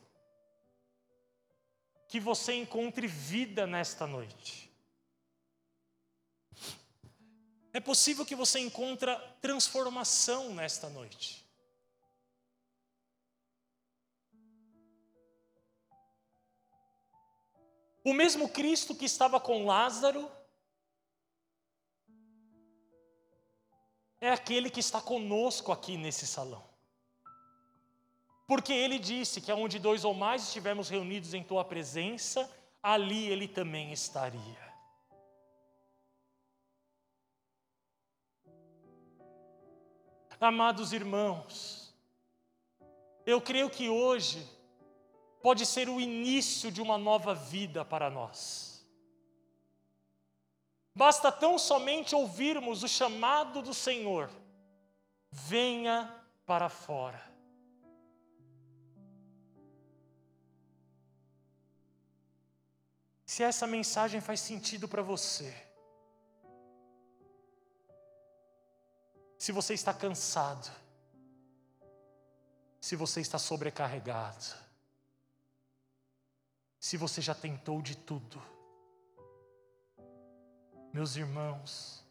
Que 2.09 2.19
você 2.19 2.55
encontre 2.55 3.07
vida 3.07 3.65
nesta 3.65 4.05
noite. 4.05 4.69
É 7.71 7.79
possível 7.79 8.25
que 8.25 8.35
você 8.35 8.59
encontre 8.59 9.17
transformação 9.39 10.53
nesta 10.53 10.89
noite. 10.89 11.47
O 18.09 18.13
mesmo 18.13 18.49
Cristo 18.49 18.95
que 18.95 19.05
estava 19.05 19.39
com 19.39 19.67
Lázaro 19.67 20.31
é 24.19 24.31
aquele 24.31 24.67
que 24.67 24.79
está 24.79 24.99
conosco 24.99 25.71
aqui 25.71 25.95
nesse 25.95 26.25
salão. 26.25 26.67
Porque 28.47 28.73
ele 28.73 28.97
disse 28.97 29.39
que 29.39 29.51
aonde 29.51 29.77
dois 29.77 30.03
ou 30.03 30.15
mais 30.15 30.41
estivermos 30.41 30.89
reunidos 30.89 31.35
em 31.35 31.43
tua 31.43 31.63
presença, 31.63 32.51
ali 32.81 33.27
ele 33.27 33.47
também 33.47 33.93
estaria. 33.93 34.73
Amados 40.41 40.93
irmãos, 40.93 41.93
eu 43.23 43.39
creio 43.39 43.69
que 43.69 43.87
hoje 43.87 44.58
pode 45.41 45.65
ser 45.65 45.89
o 45.89 45.99
início 45.99 46.71
de 46.71 46.81
uma 46.81 46.97
nova 46.97 47.33
vida 47.33 47.83
para 47.85 48.09
nós. 48.09 48.85
Basta 50.93 51.31
tão 51.31 51.57
somente 51.57 52.13
ouvirmos 52.13 52.83
o 52.83 52.87
chamado 52.87 53.61
do 53.61 53.73
Senhor: 53.73 54.29
venha 55.31 56.13
para 56.45 56.67
fora. 56.67 57.29
Se 63.25 63.43
essa 63.43 63.67
mensagem 63.67 64.19
faz 64.19 64.39
sentido 64.41 64.87
para 64.87 65.01
você, 65.01 65.55
se 69.37 69.51
você 69.51 69.73
está 69.73 69.93
cansado, 69.93 70.69
se 72.81 72.95
você 72.95 73.21
está 73.21 73.37
sobrecarregado, 73.37 74.68
se 76.79 76.97
você 76.97 77.21
já 77.21 77.35
tentou 77.35 77.81
de 77.81 77.95
tudo. 77.95 78.41
Meus 80.93 81.15
irmãos, 81.15 82.03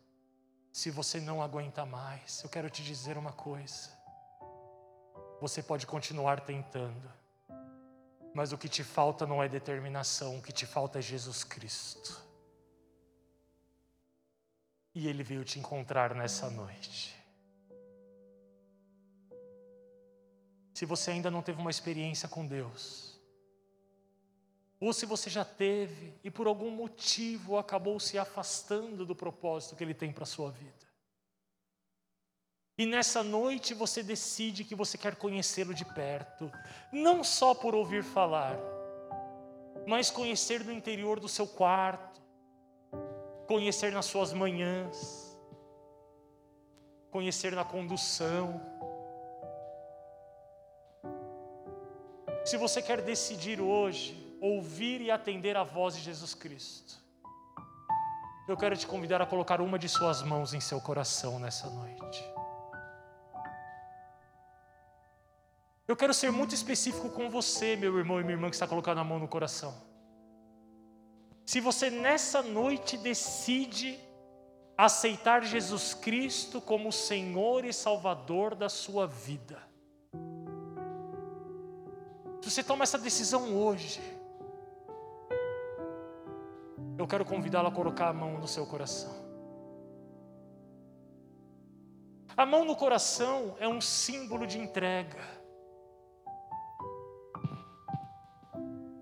se 0.73 0.91
você 0.91 1.21
não 1.21 1.43
aguenta 1.43 1.85
mais, 1.85 2.43
eu 2.43 2.51
quero 2.51 2.69
te 2.71 2.83
dizer 2.83 3.17
uma 3.17 3.33
coisa. 3.33 3.91
Você 5.41 5.63
pode 5.63 5.87
continuar 5.87 6.41
tentando, 6.41 7.13
mas 8.35 8.53
o 8.53 8.59
que 8.59 8.69
te 8.69 8.85
falta 8.85 9.27
não 9.27 9.43
é 9.43 9.49
determinação, 9.49 10.39
o 10.39 10.43
que 10.43 10.53
te 10.53 10.67
falta 10.67 10.99
é 10.99 11.03
Jesus 11.03 11.45
Cristo. 11.45 12.23
E 14.95 15.09
Ele 15.09 15.23
veio 15.23 15.45
te 15.45 15.59
encontrar 15.59 16.15
nessa 16.15 16.51
noite. 16.51 17.19
se 20.79 20.87
você 20.87 21.11
ainda 21.11 21.29
não 21.29 21.43
teve 21.43 21.61
uma 21.61 21.73
experiência 21.73 22.29
com 22.29 22.47
Deus, 22.47 23.18
ou 24.81 24.93
se 24.93 25.07
você 25.07 25.29
já 25.29 25.45
teve 25.45 26.15
e 26.23 26.31
por 26.31 26.47
algum 26.47 26.71
motivo 26.71 27.59
acabou 27.59 27.99
se 27.99 28.19
afastando 28.19 29.05
do 29.05 29.15
propósito 29.15 29.75
que 29.77 29.83
Ele 29.83 29.95
tem 29.95 30.13
para 30.13 30.23
a 30.23 30.27
sua 30.27 30.51
vida. 30.51 30.87
E 32.77 32.87
nessa 32.87 33.23
noite 33.23 33.75
você 33.75 34.03
decide 34.03 34.65
que 34.65 34.75
você 34.75 34.97
quer 34.97 35.17
conhecê-lo 35.17 35.75
de 35.75 35.85
perto, 35.85 36.51
não 36.93 37.25
só 37.25 37.55
por 37.55 37.75
ouvir 37.75 38.05
falar, 38.05 38.57
mas 39.87 40.11
conhecer 40.11 40.65
no 40.65 40.73
interior 40.73 41.19
do 41.19 41.29
seu 41.29 41.47
quarto, 41.47 42.21
conhecer 43.49 43.91
nas 43.93 44.07
suas 44.07 44.33
manhãs, 44.33 45.37
conhecer 47.11 47.53
na 47.53 47.65
condução, 47.65 48.61
Se 52.49 52.57
você 52.57 52.81
quer 52.81 53.03
decidir 53.03 53.61
hoje 53.61 54.17
ouvir 54.41 55.01
e 55.01 55.11
atender 55.11 55.57
a 55.57 55.63
voz 55.63 55.97
de 55.97 56.03
Jesus 56.03 56.35
Cristo, 56.35 56.99
eu 58.49 58.57
quero 58.57 58.77
te 58.77 58.87
convidar 58.87 59.21
a 59.21 59.27
colocar 59.27 59.61
uma 59.61 59.79
de 59.79 59.89
suas 59.89 60.23
mãos 60.23 60.55
em 60.55 60.61
seu 60.61 60.81
coração 60.81 61.39
nessa 61.39 61.69
noite. 61.69 62.25
Eu 65.87 65.97
quero 65.97 66.15
ser 66.15 66.31
muito 66.31 66.55
específico 66.55 67.11
com 67.11 67.29
você, 67.31 67.77
meu 67.77 67.97
irmão 67.99 68.21
e 68.21 68.23
minha 68.23 68.35
irmã 68.35 68.49
que 68.49 68.57
está 68.57 68.67
colocando 68.67 69.01
a 69.01 69.05
mão 69.05 69.19
no 69.19 69.29
coração. 69.29 69.75
Se 71.47 71.61
você 71.61 71.91
nessa 71.91 72.43
noite 72.43 72.97
decide 72.99 73.99
aceitar 74.77 75.43
Jesus 75.45 75.95
Cristo 75.95 76.61
como 76.61 76.93
Senhor 76.93 77.65
e 77.65 77.73
Salvador 77.73 78.55
da 78.55 78.69
sua 78.69 79.07
vida, 79.07 79.63
se 82.43 82.51
você 82.51 82.63
toma 82.63 82.83
essa 82.83 82.99
decisão 82.99 83.57
hoje, 83.57 84.01
eu 86.99 87.07
quero 87.07 87.25
convidá-lo 87.25 87.69
a 87.69 87.73
colocar 87.73 88.09
a 88.09 88.13
mão 88.13 88.39
no 88.39 88.49
seu 88.49 88.67
coração. 88.67 89.15
A 92.37 92.45
mão 92.45 92.65
no 92.65 92.75
coração 92.75 93.57
é 93.61 93.69
um 93.69 93.81
símbolo 93.81 94.47
de 94.47 94.59
entrega. 94.59 95.19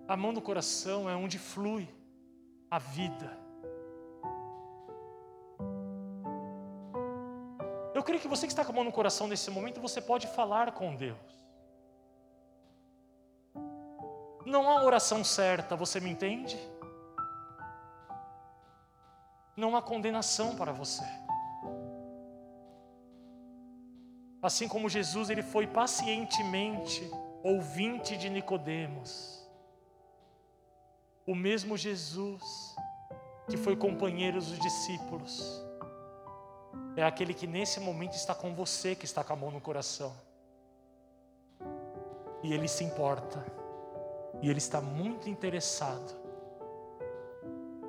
A 0.06 0.16
mão 0.16 0.30
no 0.30 0.42
coração 0.42 1.08
é 1.08 1.16
onde 1.16 1.38
flui 1.38 1.88
a 2.70 2.78
vida. 2.78 3.38
Eu 7.94 8.02
creio 8.02 8.20
que 8.20 8.28
você 8.28 8.46
que 8.46 8.52
está 8.52 8.64
com 8.64 8.72
a 8.72 8.74
mão 8.74 8.84
no 8.84 8.92
coração 8.92 9.26
nesse 9.26 9.50
momento, 9.50 9.80
você 9.80 10.02
pode 10.02 10.26
falar 10.26 10.72
com 10.72 10.94
Deus. 10.94 11.18
Não 14.44 14.70
há 14.70 14.84
oração 14.84 15.24
certa, 15.24 15.74
você 15.74 15.98
me 15.98 16.10
entende? 16.10 16.56
Não 19.56 19.74
há 19.74 19.80
condenação 19.80 20.54
para 20.54 20.70
você. 20.70 21.04
Assim 24.42 24.68
como 24.68 24.88
Jesus 24.88 25.30
ele 25.30 25.42
foi 25.42 25.66
pacientemente 25.66 27.10
ouvinte 27.42 28.16
de 28.16 28.28
Nicodemos, 28.28 29.48
o 31.26 31.34
mesmo 31.34 31.76
Jesus 31.76 32.42
que 33.48 33.56
foi 33.56 33.74
companheiro 33.74 34.38
dos 34.38 34.58
discípulos, 34.58 35.64
é 36.96 37.02
aquele 37.02 37.32
que 37.32 37.46
nesse 37.46 37.80
momento 37.80 38.14
está 38.14 38.34
com 38.34 38.54
você, 38.54 38.94
que 38.94 39.04
está 39.04 39.24
com 39.24 39.32
a 39.32 39.36
mão 39.36 39.50
no 39.50 39.60
coração. 39.60 40.14
E 42.42 42.52
ele 42.52 42.68
se 42.68 42.84
importa, 42.84 43.44
e 44.42 44.48
ele 44.48 44.58
está 44.58 44.80
muito 44.80 45.28
interessado 45.28 46.25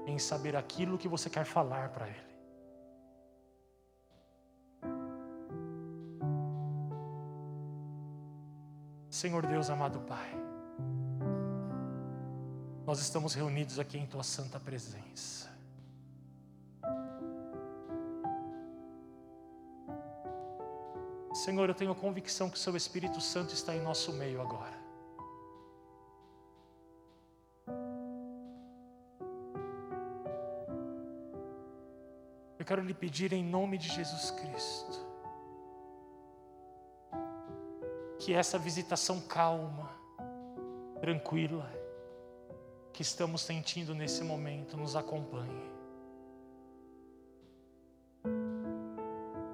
em 0.07 0.17
saber 0.17 0.55
aquilo 0.55 0.97
que 0.97 1.07
você 1.07 1.29
quer 1.29 1.45
falar 1.45 1.89
para 1.89 2.07
ele. 2.07 2.27
Senhor 9.09 9.45
Deus, 9.45 9.69
amado 9.69 9.99
Pai, 10.01 10.31
nós 12.85 12.99
estamos 12.99 13.33
reunidos 13.33 13.79
aqui 13.79 13.97
em 13.97 14.05
Tua 14.05 14.23
santa 14.23 14.59
presença. 14.59 15.49
Senhor, 21.33 21.67
eu 21.67 21.75
tenho 21.75 21.93
convicção 21.93 22.49
que 22.49 22.55
o 22.55 22.59
Seu 22.59 22.75
Espírito 22.77 23.19
Santo 23.19 23.53
está 23.53 23.75
em 23.75 23.81
nosso 23.81 24.13
meio 24.13 24.41
agora. 24.41 24.86
Quero 32.67 32.81
lhe 32.81 32.93
pedir 32.93 33.31
em 33.31 33.43
nome 33.45 33.77
de 33.77 33.87
Jesus 33.87 34.29
Cristo 34.29 35.07
que 38.19 38.33
essa 38.33 38.59
visitação 38.59 39.21
calma, 39.21 39.89
tranquila, 40.99 41.71
que 42.91 43.01
estamos 43.01 43.41
sentindo 43.41 43.95
nesse 43.95 44.21
momento 44.21 44.75
nos 44.75 44.97
acompanhe. 44.97 45.71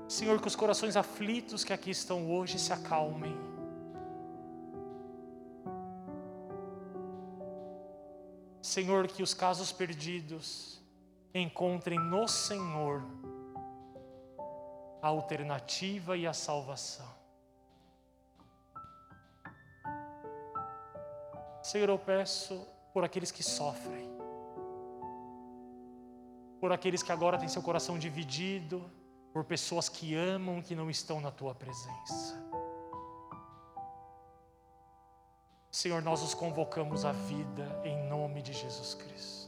Senhor, 0.08 0.42
que 0.42 0.48
os 0.48 0.56
corações 0.56 0.96
aflitos 0.96 1.64
que 1.64 1.72
aqui 1.72 1.92
estão 1.92 2.32
hoje 2.32 2.58
se 2.58 2.74
acalmem. 2.74 3.38
Senhor, 8.60 9.08
que 9.08 9.22
os 9.22 9.36
casos 9.36 9.72
perdidos 9.72 10.83
encontrem 11.34 12.00
no 12.00 12.28
Senhor 12.28 13.04
a 15.02 15.08
alternativa 15.08 16.16
e 16.16 16.26
a 16.26 16.34
salvação. 16.34 17.12
Senhor, 21.62 21.90
eu 21.90 21.98
peço 21.98 22.68
por 22.94 23.04
aqueles 23.04 23.32
que 23.32 23.42
sofrem, 23.42 24.12
por 26.60 26.72
aqueles 26.72 27.02
que 27.02 27.12
agora 27.12 27.38
têm 27.38 27.48
seu 27.48 27.62
coração 27.62 27.98
dividido, 27.98 28.90
por 29.34 29.44
pessoas 29.44 29.90
que 29.90 30.16
amam 30.16 30.62
que 30.62 30.76
não 30.76 30.90
estão 30.90 31.20
na 31.20 31.32
tua 31.32 31.56
presença. 31.56 32.42
Senhor, 35.72 36.02
nós 36.04 36.22
os 36.22 36.36
convocamos 36.36 37.04
à 37.04 37.12
vida 37.12 37.82
em 37.84 38.08
nome 38.08 38.44
de 38.44 38.54
Jesus 38.54 38.94
Cristo. 38.94 39.43